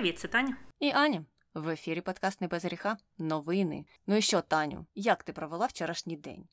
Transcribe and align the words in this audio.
Привіт, 0.00 0.18
це 0.18 0.28
Таня. 0.28 0.56
І 0.78 0.90
Аня. 0.90 1.24
В 1.54 1.68
ефірі 1.68 2.00
подкаст 2.00 2.40
«Не 2.40 2.48
без 2.48 2.64
гріха. 2.64 2.96
Новини. 3.18 3.84
Ну 4.06 4.16
і 4.16 4.22
що, 4.22 4.40
Таню, 4.40 4.86
як 4.94 5.22
ти 5.22 5.32
провела 5.32 5.66
вчорашній 5.66 6.16
день? 6.16 6.48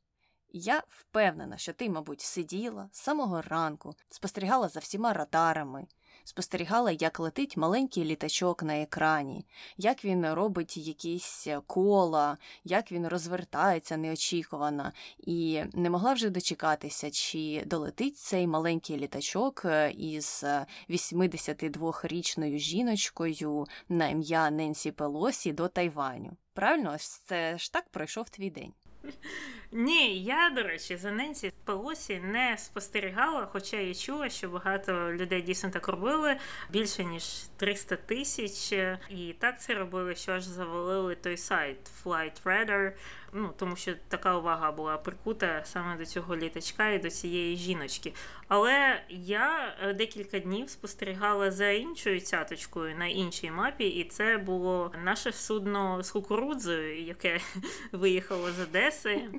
Я 0.49 0.83
впевнена, 0.89 1.57
що 1.57 1.73
ти, 1.73 1.89
мабуть, 1.89 2.21
сиділа 2.21 2.89
з 2.91 2.99
самого 2.99 3.41
ранку, 3.41 3.95
спостерігала 4.09 4.69
за 4.69 4.79
всіма 4.79 5.13
радарами, 5.13 5.87
спостерігала, 6.27 6.91
як 6.91 7.19
летить 7.19 7.57
маленький 7.57 8.05
літачок 8.05 8.63
на 8.63 8.81
екрані, 8.81 9.45
як 9.77 10.05
він 10.05 10.33
робить 10.33 10.77
якісь 10.77 11.47
кола, 11.67 12.37
як 12.63 12.91
він 12.91 13.07
розвертається 13.07 13.97
неочікувано, 13.97 14.91
і 15.19 15.61
не 15.73 15.89
могла 15.89 16.13
вже 16.13 16.29
дочекатися, 16.29 17.11
чи 17.11 17.63
долетить 17.65 18.17
цей 18.17 18.47
маленький 18.47 18.97
літачок 18.97 19.61
е, 19.65 19.91
із 19.91 20.45
82-річною 20.89 22.57
жіночкою 22.57 23.65
на 23.89 24.07
ім'я 24.07 24.49
Ненсі 24.49 24.91
Пелосі 24.91 25.53
до 25.53 25.67
Тайваню. 25.67 26.31
Правильно, 26.53 26.97
це 26.99 27.57
ж 27.57 27.73
так 27.73 27.89
пройшов 27.89 28.29
твій 28.29 28.49
день. 28.49 28.73
Ні, 29.71 30.23
я, 30.23 30.49
до 30.49 30.63
речі, 30.63 30.97
за 30.97 31.11
Ненсі 31.11 31.53
Пелосі 31.65 32.19
не 32.19 32.57
спостерігала, 32.57 33.45
хоча 33.51 33.77
я 33.77 33.93
чула, 33.93 34.29
що 34.29 34.49
багато 34.49 35.13
людей 35.13 35.41
дійсно 35.41 35.69
так 35.69 35.87
робили, 35.87 36.37
більше 36.69 37.03
ніж 37.03 37.23
300 37.57 37.95
тисяч. 37.95 38.71
І 39.09 39.35
так 39.39 39.61
це 39.61 39.73
робили, 39.73 40.15
що 40.15 40.31
аж 40.31 40.43
завалили 40.43 41.15
той 41.15 41.37
сайт 41.37 41.77
Flight 42.03 42.43
Radar, 42.45 42.91
ну 43.33 43.53
тому 43.57 43.75
що 43.75 43.93
така 44.07 44.37
увага 44.37 44.71
була 44.71 44.97
прикута 44.97 45.61
саме 45.65 45.97
до 45.97 46.05
цього 46.05 46.35
літачка 46.35 46.89
і 46.89 46.99
до 46.99 47.09
цієї 47.09 47.57
жіночки. 47.57 48.13
Але 48.47 49.01
я 49.09 49.75
е, 49.81 49.93
декілька 49.93 50.39
днів 50.39 50.69
спостерігала 50.69 51.51
за 51.51 51.69
іншою 51.69 52.21
цяточкою 52.21 52.95
на 52.95 53.05
іншій 53.05 53.51
мапі, 53.51 53.87
і 53.87 54.03
це 54.03 54.37
було 54.37 54.91
наше 55.03 55.31
судно 55.31 56.03
з 56.03 56.11
кукурудзою, 56.11 57.03
яке 57.03 57.39
виїхало 57.91 58.51
з 58.51 58.59
Одеси. 58.59 59.29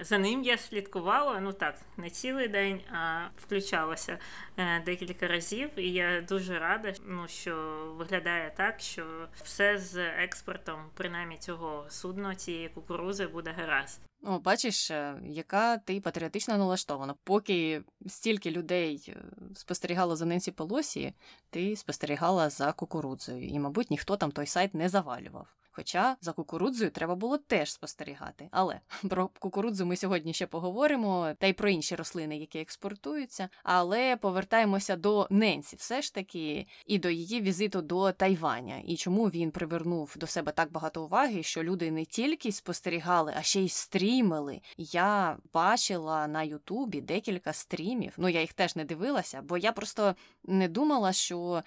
За 0.00 0.18
ним 0.18 0.42
я 0.42 0.58
слідкувала, 0.58 1.40
ну 1.40 1.52
так, 1.52 1.78
не 1.96 2.10
цілий 2.10 2.48
день, 2.48 2.80
а 2.92 3.26
включалася 3.36 4.18
е, 4.56 4.82
декілька 4.84 5.28
разів. 5.28 5.78
І 5.78 5.92
я 5.92 6.20
дуже 6.20 6.58
рада, 6.58 6.92
ну 7.06 7.28
що 7.28 7.54
виглядає 7.98 8.52
так, 8.56 8.80
що 8.80 9.28
все 9.42 9.78
з 9.78 9.96
експортом, 9.96 10.90
принаймні 10.94 11.36
цього 11.38 11.86
судна, 11.88 12.34
цієї 12.34 12.68
кукурузи, 12.68 13.26
буде 13.26 13.54
гаразд. 13.58 14.00
О, 14.26 14.38
бачиш, 14.38 14.90
е, 14.90 15.14
яка 15.24 15.78
ти 15.78 16.00
патріотично 16.00 16.58
налаштована. 16.58 17.14
Поки 17.24 17.82
стільки 18.06 18.50
людей 18.50 19.04
е, 19.08 19.22
спостерігало 19.54 20.16
за 20.16 20.24
Ненсі 20.24 20.50
Полосі, 20.50 21.14
ти 21.50 21.76
спостерігала 21.76 22.50
за 22.50 22.72
кукурудзою, 22.72 23.46
і, 23.48 23.58
мабуть, 23.58 23.90
ніхто 23.90 24.16
там 24.16 24.32
той 24.32 24.46
сайт 24.46 24.74
не 24.74 24.88
завалював. 24.88 25.46
Хоча 25.76 26.16
за 26.20 26.32
кукурудзою 26.32 26.90
треба 26.90 27.14
було 27.14 27.38
теж 27.38 27.72
спостерігати. 27.72 28.48
Але 28.50 28.80
про 29.08 29.28
кукурудзу 29.38 29.86
ми 29.86 29.96
сьогодні 29.96 30.32
ще 30.34 30.46
поговоримо, 30.46 31.32
та 31.38 31.46
й 31.46 31.52
про 31.52 31.68
інші 31.68 31.94
рослини, 31.94 32.38
які 32.38 32.58
експортуються. 32.58 33.48
Але 33.62 34.16
повертаємося 34.16 34.96
до 34.96 35.26
Ненсі, 35.30 35.76
все 35.76 36.02
ж 36.02 36.14
таки, 36.14 36.66
і 36.86 36.98
до 36.98 37.10
її 37.10 37.40
візиту 37.40 37.82
до 37.82 38.12
Тайваня, 38.12 38.82
і 38.84 38.96
чому 38.96 39.24
він 39.26 39.50
привернув 39.50 40.14
до 40.16 40.26
себе 40.26 40.52
так 40.52 40.72
багато 40.72 41.04
уваги, 41.04 41.42
що 41.42 41.62
люди 41.62 41.90
не 41.90 42.04
тільки 42.04 42.52
спостерігали, 42.52 43.34
а 43.36 43.42
ще 43.42 43.60
й 43.60 43.68
стрімили. 43.68 44.60
Я 44.76 45.38
бачила 45.52 46.26
на 46.26 46.42
Ютубі 46.42 47.00
декілька 47.00 47.52
стрімів. 47.52 48.14
Ну 48.16 48.28
я 48.28 48.40
їх 48.40 48.52
теж 48.52 48.76
не 48.76 48.84
дивилася, 48.84 49.42
бо 49.42 49.58
я 49.58 49.72
просто 49.72 50.14
не 50.44 50.68
думала, 50.68 51.12
що 51.12 51.62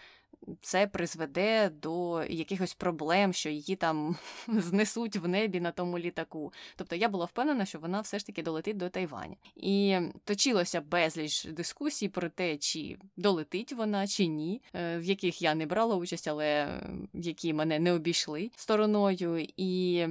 це 0.62 0.88
призведе 0.88 1.70
до 1.70 2.24
якихось 2.24 2.74
проблем, 2.74 3.34
що 3.34 3.50
її 3.50 3.76
там 3.76 4.16
знесуть 4.48 5.16
в 5.16 5.28
небі 5.28 5.60
на 5.60 5.72
тому 5.72 6.00
літаку. 6.00 6.54
Тобто 6.76 6.96
я 6.96 7.10
була 7.10 7.26
впевнена, 7.26 7.66
що 7.66 7.80
вона 7.80 8.02
все 8.02 8.20
ж 8.20 8.26
таки 8.26 8.44
долетить 8.44 8.78
до 8.78 8.90
Тайваня. 8.90 9.36
І 9.56 9.98
точилося 10.24 10.82
безліч 10.82 11.46
дискусій 11.46 12.10
про 12.10 12.30
те, 12.30 12.58
чи 12.58 12.98
долетить 13.18 13.74
вона, 13.74 14.08
чи 14.08 14.28
ні, 14.28 14.62
е, 14.74 14.98
в 14.98 15.04
яких 15.04 15.42
я 15.42 15.56
не 15.56 15.66
брала 15.66 15.96
участь, 15.96 16.28
але 16.28 16.80
які 17.14 17.54
мене 17.54 17.80
не 17.80 17.94
обійшли 17.94 18.52
стороною. 18.56 19.48
І 19.58 20.06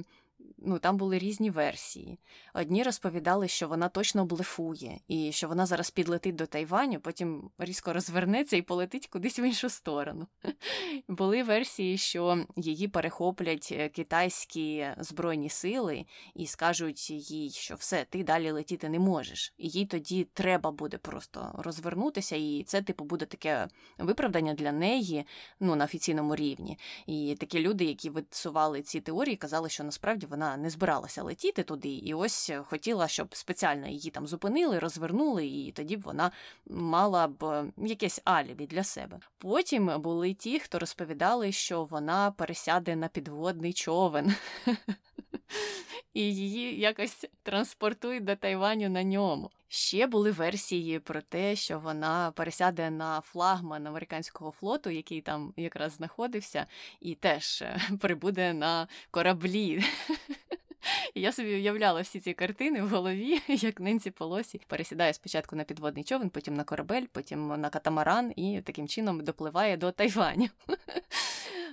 ну 0.59 0.79
там 0.79 0.97
були 0.97 1.19
різні 1.19 1.51
версії. 1.51 2.19
Одні 2.55 2.83
розповідали, 2.83 3.49
що 3.49 3.69
вона 3.69 3.89
точно 3.89 4.25
блефує, 4.25 5.01
і 5.09 5.33
що 5.33 5.49
вона 5.49 5.67
зараз 5.67 5.91
підлетить 5.91 6.35
до 6.35 6.47
Тайваню, 6.47 7.01
потім 7.01 7.51
різко 7.59 7.93
розвернеться 7.93 8.57
і 8.57 8.63
полетить 8.63 9.07
кудись 9.07 9.39
в 9.39 9.41
іншу 9.41 9.69
сторону. 9.69 10.27
Були 11.09 11.43
версії, 11.43 11.99
що 11.99 12.47
її 12.57 12.89
перехоплять 12.89 13.69
е, 13.73 13.89
китайські 13.89 14.87
збройні 14.99 15.49
сили 15.49 16.05
і 16.35 16.47
скажуть 16.47 17.11
їй, 17.11 17.51
що 17.51 17.75
все, 17.75 18.07
ти 18.11 18.25
далі 18.25 18.51
летіти 18.51 18.89
не 18.89 18.99
можеш. 18.99 19.55
І 19.59 19.69
їй 19.69 19.87
тоді 19.87 20.25
треба 20.25 20.71
буде 20.71 20.99
просто 20.99 21.53
розвернутися, 21.59 22.37
і 22.37 22.65
це, 22.67 22.83
типу, 22.83 23.05
буде 23.05 23.25
таке 23.25 23.69
виправдання 23.99 24.55
для 24.55 24.73
неї 24.73 25.27
ну, 25.61 25.77
на 25.77 25.85
офіційному 25.85 26.37
рівні. 26.37 26.79
І 27.07 27.37
такі 27.41 27.61
люди, 27.61 27.85
які 27.85 28.11
висували 28.11 28.83
ці 28.83 29.01
теорії, 29.01 29.37
казали, 29.37 29.69
що 29.69 29.85
насправді 29.85 30.27
вона 30.27 30.36
не 30.37 30.71
збиралася 30.71 31.23
летіти 31.23 31.63
туди, 31.63 31.89
і 31.89 32.15
ось 32.15 32.51
хотіла, 32.65 33.09
щоб 33.09 33.37
спеціально 33.37 33.89
її 33.89 34.11
там 34.11 34.27
зупинили, 34.27 34.79
розвернули, 34.79 35.47
і 35.47 35.73
тоді 35.73 35.97
б 35.97 36.03
вона 36.03 36.31
мала 36.67 37.29
б 37.29 37.65
якесь 37.77 38.21
алібі 38.25 38.67
для 38.67 38.85
себе. 38.85 39.19
Потім 39.39 40.01
були 40.01 40.35
ті, 40.35 40.59
хто 40.59 40.79
розповідали, 40.79 41.53
що 41.53 41.85
вона 41.85 42.31
пересяде 42.31 42.97
на 42.97 43.09
підводний 43.09 43.73
човен. 43.73 44.35
І 46.15 46.35
її 46.35 46.81
якось 46.81 47.25
транспортують 47.43 48.25
до 48.25 48.37
Тайваню 48.37 48.89
на 48.89 49.03
ньому. 49.03 49.51
Ще 49.69 50.07
були 50.07 50.31
версії 50.31 50.99
про 50.99 51.23
те, 51.23 51.57
що 51.57 51.79
вона 51.79 52.31
пересяде 52.31 52.91
на 52.91 53.21
флагман 53.21 53.87
американського 53.87 54.51
флоту, 54.51 54.91
який 54.91 55.21
там 55.21 55.53
якраз 55.57 55.93
знаходився, 55.93 56.67
і 57.01 57.15
теж 57.15 57.63
е, 57.63 57.81
прибуде 58.01 58.53
на 58.53 58.89
кораблі. 59.11 59.85
Я 61.15 61.33
собі 61.33 61.55
уявляла 61.55 62.01
всі 62.01 62.21
ці 62.21 62.33
картини 62.33 62.83
в 62.83 62.89
голові, 62.89 63.41
як 63.49 63.81
Ненсі 63.81 64.11
Полосі 64.11 64.61
пересідає 64.67 65.13
спочатку 65.13 65.57
на 65.57 65.65
підводний 65.65 66.05
човен, 66.05 66.31
потім 66.31 66.55
на 66.55 66.65
корабель, 66.65 67.07
потім 67.13 67.61
на 67.61 67.71
катамаран 67.71 68.33
і 68.37 68.63
таким 68.65 68.89
чином 68.89 69.25
допливає 69.25 69.77
до 69.77 69.93
Тайваню. 69.93 70.49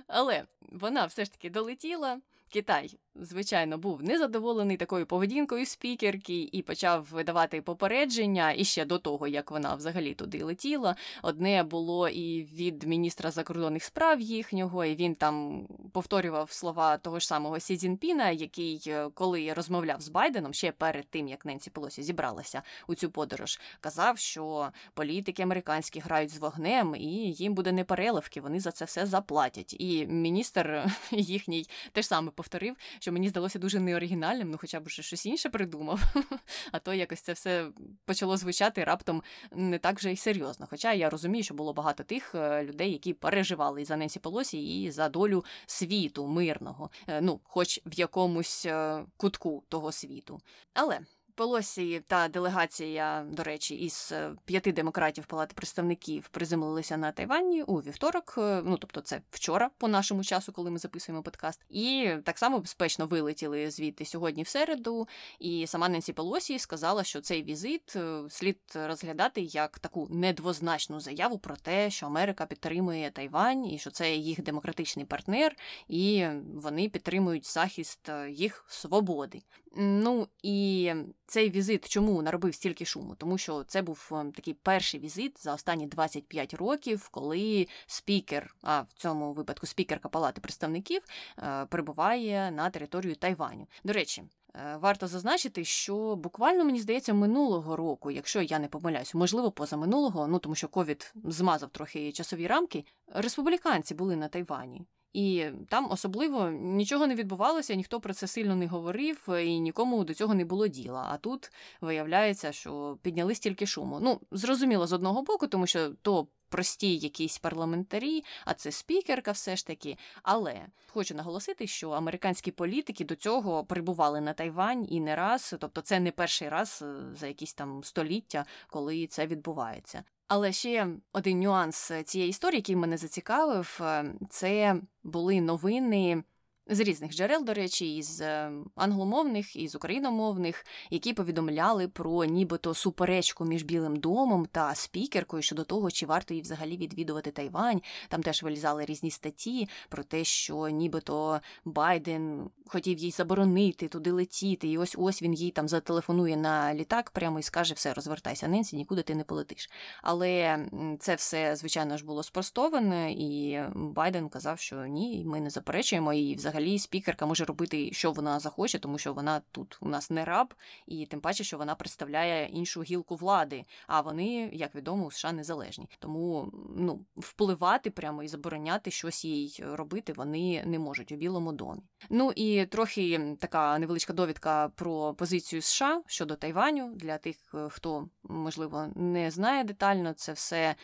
Але 0.06 0.44
вона 0.60 1.06
все 1.06 1.24
ж 1.24 1.32
таки 1.32 1.50
долетіла. 1.50 2.20
Китай, 2.54 2.98
звичайно, 3.14 3.78
був 3.78 4.02
незадоволений 4.02 4.76
такою 4.76 5.06
поведінкою 5.06 5.66
спікерки 5.66 6.48
і 6.52 6.62
почав 6.62 7.08
видавати 7.12 7.62
попередження 7.62 8.52
і 8.52 8.64
ще 8.64 8.84
до 8.84 8.98
того, 8.98 9.26
як 9.26 9.50
вона 9.50 9.74
взагалі 9.74 10.14
туди 10.14 10.44
летіла. 10.44 10.96
Одне 11.22 11.62
було 11.62 12.08
і 12.08 12.44
від 12.44 12.82
міністра 12.82 13.30
закордонних 13.30 13.84
справ 13.84 14.20
їхнього, 14.20 14.84
і 14.84 14.94
він 14.94 15.14
там 15.14 15.66
повторював 15.92 16.50
слова 16.50 16.96
того 16.96 17.18
ж 17.18 17.26
самого 17.26 17.60
Сі 17.60 17.76
Цзінпіна, 17.76 18.30
який, 18.30 18.82
е, 18.86 19.08
коли 19.14 19.52
розмовляв 19.52 20.00
з 20.00 20.08
Байденом, 20.08 20.54
ще 20.54 20.72
перед 20.72 21.06
тим 21.08 21.28
як 21.28 21.44
Ненсі 21.44 21.70
Пелосі 21.70 22.02
зібралася 22.02 22.62
у 22.86 22.94
цю 22.94 23.10
подорож, 23.10 23.60
казав, 23.80 24.18
що 24.18 24.68
політики 24.94 25.42
американські 25.42 26.00
грають 26.00 26.30
з 26.30 26.38
вогнем, 26.38 26.94
і 26.94 27.32
їм 27.32 27.54
буде 27.54 27.72
непереливки, 27.72 28.40
вони 28.40 28.60
за 28.60 28.70
це 28.70 28.84
все 28.84 29.06
заплатять. 29.06 29.76
І 29.78 30.06
міністр 30.06 30.84
їхній 31.10 31.66
теж 31.92 32.06
саме 32.06 32.30
повторив, 32.44 32.76
що 32.98 33.12
мені 33.12 33.28
здалося 33.28 33.58
дуже 33.58 33.80
неоригінальним, 33.80 34.50
ну 34.50 34.58
хоча 34.60 34.80
б 34.80 34.84
вже 34.84 35.02
щось 35.02 35.26
інше 35.26 35.48
придумав. 35.48 36.00
А 36.72 36.78
то 36.78 36.94
якось 36.94 37.20
це 37.20 37.32
все 37.32 37.66
почало 38.04 38.36
звучати 38.36 38.84
раптом 38.84 39.22
не 39.52 39.78
так 39.78 39.98
вже 39.98 40.12
й 40.12 40.16
серйозно. 40.16 40.66
Хоча 40.70 40.92
я 40.92 41.10
розумію, 41.10 41.44
що 41.44 41.54
було 41.54 41.72
багато 41.72 42.02
тих 42.02 42.34
е, 42.34 42.64
людей, 42.64 42.92
які 42.92 43.12
переживали 43.12 43.82
і 43.82 43.84
за 43.84 43.96
Ненсі 43.96 44.18
Полосі, 44.18 44.82
і 44.82 44.90
за 44.90 45.08
долю 45.08 45.44
світу 45.66 46.26
мирного, 46.26 46.90
е, 47.06 47.20
ну, 47.20 47.40
хоч 47.44 47.80
в 47.86 47.98
якомусь 47.98 48.66
е, 48.66 49.04
кутку 49.16 49.64
того 49.68 49.92
світу. 49.92 50.40
Але. 50.74 51.00
Полосі 51.36 52.02
та 52.06 52.28
делегація, 52.28 53.26
до 53.30 53.42
речі, 53.42 53.74
із 53.74 54.10
е, 54.12 54.30
п'яти 54.44 54.72
демократів 54.72 55.26
Палати 55.26 55.54
представників 55.54 56.28
приземлилися 56.28 56.96
на 56.96 57.12
Тайвані 57.12 57.62
у 57.62 57.76
вівторок. 57.76 58.34
Е, 58.38 58.62
ну 58.64 58.76
тобто, 58.76 59.00
це 59.00 59.20
вчора, 59.30 59.70
по 59.78 59.88
нашому 59.88 60.24
часу, 60.24 60.52
коли 60.52 60.70
ми 60.70 60.78
записуємо 60.78 61.22
подкаст, 61.22 61.60
і 61.68 62.10
так 62.24 62.38
само 62.38 62.58
безпечно 62.58 63.06
вилетіли 63.06 63.70
звідти 63.70 64.04
сьогодні 64.04 64.42
в 64.42 64.48
середу. 64.48 65.08
І 65.38 65.66
сама 65.66 65.88
Ненсі 65.88 66.12
Полосі 66.12 66.58
сказала, 66.58 67.04
що 67.04 67.20
цей 67.20 67.42
візит 67.42 67.96
е, 67.96 68.22
слід 68.28 68.58
розглядати 68.74 69.40
як 69.40 69.78
таку 69.78 70.08
недвозначну 70.10 71.00
заяву 71.00 71.38
про 71.38 71.56
те, 71.56 71.90
що 71.90 72.06
Америка 72.06 72.46
підтримує 72.46 73.10
Тайвань, 73.10 73.66
і 73.66 73.78
що 73.78 73.90
це 73.90 74.14
їх 74.14 74.42
демократичний 74.42 75.04
партнер, 75.04 75.56
і 75.88 76.26
вони 76.54 76.88
підтримують 76.88 77.46
захист 77.46 78.10
їх 78.28 78.64
свободи. 78.68 79.42
Ну 79.76 80.28
і 80.42 80.92
цей 81.26 81.50
візит 81.50 81.88
чому 81.88 82.22
наробив 82.22 82.54
стільки 82.54 82.84
шуму? 82.84 83.14
Тому 83.14 83.38
що 83.38 83.64
це 83.64 83.82
був 83.82 84.10
ем, 84.12 84.32
такий 84.32 84.54
перший 84.54 85.00
візит 85.00 85.44
за 85.44 85.54
останні 85.54 85.86
25 85.86 86.54
років, 86.54 87.08
коли 87.08 87.68
спікер, 87.86 88.54
а 88.62 88.80
в 88.80 88.92
цьому 88.94 89.32
випадку 89.32 89.66
спікерка 89.66 90.08
Палати 90.08 90.40
представників, 90.40 91.02
е, 91.38 91.66
перебуває 91.66 92.50
на 92.50 92.70
територію 92.70 93.14
Тайваню. 93.16 93.66
До 93.84 93.92
речі. 93.92 94.24
Е, 94.56 94.76
варто 94.76 95.06
зазначити, 95.06 95.64
що 95.64 96.16
буквально 96.16 96.64
мені 96.64 96.80
здається 96.80 97.14
минулого 97.14 97.76
року, 97.76 98.10
якщо 98.10 98.42
я 98.42 98.58
не 98.58 98.68
помиляюсь, 98.68 99.14
можливо, 99.14 99.50
позаминулого, 99.50 100.26
ну 100.26 100.38
тому 100.38 100.54
що 100.54 100.68
ковід 100.68 101.14
змазав 101.24 101.70
трохи 101.70 102.12
часові 102.12 102.46
рамки. 102.46 102.84
Республіканці 103.06 103.94
були 103.94 104.16
на 104.16 104.28
Тайвані, 104.28 104.82
і 105.14 105.46
там 105.68 105.90
особливо 105.90 106.50
нічого 106.50 107.06
не 107.06 107.14
відбувалося, 107.14 107.74
ніхто 107.74 108.00
про 108.00 108.14
це 108.14 108.26
сильно 108.26 108.56
не 108.56 108.66
говорив, 108.66 109.28
і 109.28 109.60
нікому 109.60 110.04
до 110.04 110.14
цього 110.14 110.34
не 110.34 110.44
було 110.44 110.68
діла. 110.68 111.08
А 111.10 111.16
тут 111.16 111.52
виявляється, 111.80 112.52
що 112.52 112.98
підняли 113.02 113.34
стільки 113.34 113.66
шуму. 113.66 113.98
Ну, 114.02 114.20
зрозуміло, 114.30 114.86
з 114.86 114.92
одного 114.92 115.22
боку, 115.22 115.46
тому 115.46 115.66
що 115.66 115.90
то 116.02 116.26
прості 116.48 116.96
якісь 116.96 117.38
парламентарі, 117.38 118.24
а 118.44 118.54
це 118.54 118.72
спікерка, 118.72 119.32
все 119.32 119.56
ж 119.56 119.66
таки. 119.66 119.96
Але 120.22 120.66
хочу 120.86 121.14
наголосити, 121.14 121.66
що 121.66 121.90
американські 121.90 122.50
політики 122.50 123.04
до 123.04 123.14
цього 123.16 123.64
прибували 123.64 124.20
на 124.20 124.32
Тайвань 124.32 124.86
і 124.90 125.00
не 125.00 125.16
раз, 125.16 125.54
тобто 125.60 125.80
це 125.80 126.00
не 126.00 126.10
перший 126.10 126.48
раз 126.48 126.82
е, 126.82 127.16
за 127.16 127.26
якісь 127.26 127.54
там 127.54 127.84
століття, 127.84 128.44
коли 128.68 129.06
це 129.06 129.26
відбувається. 129.26 130.04
Але 130.28 130.52
ще 130.52 130.88
один 131.12 131.40
нюанс 131.40 131.92
цієї 132.04 132.30
історії, 132.30 132.58
який 132.58 132.76
мене 132.76 132.96
зацікавив, 132.96 133.78
е, 133.82 134.14
це 134.30 134.80
були 135.02 135.40
новини 135.40 136.24
з 136.66 136.80
різних 136.80 137.12
джерел, 137.14 137.44
до 137.44 137.54
речі, 137.54 137.96
із 137.96 138.20
е, 138.20 138.52
англомовних, 138.74 139.56
і 139.56 139.68
з 139.68 139.74
україномовних, 139.74 140.66
які 140.90 141.12
повідомляли 141.12 141.88
про 141.88 142.24
нібито 142.24 142.74
суперечку 142.74 143.44
між 143.44 143.62
Білим 143.62 143.96
домом 143.96 144.46
та 144.52 144.74
спікеркою 144.74 145.42
щодо 145.42 145.64
того, 145.64 145.90
чи 145.90 146.06
варто 146.06 146.34
їй 146.34 146.42
взагалі 146.42 146.76
відвідувати 146.76 147.30
Тайвань. 147.30 147.82
Там 148.08 148.22
теж 148.22 148.42
вилізали 148.42 148.84
різні 148.84 149.10
статті 149.10 149.68
про 149.88 150.04
те, 150.04 150.24
що 150.24 150.68
нібито 150.68 151.40
Байден 151.64 152.50
хотів 152.66 152.98
їй 152.98 153.10
заборонити 153.10 153.88
туди 153.88 154.12
летіти, 154.12 154.68
і 154.68 154.78
ось 154.78 154.96
ось 154.98 155.22
він 155.22 155.34
їй 155.34 155.50
там 155.50 155.68
зателефонує 155.68 156.36
на 156.36 156.74
літак 156.74 157.10
прямо 157.10 157.38
і 157.38 157.42
скаже: 157.42 157.74
все, 157.74 157.94
розвертайся, 157.94 158.48
Ненсі, 158.48 158.76
нікуди 158.76 159.02
ти 159.02 159.14
не 159.14 159.24
полетиш. 159.24 159.70
Але 160.02 160.58
це 161.00 161.14
все, 161.14 161.56
звичайно 161.56 161.96
ж, 161.96 162.04
було 162.04 162.22
спростоване, 162.22 163.12
і 163.12 163.60
Байден 163.74 164.28
казав, 164.28 164.58
що 164.58 164.86
ні, 164.86 165.24
ми 165.26 165.40
не 165.40 165.50
заперечуємо 165.50 166.12
і 166.12 166.34
взагалі 166.34 166.53
взагалі 166.54 166.78
спікерка 166.78 167.26
може 167.26 167.44
робити, 167.44 167.92
що 167.92 168.12
вона 168.12 168.40
захоче, 168.40 168.78
тому 168.78 168.98
що 168.98 169.12
вона 169.12 169.42
тут 169.52 169.78
у 169.80 169.88
нас 169.88 170.10
не 170.10 170.24
раб, 170.24 170.54
і 170.86 171.06
тим 171.06 171.20
паче, 171.20 171.44
що 171.44 171.58
вона 171.58 171.74
представляє 171.74 172.48
іншу 172.48 172.82
гілку 172.82 173.16
влади. 173.16 173.64
А 173.86 174.00
вони, 174.00 174.50
як 174.52 174.74
відомо, 174.74 175.06
у 175.06 175.10
США 175.10 175.32
незалежні. 175.32 175.88
Тому 175.98 176.52
ну 176.76 177.04
впливати 177.16 177.90
прямо 177.90 178.22
і 178.22 178.28
забороняти 178.28 178.90
щось 178.90 179.24
їй 179.24 179.64
робити 179.66 180.12
вони 180.12 180.62
не 180.66 180.78
можуть 180.78 181.12
у 181.12 181.16
Білому 181.16 181.52
домі. 181.52 181.80
Ну 182.10 182.32
і 182.36 182.66
трохи 182.66 183.36
така 183.40 183.78
невеличка 183.78 184.12
довідка 184.12 184.68
про 184.68 185.14
позицію 185.14 185.62
США 185.62 186.02
щодо 186.06 186.36
Тайваню 186.36 186.94
для 186.94 187.18
тих, 187.18 187.36
е, 187.54 187.68
хто 187.70 188.08
можливо 188.22 188.86
не 188.94 189.30
знає 189.30 189.64
детально 189.64 190.12
це 190.12 190.32
все. 190.32 190.74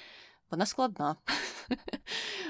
Вона 0.50 0.66
складна. 0.66 1.16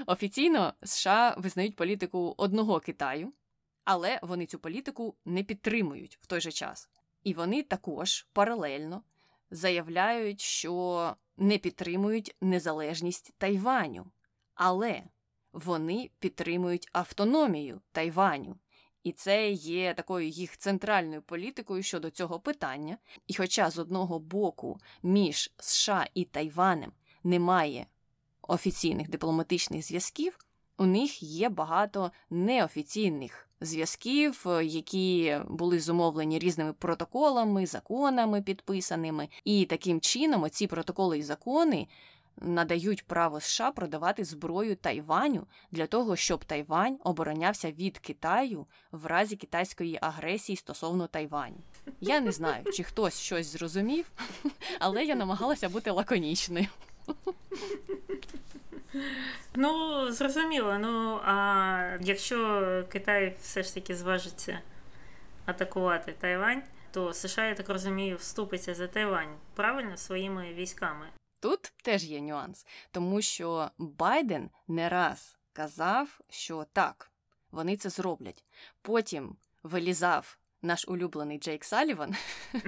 Офіційно 0.07 0.75
США 0.83 1.35
визнають 1.39 1.77
політику 1.77 2.35
одного 2.37 2.81
Китаю, 2.81 3.33
але 3.85 4.21
вони 4.23 4.47
цю 4.47 4.59
політику 4.59 5.17
не 5.25 5.43
підтримують 5.43 6.19
в 6.23 6.27
той 6.27 6.41
же 6.41 6.53
час. 6.53 6.89
І 7.25 7.35
вони 7.35 7.63
також 7.63 8.27
паралельно 8.33 9.03
заявляють, 9.51 10.41
що 10.41 11.17
не 11.37 11.59
підтримують 11.59 12.37
незалежність 12.41 13.35
Тайваню, 13.39 14.07
але 14.55 15.03
вони 15.53 16.11
підтримують 16.19 16.89
автономію 16.93 17.81
Тайваню. 17.93 18.57
І 19.03 19.13
це 19.13 19.51
є 19.51 19.95
такою 19.95 20.29
їх 20.29 20.57
центральною 20.57 21.23
політикою 21.23 21.83
щодо 21.83 22.11
цього 22.11 22.41
питання. 22.41 22.99
І 23.27 23.35
хоча 23.35 23.71
з 23.71 23.79
одного 23.79 24.19
боку 24.19 24.81
між 25.03 25.53
США 25.59 26.07
і 26.15 26.25
Тайванем 26.25 26.93
немає 27.25 27.87
офіційних 28.51 29.11
дипломатичних 29.11 29.87
зв'язків, 29.87 30.39
у 30.79 30.87
них 30.87 31.23
є 31.23 31.49
багато 31.49 32.11
неофіційних 32.31 33.49
зв'язків, 33.61 34.47
які 34.63 35.39
були 35.49 35.81
зумовлені 35.81 36.39
різними 36.39 36.73
протоколами, 36.73 37.67
законами 37.67 38.43
підписаними. 38.43 39.29
І 39.45 39.65
таким 39.65 40.01
чином 40.01 40.51
ці 40.51 40.67
протоколи 40.67 41.19
і 41.19 41.23
закони. 41.23 41.89
Надають 42.43 43.07
право 43.07 43.41
США 43.41 43.71
продавати 43.71 44.25
зброю 44.25 44.77
Тайваню 44.77 45.47
для 45.71 45.87
того, 45.87 46.17
щоб 46.17 46.45
Тайвань 46.45 46.99
оборонявся 47.05 47.73
від 47.73 47.99
Китаю 47.99 48.67
в 48.93 49.07
разі 49.07 49.37
китайської 49.37 49.99
агресії 50.01 50.57
стосовно 50.57 51.07
Тайваню. 51.07 51.57
Я 52.01 52.21
не 52.21 52.33
знаю, 52.33 52.65
чи 52.73 52.83
хтось 52.83 53.21
щось 53.21 53.47
зрозумів, 53.47 54.13
але 54.79 55.05
я 55.05 55.15
намагалася 55.15 55.69
бути 55.69 55.91
лаконічною. 55.91 56.67
Ну, 59.55 60.13
зрозуміло. 60.13 60.79
Ну, 60.79 61.21
а 61.25 61.97
якщо 62.01 62.85
Китай 62.93 63.37
все 63.41 63.63
ж 63.63 63.75
таки 63.75 63.95
зважиться 63.95 64.61
атакувати 65.47 66.13
Тайвань, 66.13 66.63
то 66.91 67.13
США, 67.13 67.45
я 67.45 67.55
так 67.55 67.69
розумію, 67.69 68.17
вступиться 68.17 68.75
за 68.75 68.87
Тайвань 68.87 69.37
правильно 69.55 69.97
своїми 69.97 70.55
військами. 70.55 71.07
Тут 71.41 71.73
теж 71.83 72.05
є 72.05 72.21
нюанс, 72.21 72.67
тому 72.91 73.23
що 73.23 73.71
Байден 73.79 74.51
не 74.69 74.89
раз 74.89 75.39
казав, 75.53 76.21
що 76.29 76.67
так, 76.73 77.11
вони 77.51 77.77
це 77.77 77.89
зроблять. 77.91 78.45
Потім 78.83 79.37
вилізав 79.63 80.39
наш 80.63 80.89
улюблений 80.89 81.39
Джейк 81.39 81.65
Саліван 81.65 82.15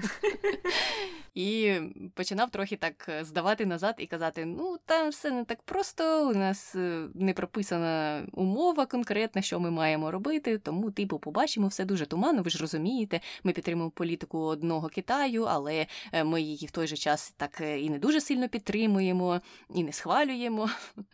і 1.34 1.78
починав 2.14 2.50
трохи 2.50 2.76
так 2.76 3.06
е, 3.08 3.24
здавати 3.24 3.66
назад 3.66 3.94
і 3.98 4.06
казати: 4.06 4.44
ну, 4.44 4.78
там 4.86 5.10
все 5.10 5.30
не 5.30 5.44
так 5.44 5.62
просто, 5.62 6.28
у 6.28 6.34
нас 6.34 6.74
е, 6.74 7.08
не 7.14 7.32
прописана 7.32 8.26
умова 8.32 8.86
конкретна, 8.86 9.42
що 9.42 9.60
ми 9.60 9.70
маємо 9.70 10.10
робити, 10.10 10.58
тому, 10.58 10.90
типу, 10.90 11.18
побачимо 11.18 11.66
все 11.66 11.84
дуже 11.84 12.06
туманно, 12.06 12.42
ви 12.42 12.50
ж 12.50 12.58
розумієте, 12.58 13.20
ми 13.44 13.52
підтримуємо 13.52 13.90
політику 13.90 14.38
одного 14.38 14.88
Китаю, 14.88 15.44
але 15.44 15.86
е, 16.12 16.24
ми 16.24 16.42
її 16.42 16.66
в 16.66 16.70
той 16.70 16.86
же 16.86 16.96
час 16.96 17.30
так 17.36 17.60
і 17.60 17.90
не 17.90 17.98
дуже 17.98 18.20
сильно 18.20 18.48
підтримуємо, 18.48 19.40
і 19.74 19.84
не 19.84 19.92
схвалюємо. 19.92 20.70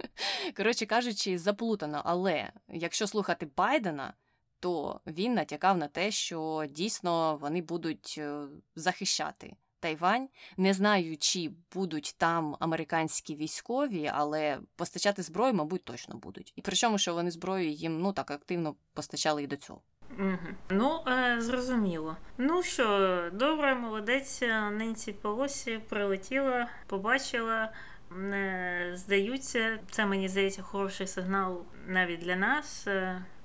Коротше 0.57 0.87
кажучи, 0.87 1.39
заплутано. 1.39 2.03
Але 2.05 2.53
якщо 2.69 3.07
слухати 3.07 3.49
Байдена 3.57 4.13
то 4.61 5.01
він 5.07 5.35
натякав 5.35 5.79
на 5.79 5.89
те, 5.89 6.11
що 6.11 6.67
дійсно 6.71 7.37
вони 7.37 7.63
будуть 7.63 8.15
е, 8.19 8.47
захищати 8.77 9.57
Тайвань. 9.81 10.29
Не 10.57 10.75
знаю, 10.75 11.17
чи 11.17 11.51
будуть 11.75 12.15
там 12.19 12.57
американські 12.61 13.37
військові, 13.37 14.11
але 14.15 14.59
постачати 14.77 15.23
зброю, 15.23 15.55
мабуть, 15.55 15.85
точно 15.85 16.15
будуть. 16.15 16.53
І 16.57 16.63
причому, 16.63 16.99
що 16.99 17.15
вони 17.15 17.31
зброю 17.31 17.71
їм 17.71 18.01
ну 18.01 18.13
так 18.13 18.31
активно 18.31 18.75
постачали 18.95 19.43
і 19.43 19.47
до 19.47 19.57
цього. 19.57 19.81
Угу. 20.19 20.39
Ну, 20.71 21.01
е, 21.09 21.41
зрозуміло. 21.41 22.17
Ну 22.39 22.63
що, 22.63 23.31
добре, 23.33 23.75
молодець, 23.75 24.43
Ненсі 24.73 25.13
Полосі 25.13 25.81
прилетіла, 25.89 26.69
побачила. 26.87 27.73
Не 28.11 28.93
здаються, 28.95 29.79
це 29.91 30.07
мені 30.07 30.29
здається 30.29 30.63
хороший 30.63 31.07
сигнал 31.07 31.65
навіть 31.87 32.21
для 32.21 32.37
нас. 32.37 32.87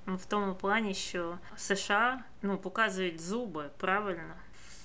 В 0.07 0.25
тому 0.25 0.55
плані, 0.55 0.93
що 0.93 1.38
США 1.55 2.19
ну, 2.41 2.57
показують 2.57 3.22
зуби 3.22 3.63
правильно. 3.77 4.33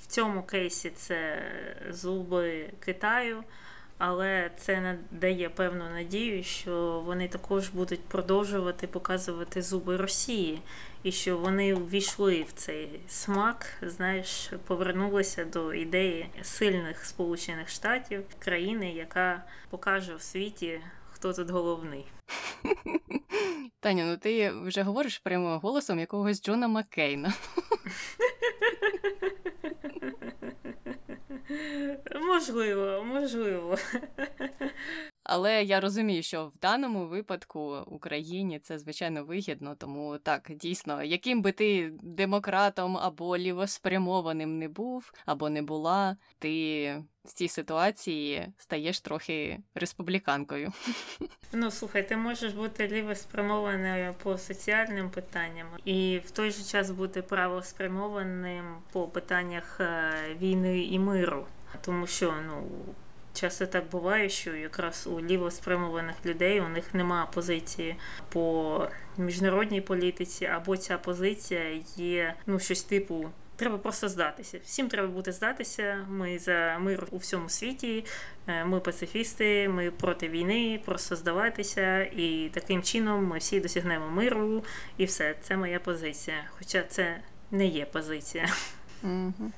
В 0.03 0.07
цьому 0.07 0.43
кейсі 0.43 0.91
це 0.91 1.43
зуби 1.91 2.71
Китаю, 2.81 3.45
але 3.99 4.51
це 4.57 4.81
надає 4.81 5.49
певну 5.49 5.85
надію, 5.91 6.45
що 6.45 7.03
вони 7.07 7.29
також 7.29 7.69
будуть 7.69 8.05
продовжувати 8.05 8.87
показувати 8.87 9.63
зуби 9.63 9.97
Росії, 9.97 10.63
і 11.03 11.13
що 11.13 11.39
вони 11.39 11.75
увійшли 11.75 12.43
в 12.43 12.53
цей 12.53 13.01
смак, 13.09 13.67
знаєш, 13.83 14.51
повернулися 14.67 15.45
до 15.45 15.75
ідеї 15.75 16.31
сильних 16.43 17.05
Сполучених 17.05 17.69
Штатів, 17.69 18.25
країни, 18.39 18.93
яка 18.93 19.45
покаже 19.71 20.15
в 20.15 20.23
світі, 20.23 20.81
хто 21.19 21.33
тут 21.33 21.51
головний. 21.51 22.07
Таня, 23.81 24.05
ну 24.05 24.17
ти 24.17 24.51
вже 24.51 24.83
говориш 24.83 25.19
прямо 25.19 25.59
голосом 25.59 25.99
якогось 25.99 26.43
Джона 26.43 26.69
Маккейна. 26.69 27.33
Можливо, 32.27 33.05
можливо. 33.05 33.77
Але 35.29 35.63
я 35.65 35.81
розумію, 35.81 36.23
що 36.23 36.47
в 36.47 36.59
даному 36.63 37.07
випадку 37.07 37.85
Україні 37.87 38.59
це 38.59 38.79
звичайно 38.79 39.25
вигідно, 39.25 39.75
тому 39.75 40.19
так 40.19 40.51
дійсно, 40.51 41.03
яким 41.03 41.43
би 41.43 41.53
ти 41.53 41.93
демократом 42.03 42.97
або 42.97 43.39
лівоспрямованим 43.39 44.59
не 44.59 44.69
був, 44.69 45.13
або 45.27 45.51
не 45.51 45.63
була, 45.63 46.17
ти 46.39 47.05
в 47.25 47.33
цій 47.33 47.49
ситуації 47.49 48.49
стаєш 48.59 49.01
трохи 49.01 49.59
республіканкою. 49.75 50.73
Ну 51.53 51.71
слухай, 51.71 52.09
ти 52.09 52.17
можеш 52.17 52.53
бути 52.53 52.89
лівоспрямованою 52.89 54.15
по 54.23 54.39
соціальним 54.39 55.11
питанням 55.11 55.67
і 55.85 56.21
в 56.25 56.31
той 56.31 56.51
же 56.51 56.65
час 56.65 56.91
бути 56.91 57.23
правоспрямованим 57.23 58.65
по 58.93 59.09
питаннях 59.09 59.81
е, 59.81 60.13
війни 60.41 60.85
і 60.85 60.99
миру, 60.99 61.47
тому 61.81 62.07
що 62.07 62.35
ну. 62.47 62.63
Часто 63.41 63.67
так 63.67 63.89
буває, 63.91 64.29
що 64.29 64.55
якраз 64.55 65.07
у 65.07 65.21
лівоспрямованих 65.21 66.27
людей 66.27 66.61
у 66.61 66.69
них 66.69 66.95
нема 66.95 67.27
позиції 67.27 67.97
по 68.29 68.89
міжнародній 69.17 69.81
політиці, 69.81 70.45
або 70.47 70.77
ця 70.77 70.99
позиція 70.99 71.81
є 71.97 72.35
ну 72.47 72.59
щось 72.59 72.83
типу 72.83 73.31
Треба 73.57 73.79
просто 73.79 74.09
здатися. 74.09 74.59
Всім 74.65 74.89
треба 74.89 75.09
бути 75.09 75.33
здатися. 75.33 76.07
Ми 76.09 76.39
за 76.39 76.79
мир 76.81 77.07
у 77.11 77.17
всьому 77.17 77.49
світі. 77.49 78.05
Е, 78.47 78.65
ми 78.65 78.81
пацифісти, 78.81 79.69
ми 79.69 79.91
проти 79.91 80.29
війни, 80.29 80.81
просто 80.85 81.17
здаватися, 81.17 82.03
і 82.03 82.51
таким 82.55 82.83
чином 82.83 83.27
ми 83.27 83.39
всі 83.39 83.61
досягнемо 83.61 84.11
миру, 84.11 84.65
і 84.97 85.05
все. 85.05 85.35
Це 85.43 85.57
моя 85.57 85.81
позиція. 85.81 86.37
Хоча 86.59 86.83
це 86.83 87.21
не 87.51 87.67
є 87.67 87.85
позиція. 87.85 88.49
Угу. 89.03 89.53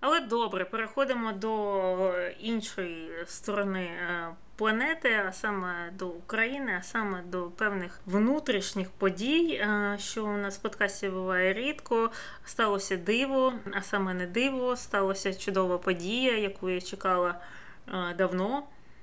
Але 0.00 0.20
добре, 0.20 0.64
переходимо 0.64 1.32
до 1.32 2.12
іншої 2.40 3.10
сторони 3.26 3.80
е, 3.80 4.28
планети, 4.56 5.22
а 5.28 5.32
саме 5.32 5.90
до 5.92 6.08
України, 6.08 6.76
а 6.78 6.82
саме 6.82 7.22
до 7.22 7.42
певних 7.50 8.00
внутрішніх 8.06 8.90
подій, 8.90 9.52
е, 9.54 9.96
що 10.00 10.24
у 10.24 10.36
нас 10.36 10.58
в 10.58 10.62
подкасті 10.62 11.08
буває 11.08 11.52
рідко. 11.52 12.10
Сталося 12.44 12.96
диво, 12.96 13.52
а 13.74 13.82
саме 13.82 14.14
не 14.14 14.26
диво, 14.26 14.76
сталася 14.76 15.34
чудова 15.34 15.78
подія, 15.78 16.38
яку 16.38 16.70
я 16.70 16.80
чекала 16.80 17.40
е, 17.88 18.14
давно. 18.18 18.62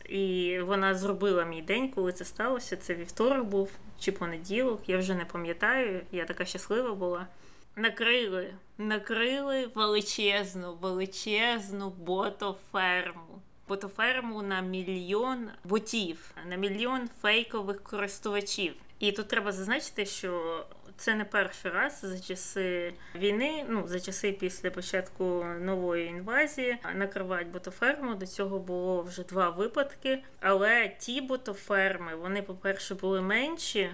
І 0.09 0.59
вона 0.59 0.95
зробила 0.95 1.45
мій 1.45 1.61
день, 1.61 1.89
коли 1.89 2.11
це 2.11 2.25
сталося. 2.25 2.77
Це 2.77 2.95
вівторок 2.95 3.45
був 3.45 3.71
чи 3.99 4.11
понеділок. 4.11 4.81
Я 4.87 4.97
вже 4.97 5.15
не 5.15 5.25
пам'ятаю, 5.25 6.01
я 6.11 6.25
така 6.25 6.45
щаслива 6.45 6.93
була. 6.93 7.27
Накрили, 7.75 8.53
накрили 8.77 9.71
величезну, 9.75 10.75
величезну 10.75 11.89
ботоферму 11.89 13.41
ботоферму 13.67 14.41
на 14.41 14.61
мільйон 14.61 15.49
ботів, 15.63 16.35
на 16.49 16.55
мільйон 16.55 17.09
фейкових 17.21 17.83
користувачів. 17.83 18.73
І 18.99 19.11
тут 19.11 19.27
треба 19.27 19.51
зазначити, 19.51 20.05
що 20.05 20.65
це 20.97 21.15
не 21.15 21.25
перший 21.25 21.71
раз 21.71 21.99
за 22.01 22.19
часи 22.19 22.93
війни, 23.15 23.65
ну 23.69 23.87
за 23.87 23.99
часи 23.99 24.31
після 24.31 24.71
початку 24.71 25.45
нової 25.61 26.07
інвазії 26.07 26.77
накривають 26.95 27.47
ботоферму. 27.47 28.15
До 28.15 28.25
цього 28.25 28.59
було 28.59 29.01
вже 29.01 29.23
два 29.23 29.49
випадки. 29.49 30.23
Але 30.39 30.95
ті 30.99 31.21
ботоферми, 31.21 32.15
вони, 32.15 32.41
по-перше, 32.41 32.95
були 32.95 33.21
менші 33.21 33.89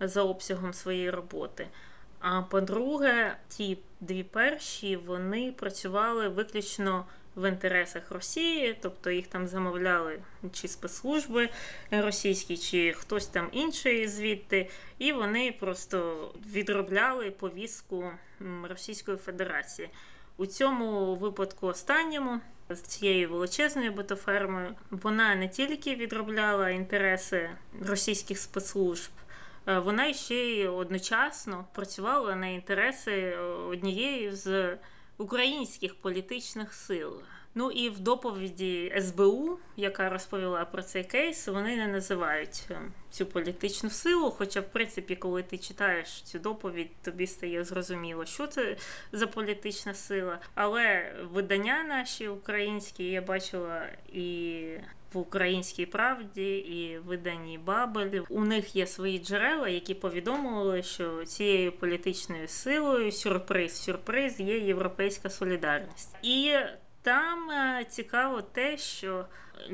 за 0.00 0.22
обсягом 0.22 0.72
своєї 0.72 1.10
роботи. 1.10 1.66
А 2.20 2.42
по-друге, 2.42 3.36
ті 3.48 3.78
дві 4.00 4.22
перші 4.22 4.96
вони 4.96 5.52
працювали 5.52 6.28
виключно 6.28 7.04
в 7.36 7.48
інтересах 7.48 8.10
Росії, 8.10 8.78
тобто 8.82 9.10
їх 9.10 9.26
там 9.26 9.46
замовляли 9.46 10.20
чи 10.52 10.68
спецслужби 10.68 11.48
російські, 11.90 12.56
чи 12.56 12.92
хтось 12.92 13.26
там 13.26 13.48
інший 13.52 14.08
звідти, 14.08 14.70
і 14.98 15.12
вони 15.12 15.54
просто 15.60 16.30
відробляли 16.52 17.30
повістку 17.30 18.10
Російської 18.62 19.16
Федерації. 19.16 19.88
У 20.36 20.46
цьому 20.46 21.16
випадку 21.16 21.66
останньому 21.66 22.40
з 22.70 22.80
цією 22.80 23.30
величезною 23.30 23.92
ботофермою 23.92 24.74
вона 24.90 25.34
не 25.34 25.48
тільки 25.48 25.94
відробляла 25.94 26.70
інтереси 26.70 27.50
російських 27.80 28.38
спецслужб. 28.38 29.10
Вона 29.76 30.12
ще 30.12 30.34
й 30.34 30.66
одночасно 30.66 31.64
працювала 31.72 32.34
на 32.36 32.46
інтереси 32.46 33.36
однієї 33.70 34.32
з 34.32 34.76
українських 35.18 35.94
політичних 35.94 36.74
сил. 36.74 37.22
Ну 37.54 37.70
і 37.70 37.88
в 37.88 38.00
доповіді 38.00 38.94
СБУ, 39.00 39.58
яка 39.76 40.08
розповіла 40.08 40.64
про 40.64 40.82
цей 40.82 41.04
кейс, 41.04 41.48
вони 41.48 41.76
не 41.76 41.86
називають 41.86 42.66
е, 42.70 42.80
цю 43.10 43.26
політичну 43.26 43.90
силу. 43.90 44.30
Хоча, 44.30 44.60
в 44.60 44.72
принципі, 44.72 45.16
коли 45.16 45.42
ти 45.42 45.58
читаєш 45.58 46.22
цю 46.22 46.38
доповідь, 46.38 46.90
тобі 47.02 47.26
стає 47.26 47.64
зрозуміло, 47.64 48.24
що 48.24 48.46
це 48.46 48.76
за 49.12 49.26
політична 49.26 49.94
сила. 49.94 50.38
Але 50.54 51.14
видання 51.32 51.84
наші 51.84 52.28
українські 52.28 53.04
я 53.04 53.22
бачила 53.22 53.86
і. 54.12 54.64
В 55.12 55.18
українській 55.18 55.86
правді 55.86 56.56
і 56.56 56.98
виданні 56.98 57.58
Бабель. 57.58 58.20
У 58.28 58.44
них 58.44 58.76
є 58.76 58.86
свої 58.86 59.18
джерела, 59.18 59.68
які 59.68 59.94
повідомили, 59.94 60.82
що 60.82 61.24
цією 61.24 61.72
політичною 61.72 62.48
силою 62.48 63.12
сюрприз, 63.12 63.76
сюрприз 63.76 64.40
є 64.40 64.58
європейська 64.58 65.30
солідарність. 65.30 66.16
І 66.22 66.54
там 67.02 67.50
е, 67.50 67.84
цікаво 67.88 68.42
те, 68.42 68.78
що 68.78 69.24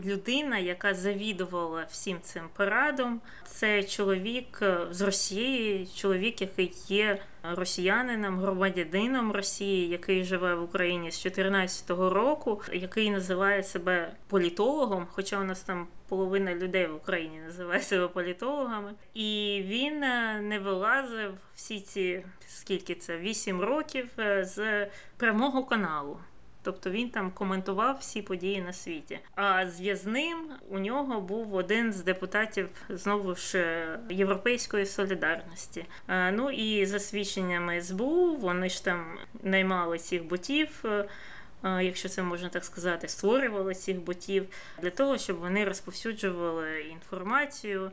людина, 0.04 0.58
яка 0.58 0.94
завідувала 0.94 1.86
всім 1.90 2.20
цим 2.22 2.42
парадом, 2.56 3.20
це 3.46 3.82
чоловік 3.82 4.58
е, 4.62 4.78
з 4.90 5.00
Росії, 5.00 5.88
чоловік, 5.94 6.40
який 6.40 6.72
є 6.88 7.18
росіянином, 7.42 8.38
громадянином 8.38 9.32
Росії, 9.32 9.88
який 9.88 10.24
живе 10.24 10.54
в 10.54 10.62
Україні 10.62 11.10
з 11.10 11.22
2014 11.22 11.90
року, 11.90 12.62
який 12.72 13.10
називає 13.10 13.62
себе 13.62 14.12
політологом, 14.28 15.06
хоча 15.10 15.40
у 15.40 15.44
нас 15.44 15.60
там 15.60 15.86
половина 16.08 16.54
людей 16.54 16.86
в 16.86 16.94
Україні 16.94 17.38
називає 17.38 17.80
себе 17.80 18.08
політологами, 18.08 18.92
і 19.14 19.60
він 19.66 20.02
е, 20.02 20.40
не 20.42 20.58
вилазив 20.58 21.34
всі 21.54 21.80
ці 21.80 22.24
скільки 22.48 22.94
це 22.94 23.18
8 23.18 23.60
років 23.60 24.08
з 24.40 24.86
прямого 25.16 25.64
каналу. 25.64 26.18
Тобто 26.64 26.90
він 26.90 27.10
там 27.10 27.30
коментував 27.30 27.96
всі 28.00 28.22
події 28.22 28.62
на 28.62 28.72
світі. 28.72 29.18
А 29.34 29.66
зв'язним 29.66 30.48
у 30.70 30.78
нього 30.78 31.20
був 31.20 31.54
один 31.54 31.92
з 31.92 32.02
депутатів 32.02 32.68
знову 32.88 33.34
ж 33.34 33.58
е, 33.58 33.98
Європейської 34.10 34.86
солідарності. 34.86 35.84
Е, 36.08 36.32
ну 36.32 36.50
і 36.50 36.86
за 36.86 36.98
свідченнями 36.98 37.82
СБУ 37.82 38.36
вони 38.36 38.68
ж 38.68 38.84
там 38.84 39.18
наймали 39.42 39.98
цих 39.98 40.24
ботів. 40.24 40.84
Е, 40.84 41.84
якщо 41.84 42.08
це 42.08 42.22
можна 42.22 42.48
так 42.48 42.64
сказати, 42.64 43.08
створювали 43.08 43.74
цих 43.74 44.00
ботів 44.00 44.46
для 44.82 44.90
того, 44.90 45.18
щоб 45.18 45.36
вони 45.36 45.64
розповсюджували 45.64 46.80
інформацію, 46.80 47.92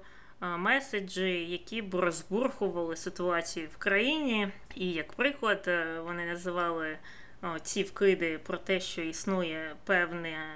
меседжі, 0.57 1.51
які 1.51 1.81
б 1.81 1.95
розбурхували 1.95 2.95
ситуацію 2.95 3.67
в 3.73 3.77
країні. 3.77 4.47
І 4.75 4.91
як 4.91 5.13
приклад, 5.13 5.69
вони 6.05 6.25
називали 6.25 6.97
ці 7.63 7.83
вкиди 7.83 8.37
про 8.37 8.57
те, 8.57 8.79
що 8.79 9.01
існує 9.01 9.75
певна 9.85 10.53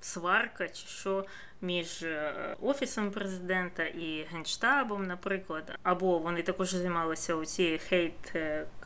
сварка, 0.00 0.68
чи 0.68 0.86
що 0.86 1.24
між 1.60 2.02
е, 2.02 2.32
офісом 2.60 3.10
президента 3.10 3.84
і 3.84 4.26
генштабом, 4.32 5.06
наприклад, 5.06 5.78
або 5.82 6.18
вони 6.18 6.42
також 6.42 6.70
займалися 6.70 7.44
цією 7.44 7.78
хейт 7.88 8.32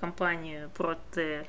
кампанією 0.00 0.70
проти 0.72 1.46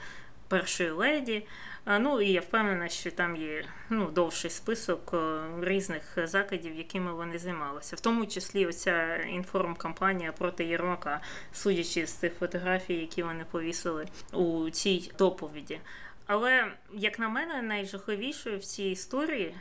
першої 0.47 0.89
леді. 0.89 1.45
Ну 1.85 2.21
і 2.21 2.31
я 2.31 2.41
впевнена, 2.41 2.89
що 2.89 3.11
там 3.11 3.35
є 3.35 3.65
ну, 3.89 4.11
довший 4.11 4.51
список 4.51 5.13
різних 5.61 6.17
закидів, 6.23 6.75
якими 6.75 7.13
вони 7.13 7.39
займалися, 7.39 7.95
в 7.95 7.99
тому 7.99 8.25
числі 8.25 8.65
оця 8.65 9.15
інформкампанія 9.15 10.31
проти 10.31 10.65
Єрмака, 10.65 11.21
судячи 11.53 12.07
з 12.07 12.13
тих 12.13 12.33
фотографій, 12.33 12.93
які 12.93 13.23
вони 13.23 13.45
повісили 13.51 14.07
у 14.33 14.69
цій 14.69 15.11
доповіді. 15.17 15.79
Але, 16.25 16.71
як 16.93 17.19
на 17.19 17.29
мене, 17.29 17.61
найжахливішою 17.61 18.57
в 18.57 18.63
цій 18.63 18.83
історії, 18.83 19.55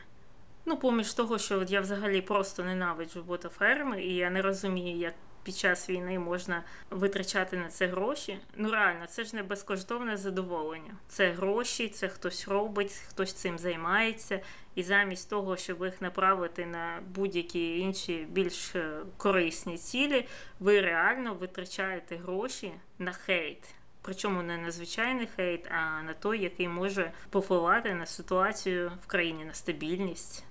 ну, 0.65 0.77
поміж 0.77 1.15
того, 1.15 1.39
що 1.39 1.67
я 1.69 1.81
взагалі 1.81 2.23
просто 2.23 2.65
ненавиджу 2.65 3.23
ботаферми, 3.23 4.03
і 4.03 4.15
я 4.15 4.31
не 4.31 4.43
розумію, 4.43 4.99
як 4.99 5.15
під 5.43 5.57
час 5.57 5.91
війни 5.91 6.19
можна 6.19 6.63
витрачати 6.91 7.57
на 7.57 7.69
це 7.69 7.87
гроші. 7.87 8.39
Ну 8.57 8.71
реально, 8.71 9.07
це 9.07 9.25
ж 9.25 9.37
не 9.37 9.43
безкоштовне 9.43 10.17
задоволення. 10.17 10.95
Це 11.09 11.31
гроші, 11.31 11.89
це 11.89 12.09
хтось 12.09 12.49
робить, 12.49 12.93
хтось 13.09 13.33
цим 13.33 13.59
займається. 13.59 14.41
І 14.75 14.83
замість 14.83 15.31
того, 15.31 15.57
щоб 15.57 15.85
їх 15.85 16.03
направити 16.03 16.67
на 16.67 17.03
будь-які 17.15 17.79
інші 17.79 18.27
більш 18.31 18.75
е, 18.75 18.97
корисні 19.17 19.79
цілі, 19.79 20.29
ви 20.61 20.81
реально 20.81 21.35
витрачаєте 21.35 22.17
гроші 22.17 22.73
на 22.99 23.13
хейт. 23.13 23.75
Причому 24.03 24.43
не 24.43 24.59
на 24.59 24.71
звичайний 24.71 25.29
хейт, 25.37 25.67
а 25.71 26.03
на 26.03 26.15
той, 26.15 26.43
який 26.43 26.69
може 26.69 27.13
повпливати 27.31 27.95
на 27.95 28.07
ситуацію 28.07 28.93
в 29.05 29.07
країні, 29.07 29.45
на 29.45 29.55
стабільність 29.55 30.45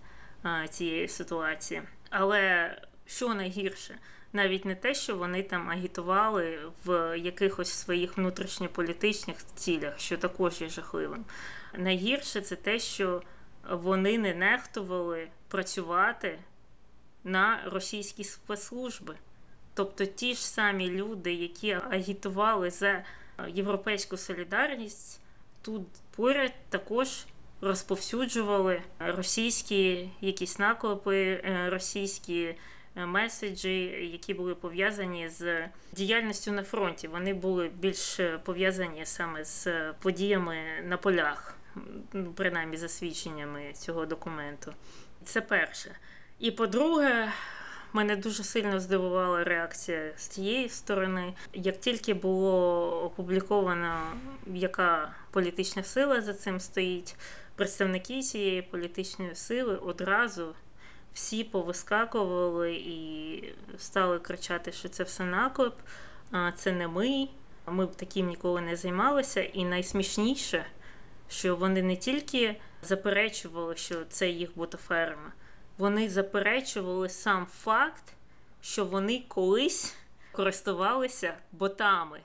цієї 0.69 1.07
ситуації. 1.07 1.81
Але 2.09 2.75
що 3.05 3.33
найгірше? 3.33 3.95
Навіть 4.33 4.65
не 4.65 4.75
те, 4.75 4.93
що 4.93 5.15
вони 5.15 5.43
там 5.43 5.69
агітували 5.69 6.59
в 6.85 7.19
якихось 7.19 7.71
своїх 7.71 8.17
внутрішньополітичних 8.17 9.37
цілях, 9.55 9.99
що 9.99 10.17
також 10.17 10.61
є 10.61 10.69
жахливим. 10.69 11.25
Найгірше 11.77 12.41
це 12.41 12.55
те, 12.55 12.79
що 12.79 13.21
вони 13.69 14.17
не 14.17 14.33
нехтували 14.33 15.27
працювати 15.47 16.39
на 17.23 17.59
російські 17.65 18.23
спецслужби. 18.23 19.15
Тобто 19.73 20.05
ті 20.05 20.33
ж 20.33 20.47
самі 20.47 20.89
люди, 20.89 21.33
які 21.33 21.71
агітували 21.71 22.69
за 22.69 23.03
європейську 23.47 24.17
солідарність, 24.17 25.21
тут 25.61 25.87
поряд 26.15 26.51
також 26.69 27.25
розповсюджували 27.61 28.81
російські 28.99 30.09
якісь 30.21 30.59
наклепи, 30.59 31.17
е, 31.17 31.69
російські 31.69 32.55
меседжі, 32.95 33.83
які 34.13 34.33
були 34.33 34.55
пов'язані 34.55 35.29
з 35.29 35.67
діяльністю 35.91 36.51
на 36.51 36.63
фронті. 36.63 37.07
Вони 37.07 37.33
були 37.33 37.71
більш 37.79 38.19
пов'язані 38.43 39.05
саме 39.05 39.45
з 39.45 39.67
подіями 40.01 40.57
на 40.83 40.97
полях, 40.97 41.57
ну, 42.13 42.33
принаймні 42.35 42.77
за 42.77 42.87
свідченнями 42.87 43.73
цього 43.73 44.05
документу. 44.05 44.73
Це 45.25 45.41
перше. 45.41 45.95
І 46.39 46.51
по-друге, 46.51 47.31
Мене 47.93 48.15
дуже 48.15 48.43
сильно 48.43 48.79
здивувала 48.79 49.43
реакція 49.43 50.11
з 50.17 50.27
тієї 50.27 50.69
сторони. 50.69 51.33
Як 51.53 51.79
тільки 51.79 52.13
було 52.13 53.03
опубліковано, 53.03 54.13
яка 54.53 55.15
політична 55.31 55.83
сила 55.83 56.21
за 56.21 56.33
цим 56.33 56.59
стоїть, 56.59 57.15
представники 57.55 58.21
цієї 58.21 58.61
політичної 58.61 59.35
сили 59.35 59.75
одразу 59.75 60.55
всі 61.13 61.43
повискакували 61.43 62.73
і 62.73 63.43
стали 63.77 64.19
кричати, 64.19 64.71
що 64.71 64.89
це 64.89 65.03
все 65.03 65.23
наклеп, 65.25 65.75
це 66.55 66.71
не 66.71 66.87
ми. 66.87 67.27
Ми 67.67 67.85
б 67.85 67.95
таким 67.95 68.27
ніколи 68.27 68.61
не 68.61 68.75
займалися. 68.75 69.41
І 69.41 69.65
найсмішніше, 69.65 70.65
що 71.29 71.55
вони 71.55 71.81
не 71.81 71.95
тільки 71.95 72.55
заперечували, 72.81 73.75
що 73.75 74.05
це 74.05 74.29
їх 74.29 74.49
ботоферма, 74.55 75.31
вони 75.77 76.09
заперечували 76.09 77.09
сам 77.09 77.45
факт, 77.45 78.03
що 78.61 78.85
вони 78.85 79.23
колись 79.27 79.95
користувалися 80.31 81.37
ботами. 81.51 82.21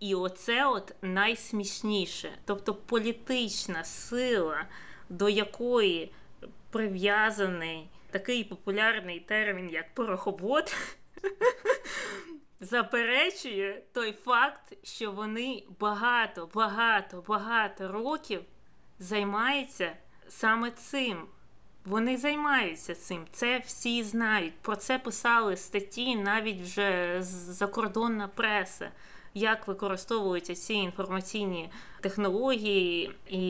І 0.00 0.14
оце 0.14 0.66
от 0.66 0.94
найсмішніше. 1.02 2.30
Тобто 2.44 2.74
політична 2.74 3.84
сила, 3.84 4.64
до 5.08 5.28
якої 5.28 6.12
прив'язаний 6.70 7.88
такий 8.14 8.44
популярний 8.44 9.20
термін, 9.20 9.70
як 9.70 9.94
порохобот, 9.94 10.76
заперечує 12.60 13.82
той 13.92 14.12
факт, 14.12 14.72
що 14.82 15.12
вони 15.12 15.64
багато, 15.80 16.48
багато, 16.54 17.24
багато 17.28 17.92
років 17.92 18.40
займаються 18.98 19.92
саме 20.28 20.70
цим. 20.70 21.26
Вони 21.84 22.16
займаються 22.16 22.94
цим, 22.94 23.26
це 23.32 23.58
всі 23.58 24.02
знають. 24.02 24.54
Про 24.62 24.76
це 24.76 24.98
писали 24.98 25.56
статті, 25.56 26.16
навіть 26.16 26.60
вже 26.60 27.16
закордонна 27.22 28.28
преса, 28.28 28.90
як 29.34 29.68
використовуються 29.68 30.54
ці 30.54 30.74
інформаційні 30.74 31.70
технології, 32.00 33.10
і 33.28 33.44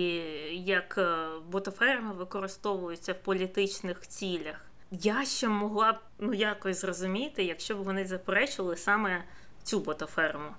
як 0.64 0.98
е, 0.98 1.28
ботоферми 1.50 2.12
використовуються 2.12 3.12
в 3.12 3.18
політичних 3.22 4.00
цілях. 4.06 4.56
Я 4.90 5.24
ще 5.24 5.48
могла 5.48 5.92
б 5.92 5.96
ну 6.18 6.34
якось 6.34 6.80
зрозуміти, 6.80 7.44
якщо 7.44 7.76
б 7.76 7.78
вони 7.78 8.04
заперечили 8.04 8.76
саме 8.76 9.24
цю 9.62 9.80
ботоферму. 9.80 10.50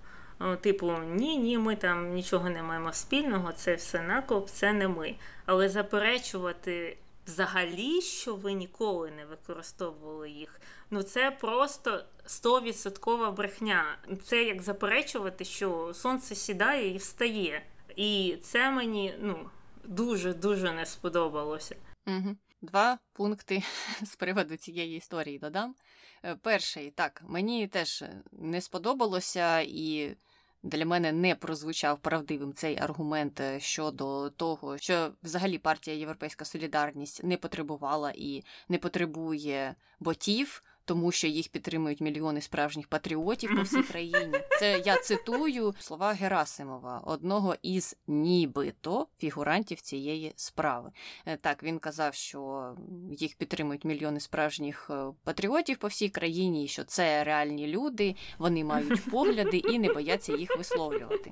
Типу, 0.61 0.93
ні, 1.13 1.37
ні, 1.37 1.57
ми 1.57 1.75
там 1.75 2.13
нічого 2.13 2.49
не 2.49 2.63
маємо 2.63 2.93
спільного, 2.93 3.51
це 3.51 3.75
все 3.75 4.01
накоп, 4.01 4.49
це 4.49 4.73
не 4.73 4.87
ми. 4.87 5.15
Але 5.45 5.69
заперечувати 5.69 6.97
взагалі, 7.27 8.01
що 8.01 8.35
ви 8.35 8.53
ніколи 8.53 9.11
не 9.11 9.25
використовували 9.25 10.29
їх. 10.29 10.61
Ну 10.89 11.03
це 11.03 11.31
просто 11.31 12.05
стовідсоткова 12.25 13.31
брехня. 13.31 13.97
Це 14.23 14.43
як 14.43 14.61
заперечувати, 14.61 15.45
що 15.45 15.93
сонце 15.93 16.35
сідає 16.35 16.93
і 16.93 16.97
встає. 16.97 17.65
І 17.95 18.37
це 18.41 18.71
мені 18.71 19.15
ну 19.19 19.49
дуже 19.83 20.33
дуже 20.33 20.71
не 20.71 20.85
сподобалося. 20.85 21.75
Угу. 22.07 22.35
Два 22.61 22.97
пункти 23.13 23.63
з 24.03 24.15
приводу 24.15 24.57
цієї 24.57 24.97
історії 24.97 25.39
додам. 25.39 25.75
Е, 26.23 26.35
перший 26.41 26.91
так, 26.91 27.23
мені 27.27 27.67
теж 27.67 28.03
не 28.31 28.61
сподобалося 28.61 29.59
і 29.59 30.15
для 30.65 30.85
мене 30.85 31.11
не 31.11 31.35
прозвучав 31.35 31.99
правдивим 31.99 32.53
цей 32.53 32.77
аргумент 32.79 33.39
е, 33.39 33.59
щодо 33.59 34.29
того, 34.29 34.77
що 34.77 35.11
взагалі 35.23 35.57
партія 35.57 35.97
Європейська 35.97 36.45
Солідарність 36.45 37.23
не 37.23 37.37
потребувала 37.37 38.11
і 38.15 38.43
не 38.69 38.77
потребує 38.77 39.75
ботів 39.99 40.63
тому 40.85 41.11
що 41.11 41.27
їх 41.27 41.49
підтримують 41.49 42.01
мільйони 42.01 42.41
справжніх 42.41 42.87
патріотів 42.87 43.55
по 43.55 43.61
всій 43.61 43.83
країні. 43.83 44.39
Це 44.59 44.79
я 44.85 44.97
цитую 44.97 45.75
слова 45.79 46.13
Герасимова, 46.13 47.01
одного 47.05 47.55
із 47.61 47.97
нібито 48.07 49.07
фігурантів 49.17 49.81
цієї 49.81 50.33
справи. 50.35 50.91
Е, 51.25 51.37
так 51.37 51.63
він 51.63 51.79
казав, 51.79 52.13
що 52.13 52.71
їх 53.11 53.35
підтримують 53.35 53.85
мільйони 53.85 54.19
справжніх 54.19 54.87
е, 54.89 55.05
патріотів 55.23 55.77
по 55.77 55.87
всій 55.87 56.09
країні, 56.09 56.65
і 56.65 56.67
що 56.67 56.83
це 56.83 57.23
реальні 57.23 57.67
люди, 57.67 58.15
вони 58.37 58.63
мають 58.63 59.05
погляди 59.11 59.57
і 59.57 59.79
не 59.79 59.93
бояться 59.93 60.33
їх 60.33 60.57
висловлювати. 60.57 61.31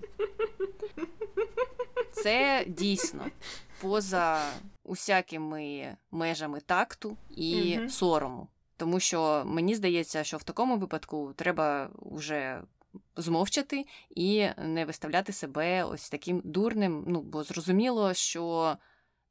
Це 2.11 2.65
дійсно 2.67 3.25
поза 3.81 4.51
усякими 4.83 5.95
межами 6.11 6.59
такту 6.59 7.17
і 7.29 7.53
mm 7.53 7.89
сорому. 7.89 8.47
Тому 8.77 8.99
що 8.99 9.43
мені 9.45 9.75
здається, 9.75 10.23
що 10.23 10.38
в 10.38 10.43
такому 10.43 10.77
випадку 10.77 11.33
треба 11.36 11.89
вже 11.95 12.62
змовчати 13.15 13.86
і 14.09 14.47
не 14.57 14.86
виставляти 14.86 15.33
себе 15.33 15.83
ось 15.83 16.09
таким 16.09 16.41
дурним. 16.43 17.03
Ну, 17.07 17.21
бо 17.21 17.43
зрозуміло, 17.43 18.13
що 18.13 18.77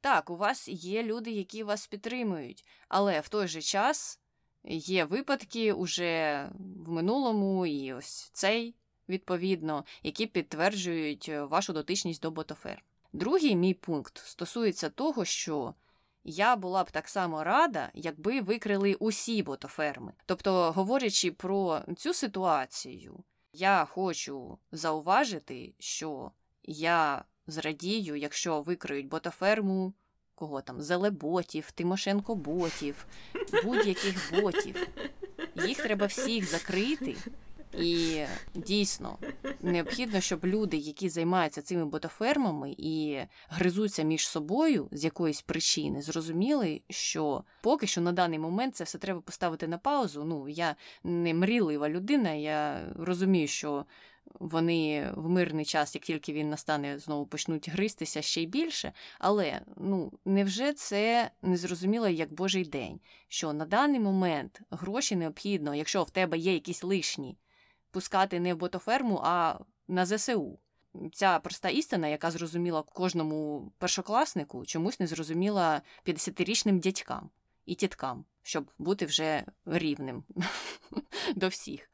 так, 0.01 0.29
у 0.29 0.35
вас 0.35 0.67
є 0.67 1.03
люди, 1.03 1.31
які 1.31 1.63
вас 1.63 1.87
підтримують, 1.87 2.65
але 2.87 3.19
в 3.19 3.29
той 3.29 3.47
же 3.47 3.61
час 3.61 4.19
є 4.63 5.05
випадки 5.05 5.73
уже 5.73 6.49
в 6.85 6.91
минулому, 6.91 7.65
і 7.65 7.93
ось 7.93 8.29
цей, 8.33 8.75
відповідно, 9.09 9.85
які 10.03 10.25
підтверджують 10.25 11.29
вашу 11.29 11.73
дотичність 11.73 12.21
до 12.21 12.31
ботофер. 12.31 12.83
Другий 13.13 13.55
мій 13.55 13.73
пункт 13.73 14.17
стосується 14.17 14.89
того, 14.89 15.25
що 15.25 15.73
я 16.23 16.55
була 16.55 16.83
б 16.83 16.91
так 16.91 17.09
само 17.09 17.43
рада, 17.43 17.89
якби 17.93 18.41
викрили 18.41 18.93
усі 18.93 19.43
ботоферми. 19.43 20.13
Тобто, 20.25 20.71
говорячи 20.71 21.31
про 21.31 21.81
цю 21.97 22.13
ситуацію, 22.13 23.23
я 23.53 23.85
хочу 23.85 24.57
зауважити, 24.71 25.73
що 25.79 26.31
я 26.63 27.23
зрадію, 27.47 28.15
якщо 28.15 28.61
викриють 28.61 29.07
ботоферму 29.07 29.93
кого 30.35 30.61
там, 30.61 30.81
Зелеботів, 30.81 31.71
Тимошенко-ботів, 31.75 32.95
будь-яких 33.63 34.31
ботів. 34.41 34.87
Їх 35.55 35.77
треба 35.77 36.05
всіх 36.05 36.49
закрити 36.49 37.15
і 37.79 38.21
дійсно 38.55 39.17
необхідно, 39.61 40.21
щоб 40.21 40.45
люди, 40.45 40.77
які 40.77 41.09
займаються 41.09 41.61
цими 41.61 41.85
ботофермами 41.85 42.75
і 42.77 43.17
гризуться 43.49 44.03
між 44.03 44.27
собою 44.27 44.89
з 44.91 45.03
якоїсь 45.03 45.41
причини, 45.41 46.01
зрозуміли, 46.01 46.81
що 46.89 47.43
поки 47.61 47.87
що 47.87 48.01
на 48.01 48.11
даний 48.11 48.39
момент 48.39 48.75
це 48.75 48.83
все 48.83 48.97
треба 48.97 49.21
поставити 49.21 49.67
на 49.67 49.77
паузу. 49.77 50.23
Ну, 50.23 50.49
я 50.49 50.75
не 51.03 51.33
мрілива 51.33 51.89
людина, 51.89 52.31
я 52.31 52.87
розумію, 52.95 53.47
що. 53.47 53.85
Вони 54.39 55.11
в 55.15 55.29
мирний 55.29 55.65
час, 55.65 55.95
як 55.95 56.03
тільки 56.03 56.33
він 56.33 56.49
настане, 56.49 56.99
знову 56.99 57.25
почнуть 57.25 57.69
гристися 57.69 58.21
ще 58.21 58.41
й 58.41 58.45
більше. 58.45 58.93
Але 59.19 59.61
ну 59.77 60.11
невже 60.25 60.73
це 60.73 61.31
не 61.41 61.57
зрозуміло 61.57 62.07
як 62.07 62.33
Божий 62.33 62.65
день? 62.65 62.99
Що 63.27 63.53
на 63.53 63.65
даний 63.65 63.99
момент 63.99 64.61
гроші 64.71 65.15
необхідно, 65.15 65.75
якщо 65.75 66.03
в 66.03 66.09
тебе 66.09 66.37
є 66.37 66.53
якісь 66.53 66.83
лишні 66.83 67.37
пускати 67.93 68.39
не 68.39 68.53
в 68.53 68.57
ботоферму, 68.57 69.21
а 69.23 69.59
на 69.87 70.05
ЗСУ. 70.05 70.59
Ця 71.13 71.39
проста 71.39 71.69
істина, 71.69 72.07
яка 72.07 72.31
зрозуміла 72.31 72.83
кожному 72.83 73.71
першокласнику, 73.77 74.65
чомусь 74.65 74.99
не 74.99 75.07
зрозуміла 75.07 75.81
50-річним 76.05 76.79
дядькам 76.79 77.29
і 77.65 77.75
тіткам, 77.75 78.25
щоб 78.41 78.71
бути 78.77 79.05
вже 79.05 79.43
рівним 79.65 80.23
до 81.35 81.47
всіх. 81.47 81.89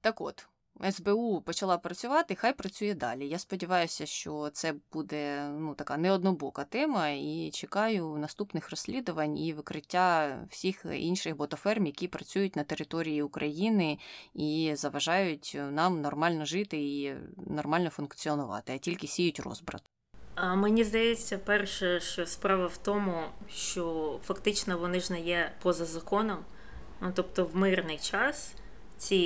Так 0.00 0.20
от, 0.20 0.48
СБУ 0.90 1.40
почала 1.40 1.78
працювати, 1.78 2.34
хай 2.34 2.52
працює 2.52 2.94
далі. 2.94 3.28
Я 3.28 3.38
сподіваюся, 3.38 4.06
що 4.06 4.50
це 4.52 4.74
буде 4.92 5.48
ну, 5.48 5.74
така 5.74 5.96
неоднобока 5.96 6.64
тема, 6.64 7.08
і 7.08 7.50
чекаю 7.54 8.16
наступних 8.18 8.70
розслідувань 8.70 9.38
і 9.38 9.52
викриття 9.52 10.38
всіх 10.50 10.86
інших 10.92 11.36
ботоферм, 11.36 11.86
які 11.86 12.08
працюють 12.08 12.56
на 12.56 12.64
території 12.64 13.22
України 13.22 13.98
і 14.34 14.72
заважають 14.74 15.56
нам 15.70 16.00
нормально 16.00 16.44
жити 16.44 16.76
і 16.76 17.14
нормально 17.46 17.90
функціонувати, 17.90 18.72
а 18.74 18.78
тільки 18.78 19.06
сіють 19.06 19.40
розбрат. 19.40 19.82
А 20.34 20.54
Мені 20.54 20.84
здається, 20.84 21.38
перше, 21.38 22.00
що 22.00 22.26
справа 22.26 22.66
в 22.66 22.76
тому, 22.76 23.22
що 23.48 24.18
фактично 24.24 24.78
вони 24.78 25.00
ж 25.00 25.12
не 25.12 25.20
є 25.20 25.52
поза 25.62 25.84
законом, 25.84 26.38
ну 27.00 27.12
тобто 27.14 27.44
в 27.44 27.56
мирний 27.56 27.98
час 27.98 28.54
ці 28.98 29.16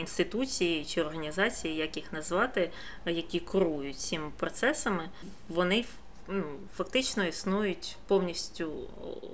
інституції 0.00 0.84
чи 0.84 1.02
організації, 1.02 1.76
як 1.76 1.96
їх 1.96 2.12
назвати, 2.12 2.70
які 3.06 3.40
керують 3.40 3.98
цими 3.98 4.30
процесами, 4.36 5.08
вони 5.48 5.84
ну, 6.28 6.44
фактично 6.76 7.24
існують 7.24 7.96
повністю 8.06 8.72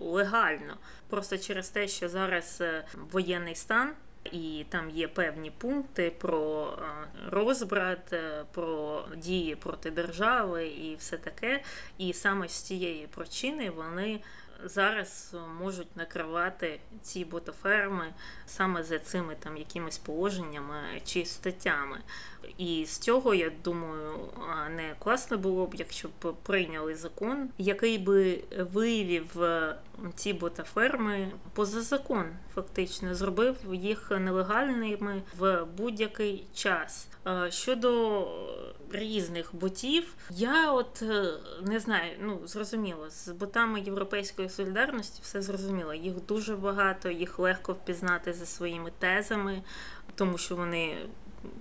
легально. 0.02 0.76
Просто 1.08 1.38
через 1.38 1.68
те, 1.68 1.88
що 1.88 2.08
зараз 2.08 2.58
е, 2.60 2.84
воєнний 3.12 3.54
стан. 3.54 3.92
І 4.32 4.64
там 4.68 4.90
є 4.90 5.08
певні 5.08 5.50
пункти 5.50 6.12
про 6.18 6.72
е, 6.78 6.84
розбрат, 7.30 8.12
е, 8.12 8.44
про 8.52 9.04
дії 9.16 9.56
проти 9.56 9.90
держави 9.90 10.66
і 10.66 10.96
все 10.96 11.16
таке. 11.16 11.62
І 11.98 12.12
саме 12.12 12.48
з 12.48 12.52
цієї 12.52 13.06
причини 13.06 13.70
вони 13.70 14.20
зараз 14.64 15.36
можуть 15.60 15.96
накривати 15.96 16.80
ці 17.02 17.24
ботоферми 17.24 18.14
саме 18.46 18.82
за 18.82 18.98
цими 18.98 19.36
там 19.40 19.56
якимись 19.56 19.98
положеннями 19.98 20.80
чи 21.04 21.24
статтями. 21.24 21.98
І 22.58 22.84
з 22.86 22.98
цього 22.98 23.34
я 23.34 23.52
думаю, 23.64 24.18
не 24.76 24.94
класно 24.98 25.38
було 25.38 25.66
б, 25.66 25.74
якщо 25.74 26.08
б 26.08 26.34
прийняли 26.42 26.94
закон, 26.94 27.48
який 27.58 27.98
би 27.98 28.44
виявив 28.72 29.42
е, 29.42 29.76
ці 30.14 30.32
ботаферми 30.32 31.32
поза 31.52 31.82
закон, 31.82 32.26
фактично 32.54 33.14
зробив 33.14 33.56
їх 33.72 34.10
нелегальними 34.10 35.22
в 35.38 35.64
будь-який 35.76 36.46
час. 36.54 37.08
Е, 37.26 37.50
щодо 37.50 38.26
різних 38.92 39.54
ботів, 39.54 40.14
я 40.30 40.72
от 40.72 41.02
е, 41.02 41.34
не 41.62 41.80
знаю, 41.80 42.12
ну 42.20 42.40
зрозуміло, 42.44 43.10
з 43.10 43.28
ботами 43.28 43.80
європейської 43.80 44.48
солідарності 44.48 45.20
все 45.22 45.42
зрозуміло. 45.42 45.94
Їх 45.94 46.14
дуже 46.28 46.56
багато, 46.56 47.10
їх 47.10 47.38
легко 47.38 47.72
впізнати 47.72 48.32
за 48.32 48.46
своїми 48.46 48.92
тезами, 48.98 49.62
тому 50.14 50.38
що 50.38 50.56
вони 50.56 50.96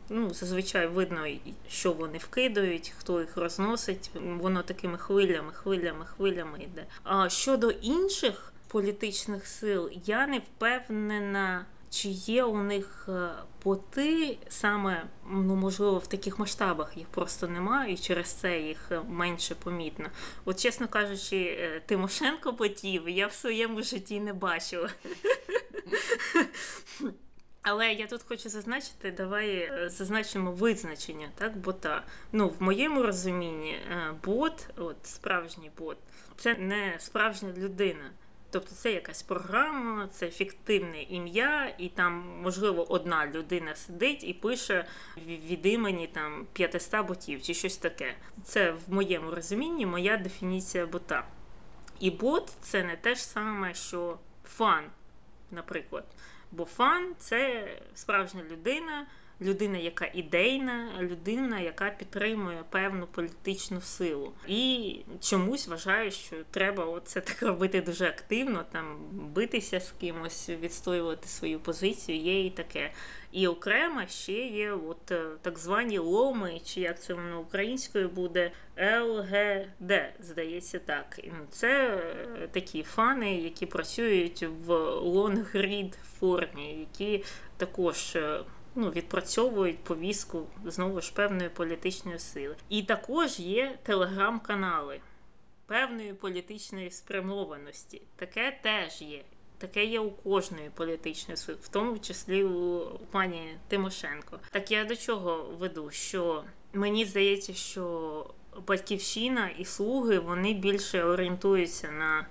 ну, 0.10 0.34
зазвичай 0.34 0.88
видно, 0.88 1.28
що 1.70 1.94
вони 1.94 2.18
вкидають, 2.18 2.94
хто 2.98 3.20
їх 3.20 3.38
розносить. 3.38 4.12
Воно 4.40 4.64
такими 4.64 4.98
хвилями, 4.98 5.54
хвилями, 5.54 6.06
хвилями 6.06 6.60
йде. 6.64 6.86
А 7.04 7.30
щодо 7.30 7.72
інших 7.72 8.54
політичних 8.68 9.48
сил, 9.48 9.92
я 10.06 10.28
не 10.28 10.40
впевнена. 10.40 11.66
Чи 11.90 12.10
є 12.10 12.44
у 12.44 12.64
них 12.64 13.06
е, 13.10 13.30
поти 13.64 14.38
саме, 14.50 15.04
ну 15.32 15.56
можливо, 15.56 15.98
в 15.98 16.08
таких 16.08 16.40
масштабах 16.40 16.98
їх 16.98 17.08
просто 17.08 17.48
немає, 17.48 17.94
і 17.94 17.98
через 17.98 18.28
це 18.28 18.60
їх 18.60 18.92
е, 18.92 19.02
менше 19.10 19.56
помітно. 19.56 20.10
От, 20.46 20.60
чесно 20.60 20.88
кажучи, 20.88 21.38
е, 21.38 21.82
Тимошенко 21.86 22.54
потів 22.54 23.10
я 23.10 23.28
в 23.28 23.34
своєму 23.34 23.82
житті 23.82 24.20
не 24.20 24.34
бачила. 24.34 24.90
Але 27.62 27.94
я 27.94 28.08
тут 28.08 28.24
хочу 28.24 28.50
зазначити, 28.50 29.12
давай 29.12 29.50
е, 29.50 29.90
зазначимо 29.90 30.52
визначення, 30.52 31.30
так, 31.36 31.58
бота. 31.58 32.04
Ну, 32.32 32.50
в 32.50 32.62
моєму 32.62 33.04
розумінні, 33.04 33.72
е, 33.72 34.14
бот, 34.24 34.70
от 34.78 34.96
справжній 35.04 35.72
бот, 35.78 35.98
це 36.38 36.56
не 36.56 36.96
справжня 37.00 37.54
людина. 37.58 38.12
Тобто 38.52 38.76
це 38.76 38.92
якась 38.92 39.24
програма, 39.24 40.08
це 40.12 40.30
фіктивне 40.30 41.02
ім'я, 41.04 41.76
і 41.78 41.90
там, 41.90 42.40
можливо, 42.42 42.92
одна 42.92 43.28
людина 43.28 43.76
сидить 43.76 44.24
і 44.24 44.34
пише 44.34 44.86
від 45.28 45.66
імені 45.66 46.08
там 46.08 46.48
500 46.54 47.08
ботів 47.08 47.42
чи 47.42 47.54
щось 47.54 47.78
таке. 47.78 48.16
Це 48.44 48.72
в 48.72 48.94
моєму 48.94 49.32
розумінні 49.32 49.86
моя 49.86 50.18
дефініція 50.18 50.86
бота. 50.86 51.26
І 52.00 52.12
бот 52.12 52.54
це 52.62 52.84
не 52.84 52.96
те 52.96 53.16
ж 53.16 53.24
саме, 53.24 53.74
що 53.74 54.18
фан, 54.46 54.84
наприклад. 55.52 56.04
Бо 56.52 56.66
фан 56.66 57.16
це 57.18 57.68
справжня 57.96 58.44
людина, 58.44 59.08
людина, 59.42 59.78
яка 59.78 60.10
ідейна, 60.14 60.90
людина, 61.00 61.60
яка 61.60 61.90
підтримує 61.90 62.64
певну 62.70 63.08
політичну 63.08 63.82
силу. 63.82 64.34
І 64.48 64.96
чомусь 65.20 65.68
вважаю, 65.68 66.12
що 66.12 66.36
треба 66.52 67.02
це 67.06 67.22
так 67.22 67.42
робити 67.42 67.82
дуже 67.82 68.08
активно, 68.08 68.66
там 68.72 68.98
битися 69.12 69.80
з 69.80 69.92
кимось, 69.92 70.50
відстоювати 70.50 71.28
свою 71.28 71.60
позицію, 71.60 72.18
є 72.18 72.46
і 72.46 72.50
таке. 72.50 72.92
І 73.32 73.48
окремо 73.48 74.02
ще 74.08 74.34
є 74.34 74.72
от 74.72 75.12
е, 75.12 75.24
так 75.42 75.60
звані 75.60 75.98
ломи, 75.98 76.62
чи 76.66 76.82
як 76.82 77.02
це 77.02 77.14
воно 77.14 77.40
українською 77.40 78.10
буде 78.10 78.52
ЛГД, 78.78 79.94
здається 80.20 80.80
так. 80.80 81.20
Це 81.50 81.88
е, 81.88 82.48
такі 82.52 82.84
фани, 82.84 83.36
які 83.36 83.66
працюють 83.66 84.44
в 84.66 84.74
лонгрід 84.90 85.98
формі, 86.20 86.74
які 86.80 87.24
також. 87.58 88.18
Ну, 88.76 88.90
відпрацьовують 88.90 89.84
повістку 89.84 90.48
знову 90.66 91.02
ж 91.02 91.14
певної 91.14 91.50
політичної 91.50 92.20
сили. 92.20 92.56
І 92.70 92.84
також 92.84 93.40
є 93.40 93.78
телеграм-канали 93.84 95.00
певної 95.66 96.14
політичної 96.14 96.92
спрямованості. 96.92 98.02
Таке 98.16 98.60
теж 98.62 99.02
є. 99.02 99.22
Таке 99.58 99.86
є 99.86 100.00
у 100.00 100.12
кожної 100.12 100.70
політичної 100.76 101.38
сили, 101.38 101.58
в 101.62 101.68
тому 101.68 102.00
числі 102.00 102.44
у 102.44 102.82
пані 103.12 103.58
Тимошенко. 103.68 104.40
Так 104.52 104.72
я 104.72 104.86
до 104.86 104.96
чого 104.96 105.44
веду? 105.60 105.92
Що 105.92 106.44
мені 106.74 107.06
здається, 107.06 107.54
що 107.54 108.26
батьківщина 108.68 109.50
і 109.50 109.66
слуги 109.66 110.20
вони 110.20 110.54
більше 110.54 111.04
орієнтуються 111.04 111.92
на 111.92 112.28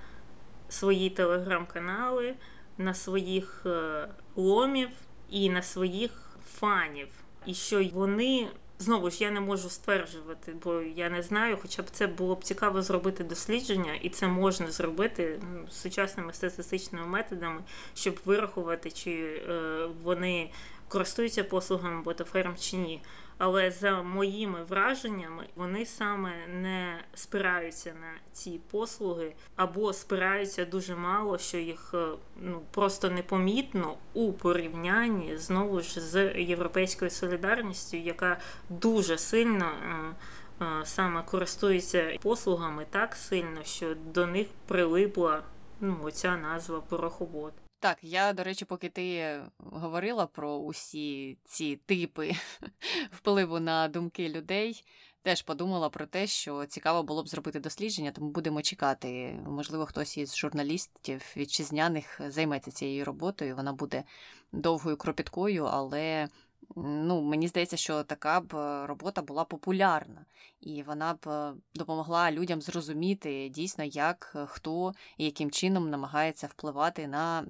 свої 0.68 1.10
телеграм-канали, 1.10 2.34
на 2.78 2.94
своїх 2.94 3.62
е, 3.66 4.08
ломів 4.36 4.88
і 5.30 5.50
на 5.50 5.62
своїх 5.62 6.29
фанів, 6.58 7.08
і 7.46 7.54
що 7.54 7.84
вони. 7.84 8.48
Знову 8.78 9.10
ж 9.10 9.24
я 9.24 9.30
не 9.30 9.40
можу 9.40 9.70
стверджувати, 9.70 10.54
бо 10.64 10.80
я 10.80 11.10
не 11.10 11.22
знаю, 11.22 11.58
хоча 11.62 11.82
б 11.82 11.90
це 11.90 12.06
було 12.06 12.34
б 12.34 12.44
цікаво 12.44 12.82
зробити 12.82 13.24
дослідження, 13.24 13.94
і 13.94 14.08
це 14.08 14.28
можна 14.28 14.70
зробити 14.70 15.40
ну, 15.52 15.66
сучасними 15.70 16.32
статистичними 16.32 17.06
методами, 17.06 17.60
щоб 17.94 18.20
вирахувати, 18.24 18.90
чи 18.90 19.10
е, 19.10 19.88
вони 20.02 20.50
користуються 20.88 21.44
послугами 21.44 22.02
ботаферм 22.02 22.56
чи 22.56 22.76
ні. 22.76 23.02
Але 23.42 23.70
за 23.70 24.02
моїми 24.02 24.64
враженнями 24.64 25.46
вони 25.56 25.86
саме 25.86 26.32
не 26.46 27.04
спираються 27.14 27.90
на 27.90 28.12
ці 28.32 28.60
послуги 28.70 29.32
або 29.56 29.92
спираються 29.92 30.64
дуже 30.64 30.96
мало, 30.96 31.38
що 31.38 31.58
їх 31.58 31.90
е, 31.94 32.08
ну 32.40 32.60
просто 32.70 33.10
непомітно 33.10 33.94
у 34.14 34.32
порівнянні 34.32 35.36
знову 35.36 35.80
ж 35.80 36.00
з 36.00 36.32
європейською 36.34 37.10
солідарністю, 37.10 37.96
яка 37.96 38.38
дуже 38.68 39.18
сильно. 39.18 39.66
Е, 39.66 40.64
е, 40.64 40.84
саме 40.84 41.22
користується 41.22 42.18
послугами 42.22 42.86
так 42.90 43.14
сильно, 43.14 43.64
що 43.64 43.94
до 43.94 44.26
них 44.26 44.46
прилипла 44.66 45.42
ну, 45.80 45.96
оця 46.02 46.36
назва 46.36 46.80
пороховод. 46.80 47.52
Так, 47.80 47.98
я, 48.02 48.32
до 48.32 48.44
речі, 48.44 48.64
поки 48.64 48.88
ти 48.88 49.40
говорила 49.58 50.26
про 50.26 50.56
усі 50.56 51.38
ці 51.44 51.76
типи 51.76 52.32
впливу 53.10 53.60
на 53.60 53.88
думки 53.88 54.28
людей, 54.28 54.84
теж 55.22 55.42
подумала 55.42 55.88
про 55.88 56.06
те, 56.06 56.26
що 56.26 56.66
цікаво 56.66 57.02
було 57.02 57.22
б 57.22 57.28
зробити 57.28 57.60
дослідження, 57.60 58.12
тому 58.12 58.30
будемо 58.30 58.62
чекати. 58.62 59.38
Можливо, 59.46 59.86
хтось 59.86 60.18
із 60.18 60.36
журналістів 60.36 61.22
вітчизняних 61.36 62.20
займеться 62.28 62.70
цією 62.70 63.04
роботою. 63.04 63.56
Вона 63.56 63.72
буде 63.72 64.04
довгою 64.52 64.96
кропіткою, 64.96 65.64
але 65.64 66.28
ну, 66.76 67.22
мені 67.22 67.48
здається, 67.48 67.76
що 67.76 68.02
така 68.02 68.40
б 68.40 68.54
робота 68.86 69.22
була 69.22 69.44
популярна, 69.44 70.24
і 70.60 70.82
вона 70.82 71.14
б 71.14 71.28
е, 71.28 71.52
допомогла 71.74 72.32
людям 72.32 72.62
зрозуміти 72.62 73.48
дійсно, 73.48 73.84
як 73.84 74.32
е, 74.36 74.46
хто 74.46 74.92
і 75.18 75.24
яким 75.24 75.50
чином 75.50 75.90
намагається 75.90 76.46
впливати 76.46 77.06
на 77.06 77.46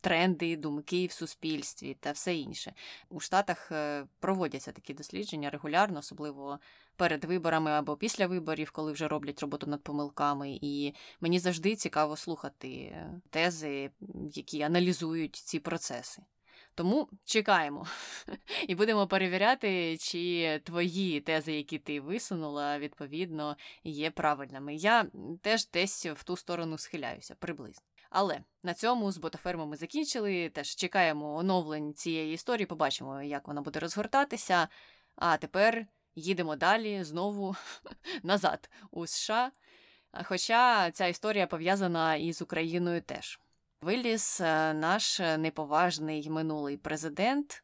тренди, 0.00 0.56
думки 0.56 1.06
в 1.06 1.12
суспільстві 1.12 1.96
та 2.00 2.12
все 2.12 2.36
інше. 2.36 2.72
У 3.08 3.20
Штатах 3.20 3.72
е, 3.72 4.06
проводяться 4.20 4.72
такі 4.72 4.94
дослідження 4.94 5.50
регулярно, 5.50 5.98
особливо. 5.98 6.58
Перед 6.96 7.24
виборами 7.24 7.70
або 7.70 7.96
після 7.96 8.26
виборів, 8.26 8.70
коли 8.70 8.92
вже 8.92 9.08
роблять 9.08 9.40
роботу 9.40 9.66
над 9.66 9.82
помилками, 9.82 10.58
і 10.60 10.94
мені 11.20 11.38
завжди 11.38 11.76
цікаво 11.76 12.16
слухати 12.16 12.96
тези, 13.30 13.90
які 14.34 14.62
аналізують 14.62 15.36
ці 15.36 15.58
процеси. 15.58 16.22
Тому 16.78 17.08
чекаємо 17.24 17.86
і 18.68 18.74
будемо 18.74 19.06
перевіряти, 19.06 19.96
чи 19.96 20.60
твої 20.64 21.20
тези, 21.20 21.52
які 21.52 21.78
ти 21.78 22.00
висунула, 22.00 22.78
відповідно 22.78 23.56
є 23.84 24.10
правильними. 24.10 24.74
Я 24.74 25.06
теж 25.42 25.70
десь 25.70 26.06
в 26.06 26.24
ту 26.24 26.36
сторону 26.36 26.78
схиляюся 26.78 27.34
приблизно. 27.34 27.82
Але 28.10 28.40
на 28.62 28.74
цьому 28.74 29.12
з 29.12 29.18
ботафермами 29.18 29.76
закінчили. 29.76 30.48
Теж 30.48 30.74
чекаємо 30.74 31.36
оновлень 31.36 31.94
цієї 31.94 32.34
історії, 32.34 32.66
побачимо, 32.66 33.22
як 33.22 33.48
вона 33.48 33.60
буде 33.60 33.80
розгортатися. 33.80 34.68
А 35.16 35.36
тепер 35.36 35.86
їдемо 36.14 36.56
далі 36.56 37.04
знову 37.04 37.56
назад 38.22 38.70
у 38.90 39.06
США. 39.06 39.50
Хоча 40.24 40.90
ця 40.90 41.06
історія 41.06 41.46
пов'язана 41.46 42.16
із 42.16 42.42
Україною 42.42 43.02
теж. 43.02 43.40
Виліз 43.82 44.38
е, 44.40 44.74
наш 44.74 45.20
неповажний 45.20 46.30
минулий 46.30 46.76
президент 46.76 47.62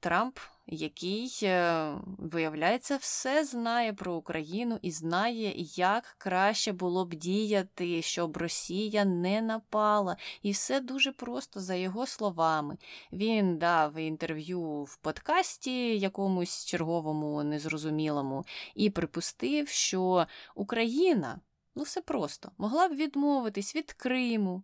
Трамп, 0.00 0.38
який, 0.66 1.38
е, 1.42 1.92
виявляється, 2.18 2.96
все 2.96 3.44
знає 3.44 3.92
про 3.92 4.14
Україну 4.14 4.78
і 4.82 4.90
знає, 4.90 5.52
як 5.76 6.14
краще 6.18 6.72
було 6.72 7.04
б 7.04 7.14
діяти, 7.14 8.02
щоб 8.02 8.36
Росія 8.36 9.04
не 9.04 9.42
напала. 9.42 10.16
І 10.42 10.50
все 10.50 10.80
дуже 10.80 11.12
просто 11.12 11.60
за 11.60 11.74
його 11.74 12.06
словами. 12.06 12.76
Він 13.12 13.58
дав 13.58 13.98
інтерв'ю 13.98 14.82
в 14.82 14.96
подкасті 14.96 15.98
якомусь 15.98 16.64
черговому, 16.64 17.42
незрозумілому, 17.42 18.44
і 18.74 18.90
припустив, 18.90 19.68
що 19.68 20.26
Україна. 20.54 21.40
Ну, 21.74 21.82
все 21.82 22.00
просто 22.00 22.50
могла 22.58 22.88
б 22.88 22.94
відмовитись 22.94 23.76
від 23.76 23.92
Криму, 23.92 24.62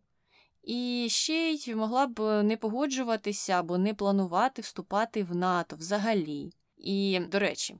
і 0.63 1.07
ще 1.11 1.51
й 1.51 1.75
могла 1.75 2.07
б 2.07 2.43
не 2.43 2.57
погоджуватися 2.57 3.53
або 3.53 3.79
не 3.79 3.95
планувати 3.95 4.63
вступати 4.63 5.23
в 5.23 5.35
НАТО 5.35 5.77
взагалі. 5.77 6.53
І, 6.77 7.21
до 7.31 7.39
речі, 7.39 7.77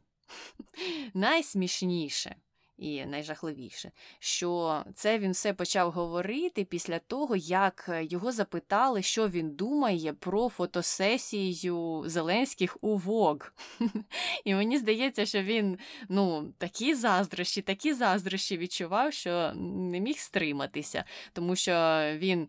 найсмішніше 1.15 2.37
і 2.83 3.05
найжахливіше, 3.07 3.91
що 4.19 4.83
це 4.95 5.19
він 5.19 5.33
все 5.33 5.53
почав 5.53 5.91
говорити 5.91 6.65
після 6.65 6.99
того, 6.99 7.37
як 7.37 7.91
його 8.03 8.33
запитали, 8.33 9.03
що 9.03 9.29
він 9.29 9.51
думає 9.51 10.13
про 10.13 10.49
фотосесію 10.49 12.05
Зеленських 12.07 12.77
у 12.81 12.97
ВОГ. 12.97 13.53
І 14.45 14.55
мені 14.55 14.79
здається, 14.79 15.27
що 15.27 15.43
він 15.43 15.79
ну, 16.09 16.53
такі 16.59 16.95
заздрощі, 16.95 17.63
такі 17.63 17.95
заздрощі 17.95 18.57
відчував, 18.57 19.13
що 19.13 19.53
не 19.57 20.01
міг 20.01 20.19
стриматися, 20.19 21.05
тому 21.33 21.57
що 21.57 21.73
він 22.17 22.49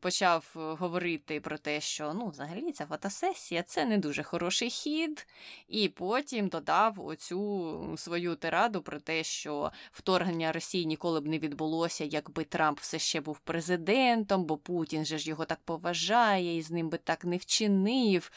почав 0.00 0.54
е, 0.56 0.58
говорити 0.58 1.40
про 1.40 1.58
те, 1.58 1.80
що 1.80 2.14
ну, 2.14 2.28
взагалі 2.28 2.72
ця 2.72 2.86
фотосесія 2.86 3.62
це 3.62 3.84
не 3.84 3.98
дуже 3.98 4.22
хороший 4.22 4.70
хід, 4.70 5.26
і 5.68 5.88
потім 5.88 6.48
додав 6.48 7.06
оцю 7.06 7.94
свою 7.96 8.34
тираду 8.34 8.82
про 8.82 9.00
те, 9.00 9.24
що 9.24 9.72
вторгнення 9.92 10.52
Росії 10.52 10.86
ніколи 10.86 11.20
б 11.20 11.26
не 11.26 11.38
відбулося, 11.38 12.04
якби 12.04 12.44
Трамп 12.44 12.80
все 12.80 12.98
ще 12.98 13.20
був 13.20 13.38
президентом, 13.38 14.44
бо 14.44 14.56
Путін 14.56 15.04
же 15.04 15.18
ж 15.18 15.28
його 15.28 15.44
так 15.44 15.60
поважає 15.64 16.56
і 16.56 16.62
з 16.62 16.70
ним 16.70 16.88
би 16.88 16.98
так 16.98 17.24
не 17.24 17.36
вчинив. 17.36 18.30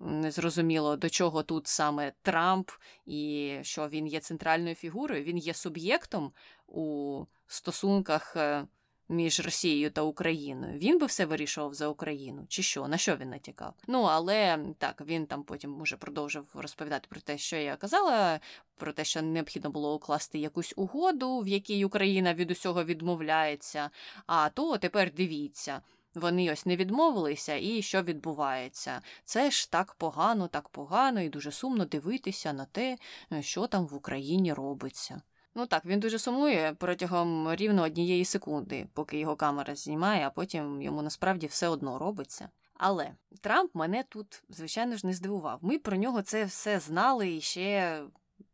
Незрозуміло, 0.00 0.96
до 0.96 1.10
чого 1.10 1.42
тут 1.42 1.66
саме 1.66 2.12
Трамп, 2.22 2.70
і 3.06 3.52
що 3.62 3.88
він 3.88 4.06
є 4.06 4.20
центральною 4.20 4.74
фігурою, 4.74 5.24
він 5.24 5.38
є 5.38 5.54
суб'єктом 5.54 6.32
у 6.66 7.24
стосунках 7.46 8.36
е, 8.36 8.66
між 9.08 9.40
Росією 9.40 9.90
та 9.90 10.02
Україною. 10.02 10.78
Він 10.78 10.98
би 10.98 11.06
все 11.06 11.26
вирішував 11.26 11.74
за 11.74 11.88
Україну, 11.88 12.46
чи 12.48 12.62
що? 12.62 12.88
На 12.88 12.96
що 12.96 13.16
він 13.16 13.30
натякав? 13.30 13.74
Ну 13.86 14.02
але 14.02 14.58
так 14.78 15.02
він 15.06 15.26
там 15.26 15.42
потім 15.42 15.80
уже 15.80 15.96
продовжив 15.96 16.46
розповідати 16.54 17.06
про 17.10 17.20
те, 17.20 17.38
що 17.38 17.56
я 17.56 17.76
казала, 17.76 18.40
про 18.76 18.92
те, 18.92 19.04
що 19.04 19.22
необхідно 19.22 19.70
було 19.70 19.94
укласти 19.94 20.38
якусь 20.38 20.74
угоду, 20.76 21.38
в 21.38 21.48
якій 21.48 21.84
Україна 21.84 22.34
від 22.34 22.50
усього 22.50 22.84
відмовляється. 22.84 23.90
А 24.26 24.48
то 24.48 24.78
тепер 24.78 25.12
дивіться. 25.14 25.80
Вони 26.14 26.52
ось 26.52 26.66
не 26.66 26.76
відмовилися, 26.76 27.54
і 27.54 27.82
що 27.82 28.02
відбувається? 28.02 29.00
Це 29.24 29.50
ж 29.50 29.70
так 29.70 29.94
погано, 29.94 30.48
так 30.48 30.68
погано, 30.68 31.20
і 31.20 31.28
дуже 31.28 31.52
сумно 31.52 31.84
дивитися 31.84 32.52
на 32.52 32.64
те, 32.64 32.98
що 33.40 33.66
там 33.66 33.86
в 33.86 33.94
Україні 33.94 34.52
робиться. 34.52 35.22
Ну 35.54 35.66
так, 35.66 35.84
він 35.84 36.00
дуже 36.00 36.18
сумує 36.18 36.74
протягом 36.78 37.54
рівно 37.54 37.82
однієї 37.82 38.24
секунди, 38.24 38.86
поки 38.92 39.18
його 39.18 39.36
камера 39.36 39.74
знімає, 39.74 40.26
а 40.26 40.30
потім 40.30 40.82
йому 40.82 41.02
насправді 41.02 41.46
все 41.46 41.68
одно 41.68 41.98
робиться. 41.98 42.48
Але 42.74 43.14
Трамп 43.40 43.74
мене 43.74 44.04
тут, 44.08 44.42
звичайно 44.48 44.96
ж, 44.96 45.06
не 45.06 45.12
здивував. 45.12 45.58
Ми 45.62 45.78
про 45.78 45.96
нього 45.96 46.22
це 46.22 46.44
все 46.44 46.80
знали 46.80 47.34
і 47.34 47.40
ще. 47.40 48.02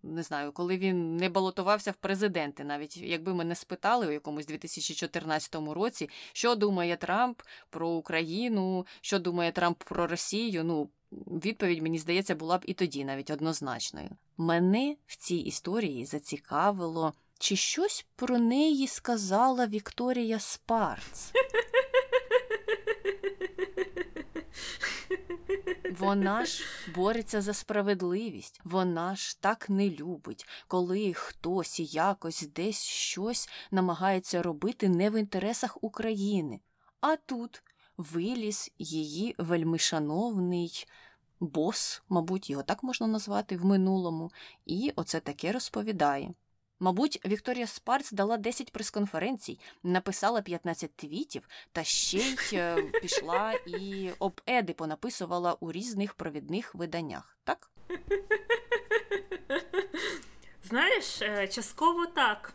Не 0.02 0.22
знаю, 0.22 0.52
коли 0.52 0.78
він 0.78 1.16
не 1.16 1.28
балотувався 1.28 1.90
в 1.90 1.96
президенти, 1.96 2.64
навіть 2.64 2.96
якби 2.96 3.34
мене 3.34 3.54
спитали 3.54 4.06
у 4.06 4.10
якомусь 4.10 4.46
2014 4.46 5.54
році, 5.54 6.10
що 6.32 6.54
думає 6.54 6.96
Трамп 6.96 7.42
про 7.70 7.88
Україну, 7.88 8.86
що 9.00 9.18
думає 9.18 9.52
Трамп 9.52 9.82
про 9.84 10.06
Росію. 10.06 10.64
Ну 10.64 10.90
відповідь, 11.12 11.82
мені 11.82 11.98
здається, 11.98 12.34
була 12.34 12.58
б 12.58 12.62
і 12.66 12.74
тоді 12.74 13.04
навіть 13.04 13.30
однозначною. 13.30 14.10
Мене 14.36 14.96
в 15.06 15.16
цій 15.16 15.36
історії 15.36 16.06
зацікавило, 16.06 17.14
чи 17.38 17.56
щось 17.56 18.06
про 18.16 18.38
неї 18.38 18.86
сказала 18.86 19.66
Вікторія 19.66 20.38
Спарц. 20.38 21.32
Вона 25.98 26.44
ж 26.44 26.64
бореться 26.94 27.40
за 27.40 27.54
справедливість, 27.54 28.60
вона 28.64 29.16
ж 29.16 29.40
так 29.40 29.70
не 29.70 29.90
любить, 29.90 30.46
коли 30.68 31.12
хтось 31.14 31.80
якось 31.94 32.48
десь 32.54 32.82
щось 32.82 33.48
намагається 33.70 34.42
робити 34.42 34.88
не 34.88 35.10
в 35.10 35.20
інтересах 35.20 35.84
України. 35.84 36.60
А 37.00 37.16
тут 37.16 37.62
виліз 38.00 38.70
її 38.78 39.34
вельмишановний 39.38 40.86
бос, 41.40 42.02
мабуть, 42.08 42.50
його 42.50 42.62
так 42.62 42.82
можна 42.82 43.06
назвати 43.06 43.56
в 43.56 43.64
минулому, 43.64 44.30
і 44.66 44.92
оце 44.96 45.20
таке 45.20 45.52
розповідає. 45.52 46.34
Мабуть, 46.82 47.20
Вікторія 47.26 47.66
Спарц 47.66 48.12
дала 48.12 48.36
10 48.36 48.72
прес-конференцій, 48.72 49.58
написала 49.82 50.42
15 50.42 50.96
твітів 50.96 51.48
та 51.72 51.84
ще 51.84 52.18
й 52.18 52.36
е, 52.52 52.82
пішла 53.02 53.52
і 53.52 54.10
об 54.18 54.40
еди 54.46 54.72
понаписувала 54.72 55.56
у 55.60 55.72
різних 55.72 56.14
провідних 56.14 56.74
виданнях, 56.74 57.38
так? 57.44 57.70
Знаєш, 60.64 61.22
е, 61.22 61.48
частково 61.48 62.06
так. 62.06 62.54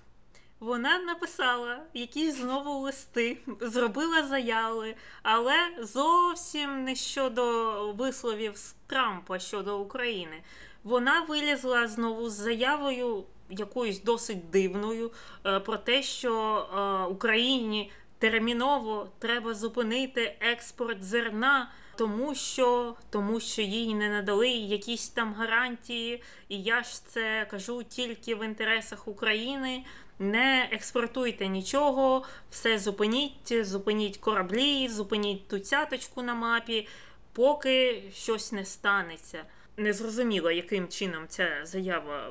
Вона 0.60 1.00
написала 1.00 1.80
якісь 1.94 2.36
знову 2.36 2.80
листи, 2.80 3.38
зробила 3.62 4.24
заяви, 4.24 4.96
але 5.24 5.56
зовсім 5.80 6.84
не 6.84 6.96
щодо 6.96 7.94
висловів 7.94 8.58
з 8.58 8.76
Трампа 8.88 9.40
щодо 9.40 9.80
України. 9.80 10.42
Вона 10.84 11.22
вилізла 11.22 11.88
знову 11.88 12.30
з 12.30 12.34
заявою 12.34 13.24
якоюсь 13.50 14.02
досить 14.02 14.50
дивною 14.50 15.12
е, 15.46 15.60
про 15.60 15.78
те, 15.78 16.04
що 16.04 16.58
е, 16.58 17.12
Україні 17.12 17.92
терміново 18.20 19.10
треба 19.20 19.54
зупинити 19.54 20.36
експорт 20.40 21.04
зерна. 21.04 21.72
Тому 21.98 22.36
що 22.36 22.96
тому 23.10 23.40
що 23.40 23.62
їй 23.62 23.96
не 23.96 24.10
надали 24.10 24.50
якісь 24.50 25.10
там 25.10 25.34
гарантії, 25.34 26.24
і 26.50 26.62
я 26.62 26.84
ж 26.84 27.06
це 27.06 27.48
кажу 27.52 27.84
тільки 27.84 28.36
в 28.36 28.46
інтересах 28.46 29.08
України 29.08 29.84
не 30.20 30.70
експортуйте 30.72 31.48
нічого, 31.48 32.24
все 32.50 32.80
зупиніть, 32.80 33.66
зупиніть 33.66 34.18
кораблі, 34.18 34.88
зупиніть 34.88 35.48
ту 35.48 35.60
цяточку 35.60 36.22
на 36.22 36.34
мапі, 36.34 36.88
поки 37.34 38.04
щось 38.14 38.52
не 38.52 38.66
станеться. 38.66 39.44
Незрозуміло, 39.78 40.52
яким 40.52 40.88
чином 40.88 41.24
ця 41.28 41.50
заява 41.64 42.30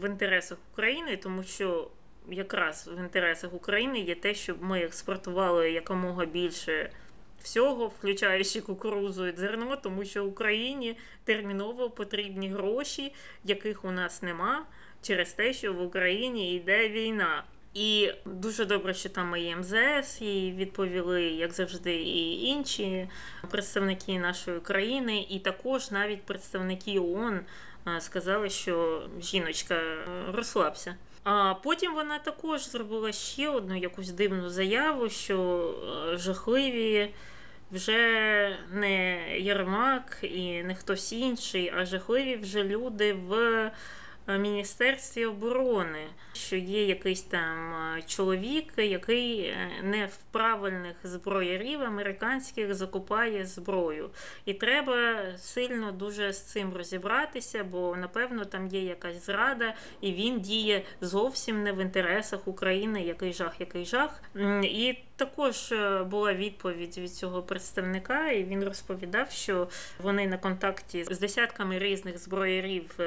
в 0.00 0.06
інтересах 0.06 0.58
України, 0.72 1.16
тому 1.16 1.42
що 1.42 1.90
якраз 2.28 2.90
в 2.96 2.98
інтересах 2.98 3.54
України 3.54 4.00
є 4.00 4.14
те, 4.14 4.34
щоб 4.34 4.62
ми 4.62 4.80
експортували 4.80 5.70
якомога 5.70 6.24
більше. 6.24 6.90
Всього, 7.42 7.86
включаючи 7.86 8.60
кукурузу 8.60 9.26
і 9.26 9.36
зерно, 9.36 9.76
тому 9.76 10.04
що 10.04 10.26
Україні 10.26 10.96
терміново 11.24 11.90
потрібні 11.90 12.48
гроші, 12.48 13.14
яких 13.44 13.84
у 13.84 13.90
нас 13.90 14.22
нема 14.22 14.66
через 15.02 15.32
те, 15.32 15.52
що 15.52 15.72
в 15.72 15.82
Україні 15.82 16.54
йде 16.54 16.88
війна. 16.88 17.44
І 17.74 18.12
дуже 18.24 18.64
добре, 18.64 18.94
що 18.94 19.08
там 19.08 19.36
і 19.36 19.56
МЗС 19.56 20.22
і 20.22 20.52
відповіли, 20.56 21.22
як 21.22 21.52
завжди, 21.52 21.96
і 21.96 22.42
інші 22.42 23.08
представники 23.50 24.18
нашої 24.18 24.60
країни, 24.60 25.26
і 25.30 25.38
також 25.38 25.90
навіть 25.90 26.22
представники 26.22 26.98
ООН 26.98 27.40
сказали, 28.00 28.50
що 28.50 29.02
жіночка 29.20 29.74
е, 29.74 30.06
розслабся. 30.32 30.94
А 31.24 31.54
потім 31.54 31.94
вона 31.94 32.18
також 32.18 32.70
зробила 32.70 33.12
ще 33.12 33.48
одну 33.48 33.78
якусь 33.78 34.10
дивну 34.10 34.48
заяву, 34.48 35.08
що 35.08 35.70
е, 36.12 36.16
жахливі 36.16 37.14
вже 37.72 38.58
не 38.72 39.22
Єрмак 39.38 40.18
і 40.22 40.62
не 40.62 40.74
хтось 40.74 41.12
інший, 41.12 41.72
а 41.76 41.84
жахливі 41.84 42.36
вже 42.36 42.64
люди 42.64 43.12
в 43.12 43.34
Е, 43.34 43.70
Міністерстві 44.36 45.26
оборони, 45.26 46.06
що 46.32 46.56
є 46.56 46.84
якийсь 46.84 47.22
там 47.22 47.74
е, 47.74 48.02
чоловік, 48.02 48.72
який 48.76 49.40
е, 49.40 49.70
не 49.82 50.06
в 50.06 50.16
правильних 50.30 50.96
зброярів 51.04 51.82
американських 51.82 52.74
закупає 52.74 53.46
зброю. 53.46 54.10
І 54.44 54.54
треба 54.54 55.18
сильно 55.36 55.92
дуже 55.92 56.32
з 56.32 56.42
цим 56.42 56.74
розібратися, 56.74 57.64
бо 57.64 57.96
напевно 57.96 58.44
там 58.44 58.66
є 58.66 58.84
якась 58.84 59.26
зрада, 59.26 59.74
і 60.00 60.12
він 60.12 60.40
діє 60.40 60.82
зовсім 61.00 61.62
не 61.62 61.72
в 61.72 61.78
інтересах 61.82 62.48
України. 62.48 63.02
Який 63.02 63.32
жах, 63.32 63.60
який 63.60 63.84
жах. 63.84 64.22
І 64.62 64.98
також 65.16 65.74
була 66.06 66.34
відповідь 66.34 66.98
від 66.98 67.14
цього 67.14 67.42
представника, 67.42 68.30
і 68.30 68.44
він 68.44 68.64
розповідав, 68.64 69.30
що 69.30 69.68
вони 69.98 70.26
на 70.26 70.38
контакті 70.38 71.04
з 71.04 71.18
десятками 71.18 71.78
різних 71.78 72.18
зброярів. 72.18 72.98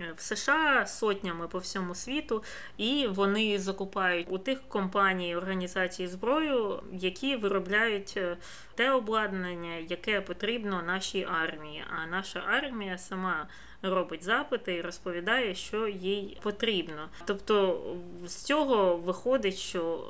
Е, 0.00 0.12
в 0.16 0.20
США 0.20 0.86
сотнями 0.86 1.48
по 1.48 1.58
всьому 1.58 1.94
світу, 1.94 2.42
і 2.76 3.06
вони 3.06 3.58
закупають 3.58 4.26
у 4.30 4.38
тих 4.38 4.68
компаній 4.68 5.36
організацій 5.36 6.06
зброю, 6.06 6.82
які 6.92 7.36
виробляють 7.36 8.14
е, 8.16 8.36
те 8.74 8.90
обладнання, 8.90 9.76
яке 9.76 10.20
потрібно 10.20 10.82
нашій 10.82 11.26
армії. 11.32 11.84
А 11.96 12.06
наша 12.06 12.42
армія 12.46 12.98
сама 12.98 13.46
робить 13.82 14.24
запити 14.24 14.74
і 14.74 14.80
розповідає, 14.80 15.54
що 15.54 15.88
їй 15.88 16.38
потрібно. 16.42 17.08
Тобто 17.24 17.82
з 18.26 18.34
цього 18.34 18.96
виходить, 18.96 19.56
що 19.56 20.08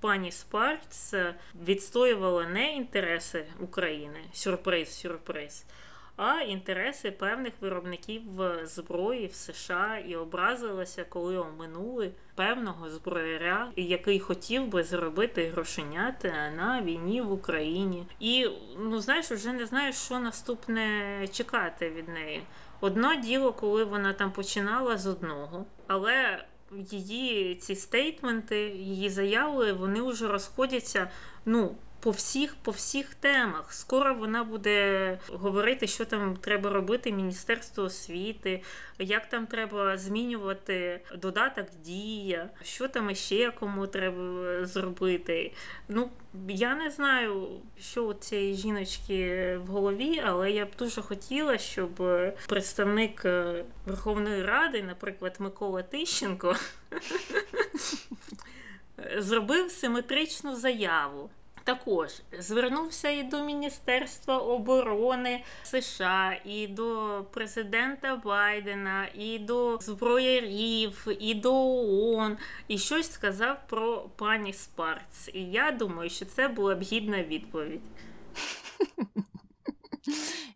пані 0.00 0.32
Спарц 0.32 1.14
відстоювала 1.64 2.46
не 2.46 2.76
інтереси 2.76 3.44
України, 3.60 4.20
сюрприз, 4.32 4.98
сюрприз 4.98 5.64
а 6.16 6.40
інтереси 6.40 7.10
певних 7.10 7.52
виробників 7.60 8.22
зброї 8.62 9.26
в 9.26 9.34
США 9.34 9.98
і 10.08 10.16
образилася, 10.16 11.04
коли 11.08 11.38
оминули 11.38 12.10
певного 12.34 12.90
зброяря, 12.90 13.72
який 13.76 14.20
хотів 14.20 14.66
би 14.66 14.84
зробити 14.84 15.48
грошенят 15.48 16.24
на 16.56 16.82
війні 16.84 17.22
в 17.22 17.32
Україні. 17.32 18.06
І 18.20 18.48
ну 18.78 19.00
знаєш, 19.00 19.30
вже 19.30 19.52
не 19.52 19.66
знаєш, 19.66 19.96
що 19.96 20.18
наступне 20.18 21.28
чекати 21.32 21.90
від 21.90 22.08
неї. 22.08 22.42
Одно 22.80 23.14
діло, 23.14 23.52
коли 23.52 23.84
вона 23.84 24.12
там 24.12 24.32
починала 24.32 24.98
з 24.98 25.06
одного, 25.06 25.64
але 25.86 26.44
її 26.90 27.54
ці 27.54 27.76
стейтменти, 27.76 28.60
її 28.68 29.08
заяви, 29.08 29.72
вони 29.72 30.02
вже 30.02 30.28
розходяться. 30.28 31.10
ну, 31.44 31.76
по 32.02 32.10
всіх 32.10 32.54
по 32.54 32.70
всіх 32.70 33.14
темах. 33.14 33.72
Скоро 33.72 34.14
вона 34.14 34.44
буде 34.44 35.18
говорити, 35.28 35.86
що 35.86 36.04
там 36.04 36.36
треба 36.36 36.70
робити 36.70 37.12
Міністерство 37.12 37.84
освіти, 37.84 38.62
як 38.98 39.28
там 39.28 39.46
треба 39.46 39.98
змінювати 39.98 41.00
додаток 41.16 41.66
дія, 41.84 42.50
що 42.62 42.88
там 42.88 43.14
ще 43.14 43.50
кому 43.50 43.86
треба 43.86 44.66
зробити. 44.66 45.52
Ну, 45.88 46.10
я 46.48 46.74
не 46.74 46.90
знаю, 46.90 47.48
що 47.80 48.06
у 48.06 48.14
цієї 48.14 48.54
жіночки 48.54 49.56
в 49.56 49.66
голові, 49.66 50.22
але 50.24 50.50
я 50.50 50.66
б 50.66 50.68
дуже 50.78 51.02
хотіла, 51.02 51.58
щоб 51.58 52.02
представник 52.48 53.24
е, 53.24 53.64
Верховної 53.86 54.42
Ради, 54.42 54.82
наприклад, 54.82 55.36
Микола 55.38 55.82
Тищенко, 55.82 56.56
зробив 59.18 59.70
симетричну 59.70 60.56
заяву. 60.56 61.30
Також 61.64 62.22
звернувся 62.38 63.10
і 63.10 63.22
до 63.22 63.44
Міністерства 63.44 64.38
оборони 64.38 65.44
США, 65.62 66.36
і 66.44 66.66
до 66.66 67.24
президента 67.32 68.16
Байдена, 68.16 69.08
і 69.14 69.38
до 69.38 69.78
зброярів, 69.80 71.06
і 71.20 71.34
до 71.34 71.54
ООН, 71.54 72.36
і 72.68 72.78
щось 72.78 73.12
сказав 73.12 73.56
про 73.68 74.08
пані 74.16 74.52
Спарц. 74.52 75.30
І 75.34 75.40
я 75.44 75.72
думаю, 75.72 76.10
що 76.10 76.24
це 76.24 76.48
була 76.48 76.74
б 76.74 76.82
гідна 76.82 77.22
відповідь. 77.22 77.80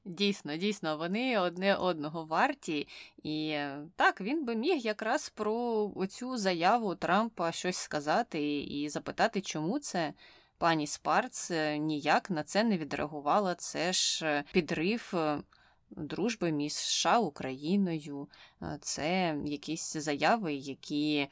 Дійсно, 0.04 0.56
дійсно, 0.56 0.96
вони 0.96 1.38
одне 1.38 1.76
одного 1.76 2.24
варті, 2.24 2.88
і 3.22 3.58
так 3.96 4.20
він 4.20 4.44
би 4.44 4.56
міг 4.56 4.76
якраз 4.76 5.28
про 5.28 5.54
оцю 5.96 6.36
заяву 6.36 6.94
Трампа 6.94 7.52
щось 7.52 7.76
сказати 7.76 8.60
і 8.60 8.88
запитати, 8.88 9.40
чому 9.40 9.78
це 9.78 10.12
пані 10.58 10.86
Спарц 10.86 11.50
е, 11.50 11.78
ніяк 11.78 12.30
на 12.30 12.42
це 12.42 12.64
не 12.64 12.78
відреагувала. 12.78 13.54
Це 13.54 13.92
ж 13.92 14.26
е, 14.26 14.44
підрив 14.52 15.12
е, 15.14 15.42
дружби 15.90 16.52
між 16.52 16.72
США 16.72 17.18
Україною, 17.18 18.28
це 18.80 19.38
якісь 19.44 19.96
заяви, 19.96 20.54
які, 20.54 21.28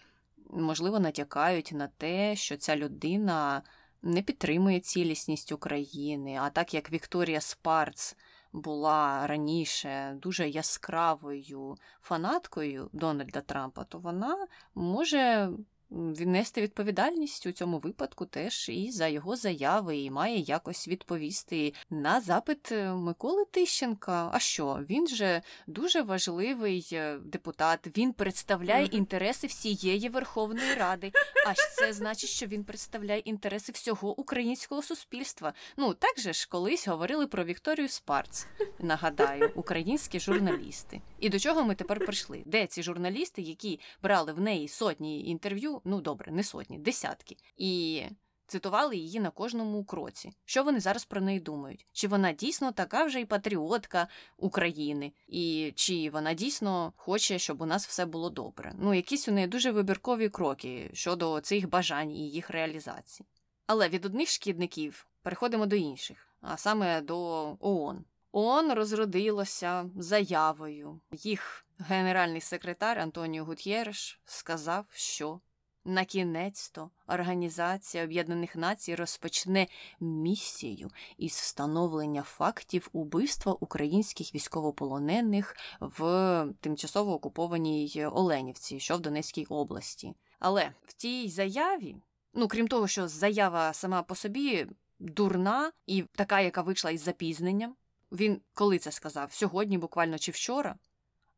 можливо, 0.50 1.00
натякають 1.00 1.72
на 1.72 1.86
те, 1.86 2.36
що 2.36 2.56
ця 2.56 2.76
людина 2.76 3.62
не 4.02 4.22
підтримує 4.22 4.80
цілісність 4.80 5.52
України. 5.52 6.38
А 6.42 6.50
так 6.50 6.74
як 6.74 6.92
Вікторія 6.92 7.40
Спарц 7.40 8.16
була 8.52 9.26
раніше 9.26 10.16
дуже 10.22 10.48
яскравою 10.48 11.76
фанаткою 12.00 12.90
Дональда 12.92 13.40
Трампа, 13.40 13.84
то 13.84 13.98
вона 13.98 14.46
може 14.74 15.50
віднести 15.94 16.62
відповідальність 16.62 17.46
у 17.46 17.52
цьому 17.52 17.78
випадку 17.78 18.26
теж 18.26 18.68
і 18.68 18.90
за 18.90 19.08
його 19.08 19.36
заяви, 19.36 19.98
і 19.98 20.10
має 20.10 20.38
якось 20.38 20.88
відповісти 20.88 21.74
на 21.90 22.20
запит 22.20 22.72
е, 22.72 22.92
Миколи 22.92 23.44
Тищенка. 23.50 24.30
А 24.32 24.38
що? 24.38 24.80
Він 24.90 25.08
же 25.08 25.42
дуже 25.66 26.02
важливий 26.02 26.88
е, 26.92 27.18
депутат, 27.24 27.98
він 27.98 28.12
представляє 28.12 28.86
інтереси 28.86 29.46
всієї 29.46 30.08
Верховної 30.08 30.74
Ради. 30.74 31.12
А 31.46 31.54
це 31.54 31.92
значить, 31.92 32.30
що 32.30 32.46
він 32.46 32.64
представляє 32.64 33.20
інтереси 33.20 33.72
всього 33.72 34.20
українського 34.20 34.82
суспільства. 34.82 35.52
Ну 35.76 35.94
так 35.94 36.20
же 36.20 36.32
ж 36.32 36.48
колись 36.50 36.88
говорили 36.88 37.26
про 37.26 37.44
Вікторію 37.44 37.88
Спарц. 37.88 38.46
Нагадаю, 38.78 39.52
українські 39.54 40.20
журналісти. 40.20 41.00
І 41.20 41.28
до 41.28 41.38
чого 41.38 41.64
ми 41.64 41.74
тепер 41.74 41.98
прийшли? 42.04 42.42
Де 42.46 42.66
ці 42.66 42.82
журналісти, 42.82 43.42
які 43.42 43.80
брали 44.02 44.32
в 44.32 44.40
неї 44.40 44.68
сотні 44.68 45.28
інтерв'ю? 45.28 45.80
Ну 45.84 46.00
добре, 46.00 46.32
не 46.32 46.44
сотні, 46.44 46.78
десятки. 46.78 47.36
І 47.56 48.02
цитували 48.46 48.96
її 48.96 49.20
на 49.20 49.30
кожному 49.30 49.84
кроці. 49.84 50.32
Що 50.44 50.64
вони 50.64 50.80
зараз 50.80 51.04
про 51.04 51.20
неї 51.20 51.40
думають? 51.40 51.86
Чи 51.92 52.08
вона 52.08 52.32
дійсно 52.32 52.72
така 52.72 53.04
вже 53.04 53.20
і 53.20 53.24
патріотка 53.24 54.08
України, 54.36 55.12
і 55.28 55.72
чи 55.76 56.10
вона 56.10 56.34
дійсно 56.34 56.92
хоче, 56.96 57.38
щоб 57.38 57.62
у 57.62 57.66
нас 57.66 57.86
все 57.86 58.06
було 58.06 58.30
добре? 58.30 58.74
Ну, 58.78 58.94
якісь 58.94 59.28
у 59.28 59.32
неї 59.32 59.46
дуже 59.46 59.70
вибіркові 59.70 60.28
кроки 60.28 60.90
щодо 60.92 61.40
цих 61.40 61.68
бажань 61.68 62.10
і 62.10 62.30
їх 62.30 62.50
реалізації. 62.50 63.26
Але 63.66 63.88
від 63.88 64.04
одних 64.04 64.28
шкідників 64.28 65.06
переходимо 65.22 65.66
до 65.66 65.76
інших, 65.76 66.28
а 66.40 66.56
саме 66.56 67.00
до 67.00 67.18
ООН. 67.60 68.04
ООН 68.32 68.72
розродилося 68.72 69.90
заявою. 69.96 71.00
Їх 71.12 71.66
генеральний 71.78 72.40
секретар 72.40 72.98
Антоніо 72.98 73.44
Гутєреш 73.44 74.20
сказав, 74.24 74.84
що 74.92 75.40
на 75.84 76.04
кінець 76.04 76.70
то 76.70 76.90
Організація 77.06 78.04
Об'єднаних 78.04 78.56
Націй 78.56 78.94
розпочне 78.94 79.66
місію 80.00 80.90
із 81.18 81.32
встановлення 81.32 82.22
фактів 82.22 82.88
убивства 82.92 83.56
українських 83.60 84.34
військовополонених 84.34 85.56
в 85.80 86.46
тимчасово 86.60 87.14
окупованій 87.14 88.06
Оленівці, 88.12 88.80
що 88.80 88.96
в 88.96 89.00
Донецькій 89.00 89.44
області. 89.44 90.14
Але 90.38 90.72
в 90.86 90.92
тій 90.92 91.28
заяві, 91.28 91.96
ну 92.34 92.48
крім 92.48 92.68
того, 92.68 92.88
що 92.88 93.08
заява 93.08 93.72
сама 93.72 94.02
по 94.02 94.14
собі 94.14 94.66
дурна 94.98 95.72
і 95.86 96.02
така, 96.02 96.40
яка 96.40 96.62
вийшла 96.62 96.90
із 96.90 97.02
запізненням, 97.02 97.76
він 98.12 98.40
коли 98.54 98.78
це 98.78 98.92
сказав? 98.92 99.32
Сьогодні, 99.32 99.78
буквально 99.78 100.18
чи 100.18 100.32
вчора. 100.32 100.76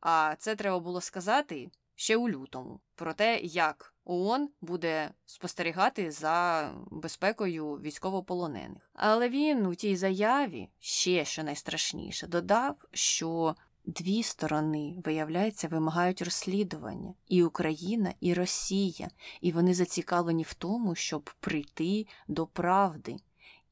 А 0.01 0.35
це 0.39 0.57
треба 0.57 0.79
було 0.79 1.01
сказати 1.01 1.71
ще 1.95 2.17
у 2.17 2.29
лютому 2.29 2.81
про 2.95 3.15
те, 3.15 3.41
як 3.41 3.96
ООН 4.07 4.49
буде 4.61 5.11
спостерігати 5.27 6.11
за 6.11 6.71
безпекою 6.91 7.75
військовополонених. 7.75 8.91
Але 8.95 9.29
він 9.29 9.67
у 9.67 9.75
тій 9.75 9.97
заяві 9.97 10.69
ще 10.79 11.25
що 11.25 11.45
найстрашніше 11.45 12.27
додав, 12.27 12.77
що 12.93 13.55
дві 13.85 14.23
сторони, 14.23 14.95
виявляється, 15.05 15.69
вимагають 15.69 16.23
розслідування 16.23 17.15
і 17.29 17.43
Україна, 17.43 18.15
і 18.21 18.35
Росія, 18.35 19.09
і 19.41 19.53
вони 19.53 19.75
зацікавлені 19.75 20.43
в 20.43 20.55
тому, 20.55 20.95
щоб 20.95 21.31
прийти 21.41 22.07
до 22.29 22.47
правди. 22.47 23.17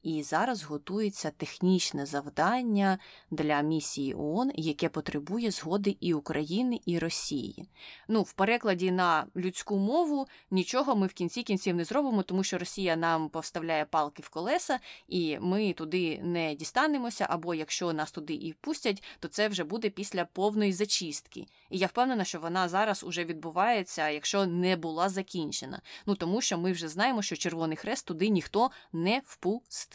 І 0.05 0.23
зараз 0.23 0.63
готується 0.63 1.31
технічне 1.31 2.05
завдання 2.05 2.99
для 3.31 3.61
місії 3.61 4.13
ООН, 4.13 4.51
яке 4.55 4.89
потребує 4.89 5.51
згоди 5.51 5.97
і 5.99 6.13
України, 6.13 6.79
і 6.85 6.99
Росії. 6.99 7.69
Ну, 8.07 8.21
в 8.21 8.33
перекладі 8.33 8.91
на 8.91 9.25
людську 9.35 9.77
мову 9.77 10.27
нічого 10.51 10.95
ми 10.95 11.07
в 11.07 11.13
кінці 11.13 11.43
кінців 11.43 11.75
не 11.75 11.85
зробимо, 11.85 12.23
тому 12.23 12.43
що 12.43 12.57
Росія 12.57 12.95
нам 12.95 13.29
повставляє 13.29 13.85
палки 13.85 14.23
в 14.23 14.29
колеса, 14.29 14.79
і 15.07 15.37
ми 15.39 15.73
туди 15.73 16.19
не 16.23 16.55
дістанемося. 16.55 17.27
Або 17.29 17.55
якщо 17.55 17.93
нас 17.93 18.11
туди 18.11 18.33
і 18.33 18.51
впустять, 18.51 19.03
то 19.19 19.27
це 19.27 19.47
вже 19.47 19.63
буде 19.63 19.89
після 19.89 20.25
повної 20.25 20.73
зачистки. 20.73 21.45
І 21.69 21.77
я 21.77 21.87
впевнена, 21.87 22.23
що 22.23 22.39
вона 22.39 22.69
зараз 22.69 23.03
уже 23.03 23.25
відбувається, 23.25 24.09
якщо 24.09 24.45
не 24.45 24.75
була 24.75 25.09
закінчена. 25.09 25.81
Ну 26.05 26.15
тому 26.15 26.41
що 26.41 26.57
ми 26.57 26.71
вже 26.71 26.87
знаємо, 26.87 27.21
що 27.21 27.35
Червоний 27.35 27.77
Хрест 27.77 28.05
туди 28.05 28.29
ніхто 28.29 28.71
не 28.93 29.21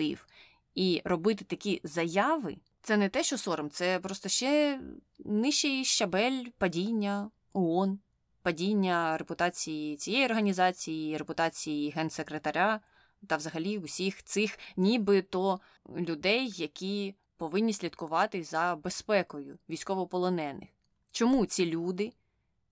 впустив. 0.01 0.27
І 0.75 1.03
робити 1.05 1.45
такі 1.45 1.81
заяви 1.85 2.57
це 2.83 2.97
не 2.97 3.09
те, 3.09 3.23
що 3.23 3.39
сором, 3.39 3.71
це 3.71 4.01
просто 4.01 4.29
ще 4.29 4.81
нижчий 5.19 5.85
щабель 5.85 6.45
падіння 6.59 7.31
ООН, 7.53 7.99
падіння 8.43 9.19
репутації 9.19 9.97
цієї 9.97 10.25
організації, 10.25 11.17
репутації 11.17 11.91
генсекретаря 11.91 12.81
та 13.27 13.37
взагалі 13.37 13.79
усіх 13.79 14.23
цих 14.23 14.59
нібито 14.77 15.61
людей, 15.97 16.53
які 16.57 17.15
повинні 17.37 17.73
слідкувати 17.73 18.43
за 18.43 18.79
безпекою 18.85 19.59
військовополонених. 19.69 20.69
Чому 21.13 21.47
ці 21.47 21.67
люди 21.67 22.13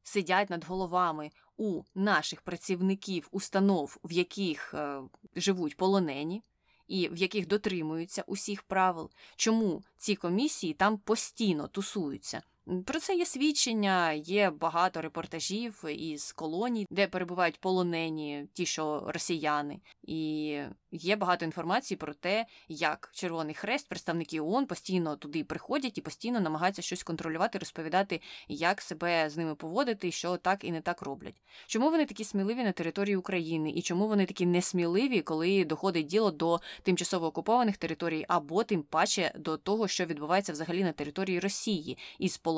сидять 0.02 0.50
над 0.50 0.64
головами 0.64 1.30
у 1.56 1.82
наших 1.94 2.40
працівників 2.40 3.28
установ, 3.30 3.98
в 4.04 4.12
яких 4.12 4.74
е, 4.74 5.00
живуть 5.36 5.76
полонені, 5.76 6.42
і 6.88 7.08
в 7.08 7.16
яких 7.16 7.46
дотримуються 7.46 8.24
усіх 8.26 8.62
правил, 8.62 9.10
чому 9.36 9.82
ці 9.96 10.16
комісії 10.16 10.74
там 10.74 10.98
постійно 10.98 11.68
тусуються? 11.68 12.42
Про 12.84 13.00
це 13.00 13.14
є 13.14 13.26
свідчення, 13.26 14.12
є 14.12 14.50
багато 14.50 15.02
репортажів 15.02 15.84
із 15.88 16.32
колоній, 16.32 16.86
де 16.90 17.06
перебувають 17.06 17.60
полонені, 17.60 18.46
ті, 18.52 18.66
що 18.66 19.04
росіяни, 19.06 19.80
і 20.02 20.60
є 20.92 21.16
багато 21.16 21.44
інформації 21.44 21.98
про 21.98 22.14
те, 22.14 22.46
як 22.68 23.10
Червоний 23.12 23.54
Хрест, 23.54 23.88
представники 23.88 24.40
ООН 24.40 24.66
постійно 24.66 25.16
туди 25.16 25.44
приходять 25.44 25.98
і 25.98 26.00
постійно 26.00 26.40
намагаються 26.40 26.82
щось 26.82 27.02
контролювати, 27.02 27.58
розповідати, 27.58 28.20
як 28.48 28.80
себе 28.80 29.30
з 29.30 29.36
ними 29.36 29.54
поводити, 29.54 30.10
що 30.10 30.36
так 30.36 30.64
і 30.64 30.72
не 30.72 30.80
так 30.80 31.02
роблять. 31.02 31.42
Чому 31.66 31.90
вони 31.90 32.06
такі 32.06 32.24
сміливі 32.24 32.62
на 32.62 32.72
території 32.72 33.16
України, 33.16 33.70
і 33.70 33.82
чому 33.82 34.08
вони 34.08 34.26
такі 34.26 34.46
несміливі, 34.46 35.22
коли 35.22 35.64
доходить 35.64 36.06
діло 36.06 36.30
до 36.30 36.60
тимчасово 36.82 37.26
окупованих 37.26 37.76
територій, 37.76 38.24
або 38.28 38.64
тим 38.64 38.82
паче 38.82 39.32
до 39.36 39.56
того, 39.56 39.88
що 39.88 40.04
відбувається 40.04 40.52
взагалі 40.52 40.84
на 40.84 40.92
території 40.92 41.40
Росії 41.40 41.98
із 42.18 42.36
полоненими 42.36 42.57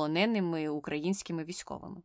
українськими 0.69 1.45
військовими? 1.45 1.97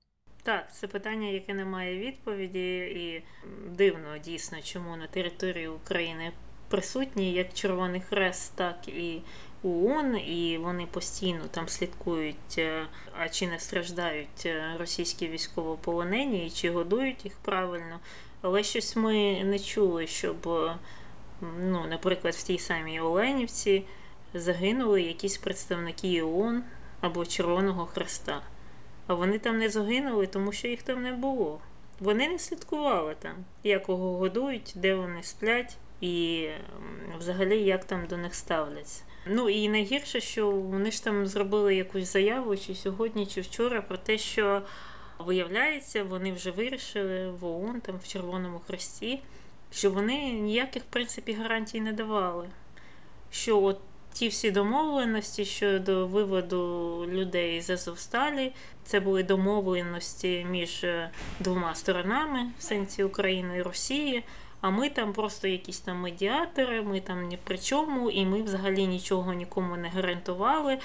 Так, 0.43 0.74
це 0.74 0.88
питання, 0.88 1.28
яке 1.28 1.54
не 1.54 1.66
має 1.66 2.00
відповіді, 2.00 2.78
і 2.78 3.24
дивно 3.70 4.18
дійсно, 4.18 4.62
чому 4.62 4.96
на 4.96 5.08
території 5.08 5.68
України 5.68 6.32
присутні 6.70 7.34
як 7.34 7.54
Червоний 7.54 8.02
Хрест, 8.02 8.56
так 8.56 8.88
і 8.88 9.22
ООН, 9.64 10.18
і 10.18 10.60
вони 10.64 10.86
постійно 10.86 11.41
там 11.52 11.68
слідкують, 11.68 12.58
е, 12.58 12.88
а 13.20 13.30
чи 13.30 13.48
не 13.48 13.60
страждають 13.60 14.46
е, 14.46 14.76
російські 14.80 15.28
військовополонені, 15.28 16.48
і 16.48 16.50
чи 16.50 16.72
годують 16.72 17.26
їх 17.26 17.34
правильно. 17.41 18.00
Але 18.41 18.64
щось 18.64 18.96
ми 18.96 19.43
не 19.43 19.60
чули, 19.60 20.08
щоб, 20.08 20.48
е, 20.48 20.76
ну, 21.60 21.86
наприклад, 21.88 22.34
в 22.34 22.43
тій 22.43 22.60
самій 22.60 23.00
Оленівці 23.00 23.84
загинули 24.34 25.02
якісь 25.02 25.38
представники 25.38 26.22
ООН 26.22 26.64
або 27.06 27.26
Червоного 27.26 27.86
Хреста. 27.86 28.41
А 29.08 29.14
вони 29.14 29.39
там 29.39 29.58
не 29.58 29.70
загинули, 29.70 30.28
тому 30.28 30.51
що 30.51 30.68
їх 30.68 30.84
там 30.84 31.03
не 31.03 31.12
було. 31.12 31.60
Вони 31.99 32.28
не 32.28 32.39
слідкували 32.39 33.16
там, 33.20 33.34
як 33.64 33.84
кого 33.84 34.18
годують, 34.18 34.74
де 34.76 34.95
вони 34.95 35.24
сплять, 35.24 35.78
і 36.01 36.47
взагалі 37.20 37.64
як 37.64 37.86
там 37.86 38.06
до 38.08 38.18
них 38.18 38.36
ставляться. 38.36 39.03
Ну 39.28 39.49
і 39.49 39.70
найгірше, 39.70 40.22
що 40.22 40.51
вони 40.51 40.91
ж 40.91 41.03
там 41.03 41.26
зробили 41.26 41.76
якусь 41.76 42.14
заяву, 42.14 42.58
чи 42.58 42.76
сьогодні, 42.76 43.26
чи 43.26 43.41
вчора, 43.41 43.82
про 43.82 43.97
те, 43.97 44.18
що 44.18 44.62
виявляється, 45.20 46.03
вони 46.03 46.34
вже 46.34 46.51
вирішили 46.51 47.30
в 47.30 47.45
ООН, 47.45 47.82
там 47.82 47.97
в 48.03 48.08
Червоному 48.08 48.62
Хресті, 48.68 49.22
що 49.72 49.91
вони 49.91 50.32
ніяких 50.32 50.84
в 50.84 50.86
принципі 50.86 51.34
гарантій 51.34 51.82
не 51.82 51.93
давали. 51.93 52.49
Що 53.32 53.64
от 53.64 53.80
ті 54.16 54.28
всі 54.28 54.51
домовленості 54.51 55.45
щодо 55.45 56.07
виводу 56.07 57.05
людей 57.07 57.61
з 57.61 57.70
Азовсталі, 57.70 58.51
це 58.84 58.99
були 58.99 59.24
домовленості 59.24 60.45
між 60.49 60.84
е, 60.84 61.09
двома 61.39 61.76
сторонами 61.76 62.51
в 62.59 62.63
сенсі 62.63 63.03
України 63.03 63.57
і 63.57 63.61
Росії. 63.61 64.24
А 64.61 64.70
ми 64.70 64.89
там 64.89 65.13
просто 65.13 65.47
якісь 65.47 65.80
там 65.80 65.97
медіатори, 65.97 66.82
ми 66.82 67.01
там 67.01 67.28
ні 67.28 67.38
при 67.43 67.57
чому, 67.57 68.09
і 68.09 68.26
ми 68.26 68.41
взагалі 68.41 68.88
нічого 68.88 69.34
нікому 69.34 69.78
не 69.78 69.89
гарантували. 69.89 70.78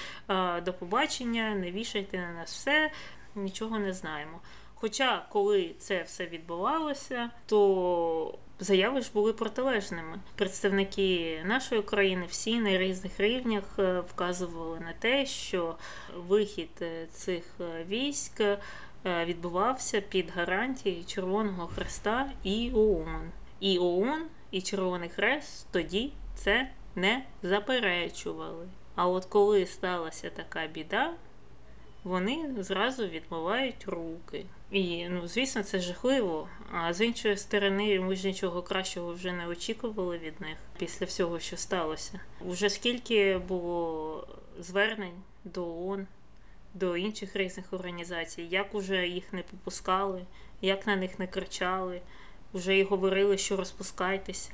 До 0.64 0.72
побачення, 0.72 1.54
не 1.54 1.70
вішайте 1.70 2.18
на 2.18 2.32
нас 2.32 2.52
все, 2.52 2.90
нічого 3.34 3.78
не 3.78 3.92
знаємо. 3.92 4.40
Хоча, 4.74 5.26
коли 5.30 5.74
це 5.78 6.02
все 6.02 6.26
відбувалося, 6.26 7.30
то 7.46 8.38
заяви 8.60 9.00
ж 9.00 9.10
були 9.14 9.32
протилежними. 9.32 10.20
Представники 10.34 11.40
нашої 11.44 11.82
країни 11.82 12.26
всі 12.28 12.60
на 12.60 12.78
різних 12.78 13.20
рівнях 13.20 13.64
е, 13.78 14.00
вказували 14.00 14.80
на 14.80 14.92
те, 14.92 15.26
що 15.26 15.76
вихід 16.16 16.70
е, 16.82 17.06
цих 17.12 17.44
е, 17.60 17.84
військ 17.88 18.42
відбувався 19.04 20.00
під 20.00 20.30
гарантією 20.30 21.04
Червоного 21.04 21.66
Хреста 21.66 22.30
і 22.42 22.70
ООН. 22.74 23.30
І 23.60 23.78
ООН, 23.78 24.26
і 24.50 24.62
Червоний 24.62 25.08
Хрест 25.08 25.66
тоді 25.70 26.12
це 26.34 26.70
не 26.94 27.24
заперечували. 27.42 28.68
А 28.94 29.08
от 29.08 29.24
коли 29.24 29.66
сталася 29.66 30.30
така 30.30 30.66
біда, 30.66 31.12
вони 32.04 32.54
зразу 32.58 33.06
відмивають 33.06 33.84
руки. 33.86 34.44
І, 34.70 35.08
ну, 35.08 35.28
звісно, 35.28 35.62
це 35.62 35.80
жахливо. 35.80 36.48
А 36.72 36.92
з 36.92 37.04
іншої 37.06 37.36
сторони, 37.36 38.00
ми 38.00 38.16
ж 38.16 38.26
нічого 38.26 38.62
кращого 38.62 39.12
вже 39.12 39.32
не 39.32 39.46
очікували 39.46 40.18
від 40.18 40.40
них 40.40 40.56
після 40.78 41.06
всього, 41.06 41.38
що 41.38 41.56
сталося. 41.56 42.20
Уже 42.40 42.70
скільки 42.70 43.38
було 43.38 44.26
звернень 44.58 45.22
до 45.44 45.66
ООН, 45.66 46.06
до 46.74 46.96
інших 46.96 47.36
різних 47.36 47.72
організацій, 47.72 48.42
як 48.42 48.74
уже 48.74 49.08
їх 49.08 49.32
не 49.32 49.42
попускали, 49.42 50.22
як 50.60 50.86
на 50.86 50.96
них 50.96 51.18
не 51.18 51.26
кричали, 51.26 52.00
вже 52.54 52.76
й 52.76 52.82
говорили, 52.82 53.38
що 53.38 53.56
розпускайтеся. 53.56 54.50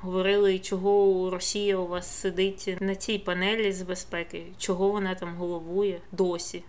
Говорили, 0.00 0.58
чого 0.58 1.30
Росія 1.30 1.76
у 1.76 1.86
вас 1.86 2.20
сидить 2.20 2.76
на 2.80 2.94
цій 2.94 3.18
панелі 3.18 3.72
з 3.72 3.82
безпеки, 3.82 4.46
чого 4.58 4.88
вона 4.88 5.14
там 5.14 5.36
головує 5.36 6.00
досі 6.12 6.64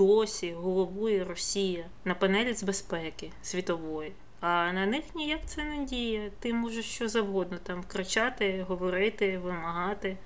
досі 0.00 0.52
головує 0.52 1.24
Росія 1.24 1.84
на 2.04 2.14
панелі 2.14 2.54
з 2.54 2.62
безпеки 2.62 3.30
світової. 3.42 4.12
А 4.40 4.72
на 4.72 4.86
них 4.86 5.04
ніяк 5.14 5.40
це 5.46 5.64
не 5.64 5.84
діє. 5.84 6.30
Ти 6.38 6.54
можеш 6.54 6.84
що 6.84 7.08
завгодно 7.08 7.58
там 7.62 7.84
кричати, 7.88 8.64
говорити, 8.68 9.38
вимагати. 9.38 10.16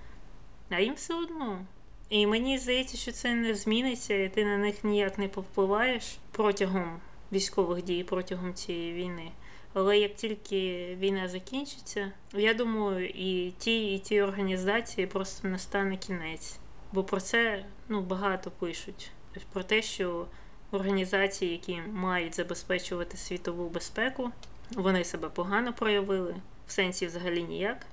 А 0.70 0.80
їм 0.80 0.94
все 0.94 1.14
одно. 1.14 1.66
І 2.08 2.26
мені 2.26 2.58
здається, 2.58 2.96
що 2.96 3.12
це 3.12 3.34
не 3.34 3.54
зміниться, 3.54 4.14
і 4.14 4.28
ти 4.28 4.44
на 4.44 4.58
них 4.58 4.84
ніяк 4.84 5.18
не 5.18 5.28
повпливаєш 5.28 6.18
протягом 6.30 7.00
військових 7.32 7.84
дій, 7.84 8.04
протягом 8.04 8.54
цієї 8.54 8.92
війни. 8.92 9.30
Але 9.72 9.98
як 9.98 10.14
тільки 10.14 10.86
війна 11.00 11.28
закінчиться, 11.28 12.12
я 12.32 12.54
думаю, 12.54 13.08
і 13.08 13.50
ті, 13.58 13.94
і 13.94 13.98
ті 13.98 14.22
організації 14.22 15.06
просто 15.06 15.48
настане 15.48 15.96
кінець. 15.96 16.58
Бо 16.92 17.04
про 17.04 17.20
це 17.20 17.64
ну, 17.88 18.00
багато 18.00 18.50
пишуть 18.50 19.10
про 19.52 19.62
те, 19.62 19.82
що 19.82 20.26
організації, 20.70 21.52
які 21.52 21.80
мають 21.92 22.36
забезпечувати 22.36 23.16
світову 23.16 23.68
безпеку, 23.68 24.30
вони 24.70 25.04
себе 25.04 25.28
погано 25.28 25.72
проявили, 25.72 26.34
в 26.66 26.72
сенсі 26.72 27.06
взагалі 27.06 27.42
ніяк, 27.42 27.86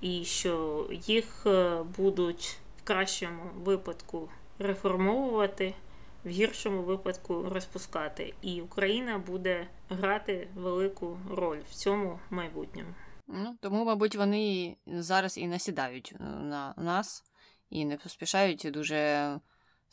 і 0.00 0.24
що 0.24 0.86
їх 0.90 1.46
е, 1.46 1.82
будуть 1.96 2.58
в 2.78 2.82
кращому 2.84 3.42
випадку 3.64 4.28
реформовувати, 4.58 5.74
в 6.24 6.28
гіршому 6.28 6.82
випадку 6.82 7.42
розпускати. 7.48 8.34
І 8.42 8.60
Україна 8.60 9.18
буде 9.18 9.66
грати 9.90 10.48
велику 10.54 11.18
роль 11.30 11.58
в 11.70 11.74
цьому 11.74 12.18
майбутньому. 12.30 12.90
Ну, 13.28 13.56
Тому, 13.60 13.84
мабуть, 13.84 14.16
вони 14.16 14.76
зараз 14.86 15.38
і 15.38 15.46
насідають 15.46 16.14
е, 16.20 16.24
на 16.24 16.74
нас 16.76 17.24
і 17.70 17.84
не 17.84 17.96
поспішають 17.96 18.68
дуже 18.72 19.30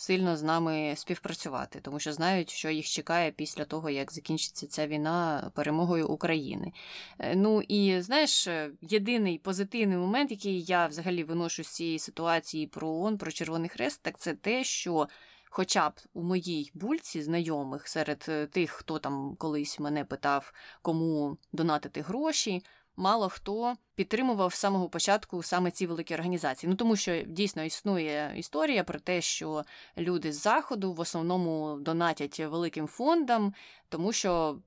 сильно 0.04 0.38
з 0.38 0.44
нами 0.44 0.94
співпрацювати, 0.96 1.80
тому 1.80 2.00
що 2.00 2.14
знають, 2.14 2.50
що 2.50 2.70
їх 2.70 2.86
чекає 2.86 3.32
після 3.32 3.66
того, 3.66 3.90
як 3.90 4.14
закінчиться 4.14 4.68
ця 4.68 4.88
війна 4.88 5.52
перемогою 5.56 6.08
України. 6.08 6.74
Е, 7.20 7.36
ну 7.36 7.62
і 7.62 8.02
знаєш, 8.02 8.48
е, 8.48 8.72
єдиний 8.82 9.38
позитивний 9.38 9.98
момент, 9.98 10.32
який 10.32 10.64
я 10.64 10.88
взагалі 10.88 11.24
виношу 11.24 11.64
з 11.64 11.68
цієї 11.68 12.00
ситуації 12.00 12.68
про 12.68 12.88
ООН, 12.90 13.18
про 13.18 13.32
Червоний 13.32 13.70
Хрест, 13.70 14.02
так 14.02 14.20
це 14.20 14.34
те, 14.34 14.64
що. 14.64 15.08
Хоча 15.56 15.90
б 15.90 15.94
у 16.14 16.24
моїй 16.24 16.72
бульці 16.74 17.22
знайомих 17.22 17.88
серед 17.88 18.26
е, 18.30 18.46
тих, 18.48 18.72
хто 18.72 19.00
там 19.00 19.36
колись 19.40 19.80
мене 19.80 20.06
питав, 20.06 20.54
кому 20.82 21.38
донатити 21.52 22.02
гроші, 22.02 22.62
мало 22.96 23.30
хто 23.30 23.76
підтримував 23.96 24.54
з 24.54 24.58
самого 24.58 24.90
початку 24.90 25.44
саме 25.44 25.72
ці 25.72 25.88
великі 25.88 26.16
організації. 26.16 26.70
Ну 26.70 26.76
тому 26.76 26.96
що 26.96 27.22
дійсно 27.22 27.64
існує 27.64 28.34
історія 28.36 28.84
про 28.84 29.00
те, 29.00 29.22
що 29.22 29.64
люди 29.98 30.34
з 30.34 30.42
заходу 30.42 30.94
в 30.94 31.00
основному 31.00 31.78
донатять 31.80 32.40
великим 32.40 32.88
фондам, 32.88 33.54
тому 33.90 34.14
що 34.14 34.58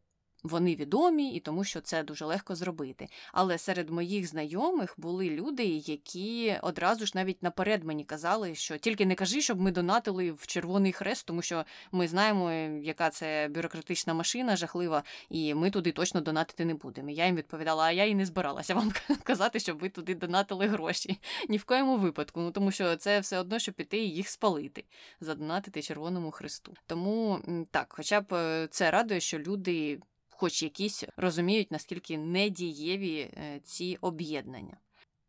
вони 0.46 0.74
відомі 0.74 1.32
і 1.34 1.40
тому, 1.40 1.64
що 1.64 1.80
це 1.80 2.02
дуже 2.02 2.24
легко 2.24 2.54
зробити. 2.54 3.08
Але 3.32 3.58
серед 3.58 3.90
моїх 3.90 4.26
знайомих 4.26 4.94
були 4.96 5.30
люди, 5.30 5.64
які 5.64 6.58
одразу 6.62 7.06
ж 7.06 7.12
навіть 7.14 7.42
наперед 7.42 7.84
мені 7.84 8.04
казали, 8.04 8.54
що 8.54 8.78
тільки 8.78 9.06
не 9.06 9.14
кажи, 9.14 9.40
щоб 9.40 9.60
ми 9.60 9.70
донатили 9.70 10.32
в 10.32 10.46
Червоний 10.46 10.92
Хрест, 10.92 11.26
тому 11.26 11.42
що 11.42 11.64
ми 11.92 12.08
знаємо, 12.08 12.52
яка 12.82 13.10
це 13.10 13.48
бюрократична 13.50 14.14
машина 14.14 14.56
жахлива, 14.56 15.02
і 15.30 15.54
ми 15.54 15.70
туди 15.70 15.92
точно 15.92 16.20
донатити 16.20 16.64
не 16.64 16.74
будемо. 16.74 17.10
Я 17.10 17.26
їм 17.26 17.36
відповідала, 17.36 17.84
а 17.84 17.90
я 17.90 18.04
і 18.04 18.14
не 18.14 18.26
збиралася 18.26 18.74
вам 18.74 18.92
казати, 19.22 19.60
щоб 19.60 19.78
ви 19.78 19.88
туди 19.88 20.14
донатили 20.14 20.66
гроші. 20.66 21.20
Ні 21.48 21.56
в 21.56 21.64
коєму 21.64 21.96
випадку. 21.96 22.40
Ну 22.40 22.50
тому 22.50 22.70
що 22.70 22.96
це 22.96 23.20
все 23.20 23.38
одно, 23.38 23.58
щоб 23.58 23.74
піти 23.74 23.98
і 23.98 24.10
їх 24.10 24.28
спалити, 24.28 24.84
задонатити 25.20 25.82
Червоному 25.82 26.30
Хресту. 26.30 26.74
Тому 26.86 27.40
так, 27.70 27.86
хоча 27.96 28.20
б 28.20 28.34
е, 28.34 28.68
це 28.70 28.90
радує, 28.90 29.20
що 29.20 29.38
люди 29.38 30.00
хоч 30.38 30.62
якісь 30.62 31.04
розуміють, 31.16 31.72
наскільки 31.72 32.18
недієві 32.18 33.18
е, 33.20 33.60
ці 33.64 33.98
об'єднання. 34.00 34.76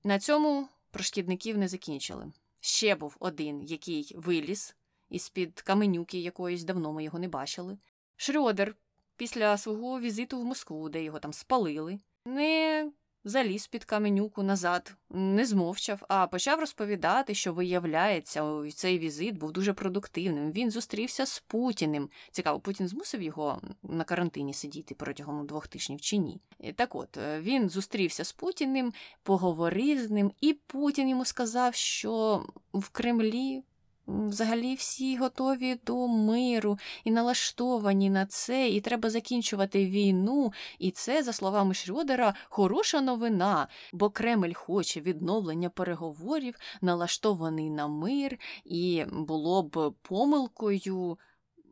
На 0.04 0.20
цьому 0.20 0.68
про 0.92 1.04
шкідників 1.04 1.58
не 1.58 1.68
закінчили. 1.68 2.32
Ще 2.60 2.96
був 2.96 3.16
один, 3.20 3.64
який 3.64 4.14
виліз 4.16 4.76
із 5.10 5.30
під 5.30 5.62
каменюки 5.62 6.20
якоїсь 6.20 6.64
давно 6.64 6.94
ми 6.94 7.04
його 7.04 7.20
не 7.20 7.28
бачили. 7.28 7.78
Шрьодер 8.16 8.76
після 9.16 9.58
свого 9.58 10.00
візиту 10.00 10.40
в 10.40 10.46
Москву, 10.46 10.90
де 10.90 11.04
його 11.04 11.20
там 11.20 11.34
спалили, 11.34 12.00
не 12.26 12.92
заліз 13.30 13.68
під 13.68 13.86
каменюку 13.86 14.44
назад, 14.44 14.96
не 15.10 15.46
змовчав, 15.46 16.04
а 16.08 16.28
почав 16.28 16.60
розповідати, 16.60 17.34
що 17.34 17.54
виявляється, 17.54 18.64
цей 18.76 19.00
візит 19.00 19.38
був 19.38 19.52
дуже 19.52 19.74
продуктивним. 19.74 20.52
Він 20.52 20.72
зустрівся 20.72 21.26
з 21.26 21.40
Путіним. 21.40 22.10
Цікаво, 22.32 22.60
Путін 22.60 22.88
змусив 22.88 23.22
його 23.22 23.62
на 23.84 24.04
карантині 24.04 24.54
сидіти 24.54 24.96
протягом 24.96 25.46
двох 25.46 25.68
тижнів 25.68 26.02
чи 26.02 26.18
ні. 26.18 26.42
Так 26.76 26.96
от 26.96 27.18
е, 27.18 27.40
він 27.42 27.70
зустрівся 27.70 28.26
з 28.26 28.32
Путіним, 28.32 28.94
поговорив 29.24 30.00
з 30.00 30.10
ним, 30.10 30.32
і 30.42 30.54
Путін 30.54 31.10
йому 31.10 31.26
сказав, 31.26 31.76
що 31.76 32.44
в 32.74 32.90
Кремлі 32.90 33.64
Взагалі 34.08 34.76
всі 34.76 35.18
готові 35.18 35.80
до 35.86 36.08
миру 36.08 36.78
і 37.04 37.12
налаштовані 37.12 38.10
на 38.10 38.26
це, 38.26 38.70
і 38.70 38.82
треба 38.82 39.10
закінчувати 39.10 39.86
війну. 39.86 40.54
І 40.80 40.92
це, 40.92 41.24
за 41.24 41.34
словами 41.34 41.74
Шрёдера, 41.74 42.34
хороша 42.50 43.02
новина, 43.02 43.68
бо 43.94 44.10
Кремль 44.10 44.54
хоче 44.54 45.02
відновлення 45.02 45.70
переговорів, 45.70 46.56
налаштований 46.82 47.70
на 47.70 47.88
мир, 47.88 48.40
і 48.66 49.06
було 49.12 49.64
б 49.64 49.94
помилкою 50.02 51.18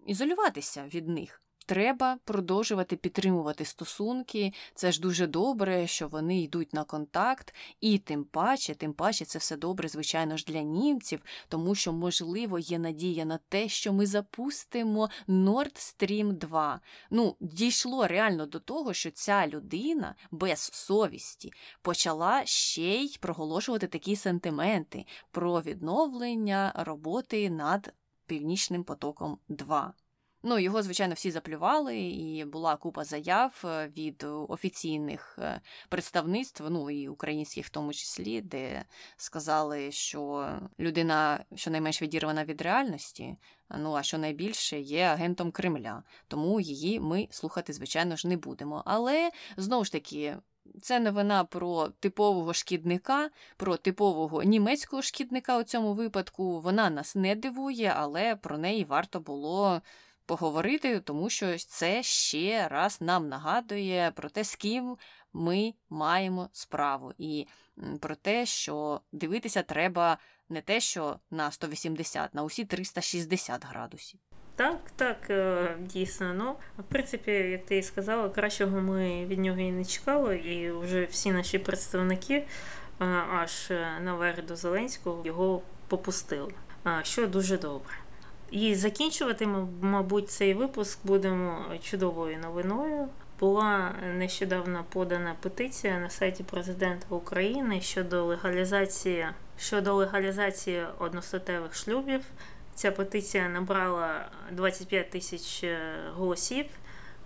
ізолюватися 0.06 0.86
від 0.94 1.08
них. 1.08 1.45
Треба 1.66 2.18
продовжувати 2.24 2.96
підтримувати 2.96 3.66
стосунки. 3.66 4.54
Це 4.76 4.92
ж 4.92 5.02
дуже 5.02 5.28
добре, 5.28 5.88
що 5.88 6.08
вони 6.08 6.42
йдуть 6.42 6.74
на 6.74 6.84
контакт, 6.84 7.56
і 7.82 7.98
тим 7.98 8.24
паче, 8.24 8.76
тим 8.76 8.94
паче, 8.94 9.26
це 9.26 9.40
все 9.40 9.58
добре, 9.58 9.88
звичайно 9.88 10.38
ж, 10.38 10.46
для 10.48 10.62
німців, 10.62 11.22
тому 11.48 11.76
що, 11.76 11.94
можливо, 11.94 12.60
є 12.60 12.80
надія 12.80 13.26
на 13.26 13.40
те, 13.50 13.70
що 13.70 13.94
ми 13.94 14.06
запустимо 14.06 15.10
Nord 15.28 15.76
Stream 15.76 16.34
2. 16.34 16.80
Ну, 17.12 17.36
дійшло 17.40 18.08
реально 18.08 18.46
до 18.46 18.60
того, 18.60 18.94
що 18.94 19.12
ця 19.12 19.48
людина 19.48 20.16
без 20.32 20.60
совісті 20.60 21.54
почала 21.82 22.46
ще 22.46 22.96
й 22.96 23.18
проголошувати 23.22 23.88
такі 23.88 24.16
сентименти 24.16 25.06
про 25.32 25.62
відновлення 25.62 26.74
роботи 26.76 27.50
над 27.50 27.94
Північним 28.28 28.84
потоком 28.84 29.38
2. 29.50 29.94
Ну, 30.48 30.60
його, 30.60 30.84
звичайно, 30.84 31.14
всі 31.14 31.32
заплювали, 31.32 32.00
і 32.00 32.46
була 32.46 32.76
купа 32.76 33.04
заяв 33.04 33.62
е, 33.66 33.92
від 33.98 34.26
офіційних 34.48 35.40
е, 35.42 35.62
представництв, 35.90 36.64
ну 36.70 36.90
і 36.90 37.08
українських 37.08 37.66
в 37.66 37.70
тому 37.70 37.94
числі, 37.94 38.42
де 38.42 38.86
сказали, 39.18 39.92
що 39.92 40.50
людина 40.80 41.46
щонайменш 41.56 42.02
відірвана 42.02 42.46
від 42.46 42.62
реальності, 42.62 43.38
ну 43.78 43.94
а 43.94 44.04
що 44.04 44.18
найбільше 44.18 44.80
є 44.80 45.04
агентом 45.04 45.52
Кремля. 45.52 46.04
Тому 46.28 46.60
її 46.60 47.00
ми 47.00 47.28
слухати, 47.32 47.74
звичайно 47.74 48.16
ж, 48.16 48.28
не 48.28 48.38
будемо. 48.38 48.84
Але 48.86 49.32
знову 49.58 49.86
ж 49.86 49.92
таки. 49.92 50.38
Це 50.82 51.00
новина 51.00 51.44
про 51.44 51.88
типового 51.88 52.54
шкідника, 52.54 53.30
про 53.58 53.78
типового 53.78 54.44
німецького 54.44 55.02
шкідника 55.02 55.58
у 55.60 55.64
цьому 55.64 55.94
випадку. 55.94 56.60
Вона 56.60 56.90
нас 56.90 57.16
не 57.16 57.36
дивує, 57.36 57.94
але 57.98 58.36
про 58.36 58.58
неї 58.58 58.84
варто 58.84 59.20
було 59.20 59.82
поговорити, 60.26 61.00
тому 61.00 61.30
що 61.30 61.58
це 61.58 62.04
ще 62.04 62.68
раз 62.68 63.02
нам 63.02 63.30
нагадує 63.30 64.12
про 64.16 64.30
те, 64.30 64.44
з 64.44 64.56
ким 64.56 64.98
ми 65.34 65.74
маємо 65.90 66.50
справу, 66.52 67.14
і 67.18 67.48
про 68.00 68.16
те, 68.16 68.46
що 68.46 69.02
дивитися 69.12 69.64
треба 69.64 70.18
не 70.50 70.62
те, 70.62 70.80
що 70.80 71.20
на 71.32 71.52
180, 71.52 72.34
на 72.34 72.44
усі 72.44 72.66
360 72.66 73.66
градусів. 73.66 74.20
Так, 74.56 74.80
так, 74.96 75.30
е, 75.30 75.78
дійсно. 75.80 76.34
Ну, 76.34 76.56
в 76.78 76.84
принципі, 76.84 77.32
як 77.32 77.66
ти 77.66 77.78
і 77.78 77.84
сказала, 77.84 78.30
кращого 78.30 78.82
ми 78.82 79.26
від 79.26 79.40
нього 79.40 79.60
і 79.60 79.72
не 79.72 79.86
чекали, 79.86 80.38
і 80.38 80.72
вже 80.72 81.06
всі 81.06 81.32
наші 81.32 81.60
представники 81.60 82.34
е, 82.34 82.46
аж 83.32 83.72
е, 83.72 84.00
наверх 84.02 84.46
до 84.46 84.56
Зеленського 84.56 85.26
його 85.26 85.62
попустили, 85.88 86.52
що 87.04 87.28
дуже 87.28 87.58
добре. 87.58 87.94
І 88.52 88.76
закінчувати, 88.76 89.48
мабуть, 89.82 90.30
цей 90.30 90.54
випуск 90.54 91.00
будемо 91.04 91.66
чудовою 91.82 92.38
новиною. 92.38 93.08
Була 93.40 93.96
нещодавно 94.18 94.86
подана 94.90 95.36
петиція 95.42 96.00
на 96.00 96.10
сайті 96.10 96.44
президента 96.44 97.06
України 97.10 97.82
щодо 97.82 98.26
легалізації 98.26 99.28
щодо 99.58 99.94
легалізації 99.94 100.86
одностатевих 101.00 101.76
шлюбів. 101.76 102.22
Ця 102.76 102.92
петиція 102.92 103.50
набрала 103.50 104.26
25 104.52 105.10
тисяч 105.10 105.64
е, 105.64 105.80
голосів, 106.16 106.66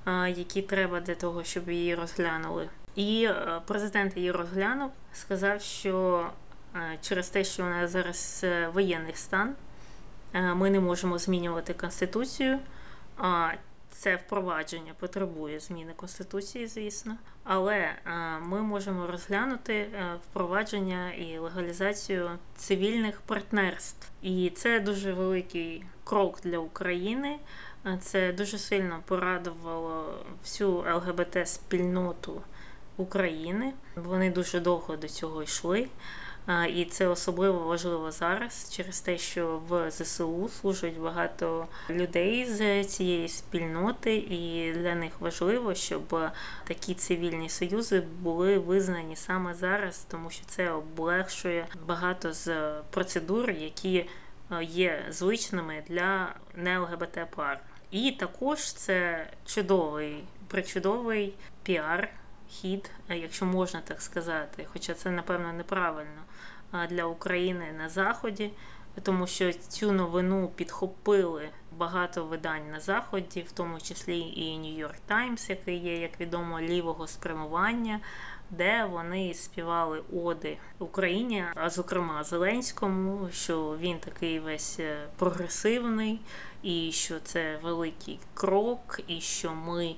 е, 0.07 0.29
які 0.29 0.61
треба 0.61 0.99
для 0.99 1.15
того, 1.15 1.43
щоб 1.43 1.69
її 1.69 1.95
розглянули. 1.95 2.69
І 2.95 3.25
е, 3.25 3.61
президент 3.67 4.17
її 4.17 4.31
розглянув, 4.31 4.91
сказав, 5.13 5.61
що 5.61 6.25
через 7.01 7.29
те, 7.29 7.43
що 7.43 7.63
у 7.63 7.65
нас 7.65 7.91
зараз 7.91 8.45
воєнний 8.73 9.15
стан. 9.15 9.55
Е, 10.33 10.53
ми 10.53 10.69
не 10.69 10.79
можемо 10.79 11.17
змінювати 11.17 11.73
конституцію. 11.73 12.59
Це 13.91 14.15
впровадження 14.15 14.93
потребує 14.99 15.59
зміни 15.59 15.93
конституції, 15.95 16.67
звісно, 16.67 17.17
але 17.43 17.75
е, 17.75 17.95
ми 18.39 18.61
можемо 18.61 19.07
розглянути 19.07 19.73
е, 19.73 20.15
впровадження 20.23 21.11
і 21.11 21.37
легалізацію 21.37 22.29
цивільних 22.55 23.21
партнерств, 23.21 24.07
і 24.21 24.51
це 24.55 24.79
дуже 24.79 25.13
великий 25.13 25.83
крок 26.03 26.39
для 26.43 26.57
України. 26.57 27.39
Це 28.01 28.33
дуже 28.33 28.57
сильно 28.57 28.99
порадувало 29.05 30.23
всю 30.43 30.69
ЛГБТ 30.71 31.47
спільноту 31.47 32.41
України. 32.97 33.73
Вони 33.95 34.31
дуже 34.31 34.59
довго 34.59 34.95
до 34.95 35.07
цього 35.07 35.43
йшли. 35.43 35.87
І 36.69 36.85
це 36.85 37.07
особливо 37.07 37.59
важливо 37.59 38.11
зараз 38.11 38.69
через 38.71 39.01
те, 39.01 39.17
що 39.17 39.61
в 39.67 39.91
ЗСУ 39.91 40.49
служать 40.49 40.97
багато 40.97 41.67
людей 41.89 42.45
з 42.45 42.83
цієї 42.83 43.27
спільноти, 43.27 44.15
і 44.15 44.73
для 44.73 44.95
них 44.95 45.13
важливо, 45.19 45.75
щоб 45.75 46.19
такі 46.63 46.93
цивільні 46.93 47.49
союзи 47.49 48.03
були 48.21 48.57
визнані 48.57 49.15
саме 49.15 49.53
зараз, 49.53 50.05
тому 50.11 50.29
що 50.29 50.45
це 50.45 50.71
облегшує 50.71 51.67
багато 51.87 52.33
з 52.33 52.71
процедур, 52.89 53.51
які 53.51 54.05
є 54.61 55.05
звичними 55.09 55.83
для 55.87 56.33
не 56.55 56.79
ЛГБТ 56.79 57.19
пар. 57.35 57.59
І 57.91 58.11
також 58.11 58.73
це 58.73 59.27
чудовий 59.45 60.23
причудовий 60.47 61.33
піар. 61.63 62.09
Хід, 62.51 62.91
якщо 63.09 63.45
можна 63.45 63.81
так 63.81 64.01
сказати, 64.01 64.65
хоча 64.73 64.93
це 64.93 65.11
напевно 65.11 65.53
неправильно 65.53 66.21
для 66.89 67.03
України 67.03 67.65
на 67.77 67.89
Заході, 67.89 68.51
тому 69.03 69.27
що 69.27 69.53
цю 69.53 69.91
новину 69.91 70.51
підхопили 70.55 71.49
багато 71.77 72.25
видань 72.25 72.71
на 72.71 72.79
заході, 72.79 73.41
в 73.41 73.51
тому 73.51 73.79
числі 73.79 74.19
і 74.19 74.59
New 74.59 74.87
York 74.87 74.99
Times, 75.09 75.49
який 75.49 75.77
є, 75.77 76.01
як 76.01 76.19
відомо, 76.19 76.61
лівого 76.61 77.07
спрямування. 77.07 77.99
Де 78.51 78.85
вони 78.85 79.33
співали 79.33 80.03
оди 80.23 80.57
Україні, 80.79 81.45
а 81.55 81.69
зокрема 81.69 82.23
Зеленському, 82.23 83.29
що 83.31 83.77
він 83.79 83.99
такий 83.99 84.39
весь 84.39 84.79
е, 84.79 85.07
прогресивний, 85.17 86.19
і 86.63 86.91
що 86.91 87.19
це 87.19 87.59
великий 87.63 88.19
крок, 88.33 88.99
і 89.07 89.21
що 89.21 89.53
ми 89.53 89.95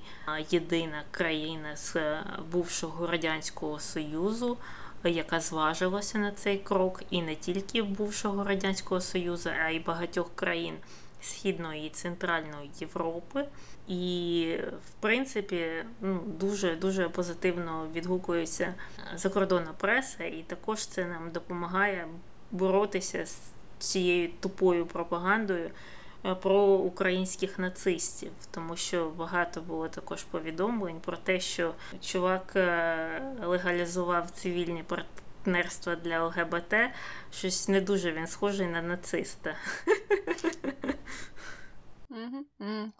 єдина 0.50 1.02
країна 1.10 1.76
з 1.76 1.96
е, 1.96 2.24
бувшого 2.52 3.06
радянського 3.06 3.78
союзу, 3.78 4.58
яка 5.08 5.40
зважилася 5.40 6.18
на 6.18 6.32
цей 6.32 6.58
крок, 6.58 7.02
і 7.10 7.22
не 7.22 7.34
тільки 7.34 7.82
бувшого 7.82 8.44
радянського 8.44 9.00
союзу, 9.00 9.50
а 9.64 9.70
й 9.70 9.78
багатьох 9.78 10.30
країн 10.34 10.74
Східної 11.22 11.86
і 11.86 11.90
Центральної 11.90 12.70
Європи. 12.80 13.44
І, 13.88 14.56
в 14.88 15.00
принципі, 15.00 15.66
ну, 16.00 16.20
дуже 16.26 16.76
дуже 16.76 17.08
позитивно 17.08 17.88
відгукується 17.94 18.74
закордонна 19.14 19.72
преса, 19.78 20.24
і 20.24 20.44
також 20.46 20.86
це 20.86 21.04
нам 21.04 21.30
допомагає 21.30 22.08
боротися 22.50 23.26
з 23.26 23.38
цією 23.78 24.30
тупою 24.40 24.86
пропагандою. 24.86 25.70
Е, 26.24 26.34
про 26.34 26.62
українських 26.62 27.58
нацистів, 27.58 28.32
тому 28.50 28.76
що 28.76 29.10
багато 29.10 29.60
було 29.60 29.88
також 29.88 30.22
повідомлень 30.22 31.00
про 31.00 31.16
те, 31.16 31.40
що 31.40 31.74
чувак 32.00 32.52
е, 32.56 33.22
легалізував 33.44 34.30
цивільні 34.30 34.82
партнерства 34.82 35.96
для 35.96 36.24
ЛГБТ. 36.24 36.74
Щось 37.32 37.68
не 37.68 37.80
дуже 37.80 38.12
він 38.12 38.26
схожий 38.26 38.66
на 38.66 38.82
нациста. 38.82 39.54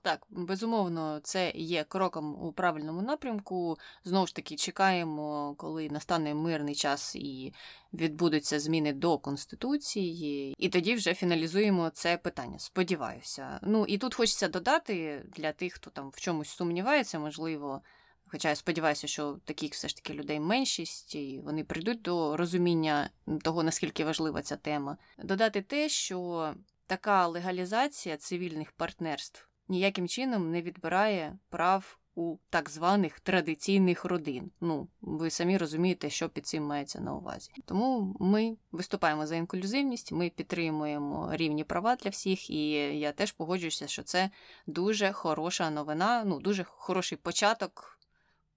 Так, 0.03 0.27
безумовно, 0.31 1.21
це 1.23 1.53
є 1.55 1.85
кроком 1.85 2.45
у 2.45 2.53
правильному 2.53 3.03
напрямку. 3.03 3.79
Знову 4.05 4.27
ж 4.27 4.35
таки, 4.35 4.57
чекаємо, 4.57 5.55
коли 5.59 5.89
настане 5.89 6.35
мирний 6.35 6.75
час 6.75 7.17
і 7.17 7.55
відбудуться 7.93 8.61
зміни 8.61 8.93
до 8.93 9.19
конституції, 9.19 10.55
і 10.59 10.69
тоді 10.69 10.95
вже 10.95 11.15
фіналізуємо 11.15 11.91
це 11.91 12.17
питання. 12.17 12.59
Сподіваюся. 12.59 13.61
Ну 13.63 13.87
і 13.87 13.99
тут 13.99 14.15
хочеться 14.15 14.49
додати 14.49 15.25
для 15.37 15.53
тих, 15.53 15.73
хто 15.73 15.91
там 15.91 16.11
в 16.11 16.21
чомусь 16.21 16.49
сумнівається, 16.49 17.19
можливо. 17.19 17.83
Хоча 18.27 18.49
я 18.49 18.55
сподіваюся, 18.55 19.07
що 19.07 19.39
таких 19.45 19.73
все 19.73 19.89
ж 19.89 19.97
таки 19.97 20.15
людей 20.15 20.41
меншість, 20.41 21.15
і 21.15 21.41
вони 21.45 21.65
прийдуть 21.65 22.03
до 22.03 22.37
розуміння 22.37 23.11
того, 23.43 23.63
наскільки 23.63 24.05
важлива 24.05 24.43
ця 24.43 24.57
тема. 24.57 24.97
Додати 25.19 25.63
те, 25.63 25.89
що 25.89 26.55
така 26.93 27.27
легалізація 27.27 28.17
цивільних 28.17 28.73
партнерств 28.73 29.49
ніяким 29.69 30.09
чином 30.09 30.51
не 30.51 30.63
відбирає 30.63 31.39
прав 31.49 31.99
у 32.15 32.37
так 32.51 32.71
званих 32.71 33.21
традиційних 33.21 34.05
родин. 34.05 34.51
Ну, 34.61 34.89
ви 35.01 35.31
самі 35.31 35.59
розумієте, 35.59 36.11
що 36.11 36.29
під 36.29 36.47
цим 36.47 36.65
мається 36.65 37.01
на 37.01 37.15
увазі. 37.15 37.51
Тому 37.65 38.17
ми 38.21 38.57
виступаємо 38.73 39.27
за 39.27 39.37
інклюзивність, 39.37 40.13
ми 40.13 40.31
підтримуємо 40.31 41.31
рівні 41.33 41.65
права 41.65 41.97
для 41.97 42.11
всіх, 42.11 42.51
і 42.51 42.71
я 42.99 43.13
теж 43.13 43.33
погоджуюся, 43.33 43.87
що 43.87 44.03
це 44.03 44.31
дуже 44.67 45.13
хороша 45.13 45.71
новина, 45.71 46.25
ну 46.25 46.41
дуже 46.41 46.65
хороший 46.65 47.19
початок 47.19 47.99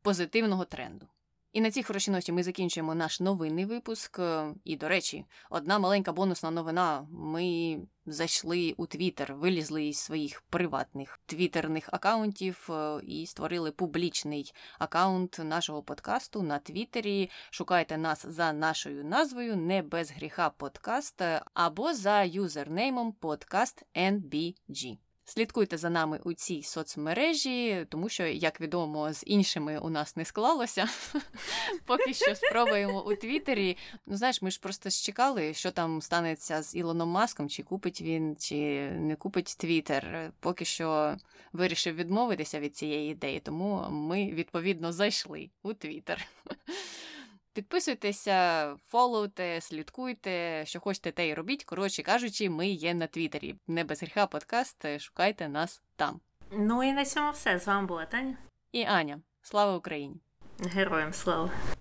позитивного 0.01 0.65
тренду. 0.65 1.07
І 1.55 1.61
на 1.61 1.71
цій 1.71 1.83
хорошій 1.83 2.11
ноті 2.11 2.31
ми 2.31 2.43
закінчуємо 2.43 2.95
наш 2.95 3.19
новинний 3.19 3.65
випуск. 3.65 4.19
І, 4.63 4.75
до 4.75 4.87
речі, 4.87 5.25
одна 5.49 5.79
маленька 5.79 6.13
бонусна 6.13 6.51
новина. 6.51 7.07
Ми 7.11 7.77
зайшли 8.05 8.73
у 8.77 8.85
Твіттер, 8.85 9.33
вилізли 9.33 9.85
із 9.85 9.97
своїх 9.97 10.41
приватних 10.41 11.19
твіттерних 11.25 11.89
акаунтів 11.91 12.69
е, 12.69 12.99
і 13.03 13.25
створили 13.25 13.71
публічний 13.71 14.53
акаунт 14.79 15.39
нашого 15.43 15.83
подкасту 15.83 16.41
на 16.41 16.59
Твіттері. 16.59 17.29
Шукайте 17.49 17.97
нас 17.97 18.25
за 18.25 18.53
нашою 18.53 19.05
назвою 19.05 19.55
не 19.55 19.81
без 19.81 20.11
гріха 20.11 20.49
подкаст 20.49 21.21
або 21.53 21.93
за 21.93 22.23
юзернеймом 22.23 23.11
подкаст 23.11 23.83
NBG. 23.95 24.97
Слідкуйте 25.27 25.77
за 25.77 25.89
нами 25.89 26.19
у 26.23 26.33
цій 26.33 26.63
соцмережі, 26.63 27.85
тому 27.89 28.09
що, 28.09 28.25
як 28.25 28.61
відомо, 28.61 29.13
з 29.13 29.23
іншими 29.25 29.79
у 29.79 29.89
нас 29.89 30.15
не 30.15 30.25
склалося. 30.25 30.87
Поки 31.85 32.13
що 32.13 32.35
спробуємо 32.35 33.05
у 33.05 33.15
Твіттері. 33.15 33.77
Ну, 34.05 34.17
знаєш, 34.17 34.41
ми 34.41 34.51
ж 34.51 34.59
просто 34.59 34.89
чекали, 34.89 35.53
що 35.53 35.71
там 35.71 36.01
станеться 36.01 36.61
з 36.61 36.75
Ілоном 36.75 37.09
Маском, 37.09 37.49
чи 37.49 37.63
купить 37.63 38.01
він, 38.01 38.35
чи 38.39 38.89
не 38.91 39.15
купить 39.15 39.55
Твіттер. 39.57 40.31
Поки 40.39 40.65
що 40.65 41.17
вирішив 41.53 41.95
відмовитися 41.95 42.59
від 42.59 42.75
цієї 42.75 43.11
ідеї, 43.11 43.39
тому 43.39 43.85
ми 43.89 44.31
відповідно 44.31 44.91
зайшли 44.91 45.49
у 45.63 45.73
Твіттер. 45.73 46.27
Підписуйтеся, 47.55 48.75
фолоуте, 48.87 49.61
слідкуйте, 49.61 50.63
що 50.65 50.79
хочете, 50.79 51.11
те 51.11 51.27
й 51.27 51.33
робіть. 51.33 51.63
Коротше 51.63 52.03
кажучи, 52.03 52.49
ми 52.49 52.67
є 52.67 52.93
на 52.93 53.07
Твіттері. 53.07 53.55
Не 53.67 53.83
без 53.83 54.01
гріха 54.01 54.27
подкаст. 54.27 54.99
Шукайте 54.99 55.49
нас 55.49 55.81
там. 55.95 56.19
Ну 56.51 56.83
і 56.83 56.93
на 56.93 57.05
цьому 57.05 57.31
все. 57.31 57.59
З 57.59 57.67
вами 57.67 57.87
була 57.87 58.05
Таня 58.05 58.37
і 58.71 58.83
Аня. 58.83 59.21
Слава 59.41 59.77
Україні! 59.77 60.15
Героям 60.59 61.13
слава! 61.13 61.49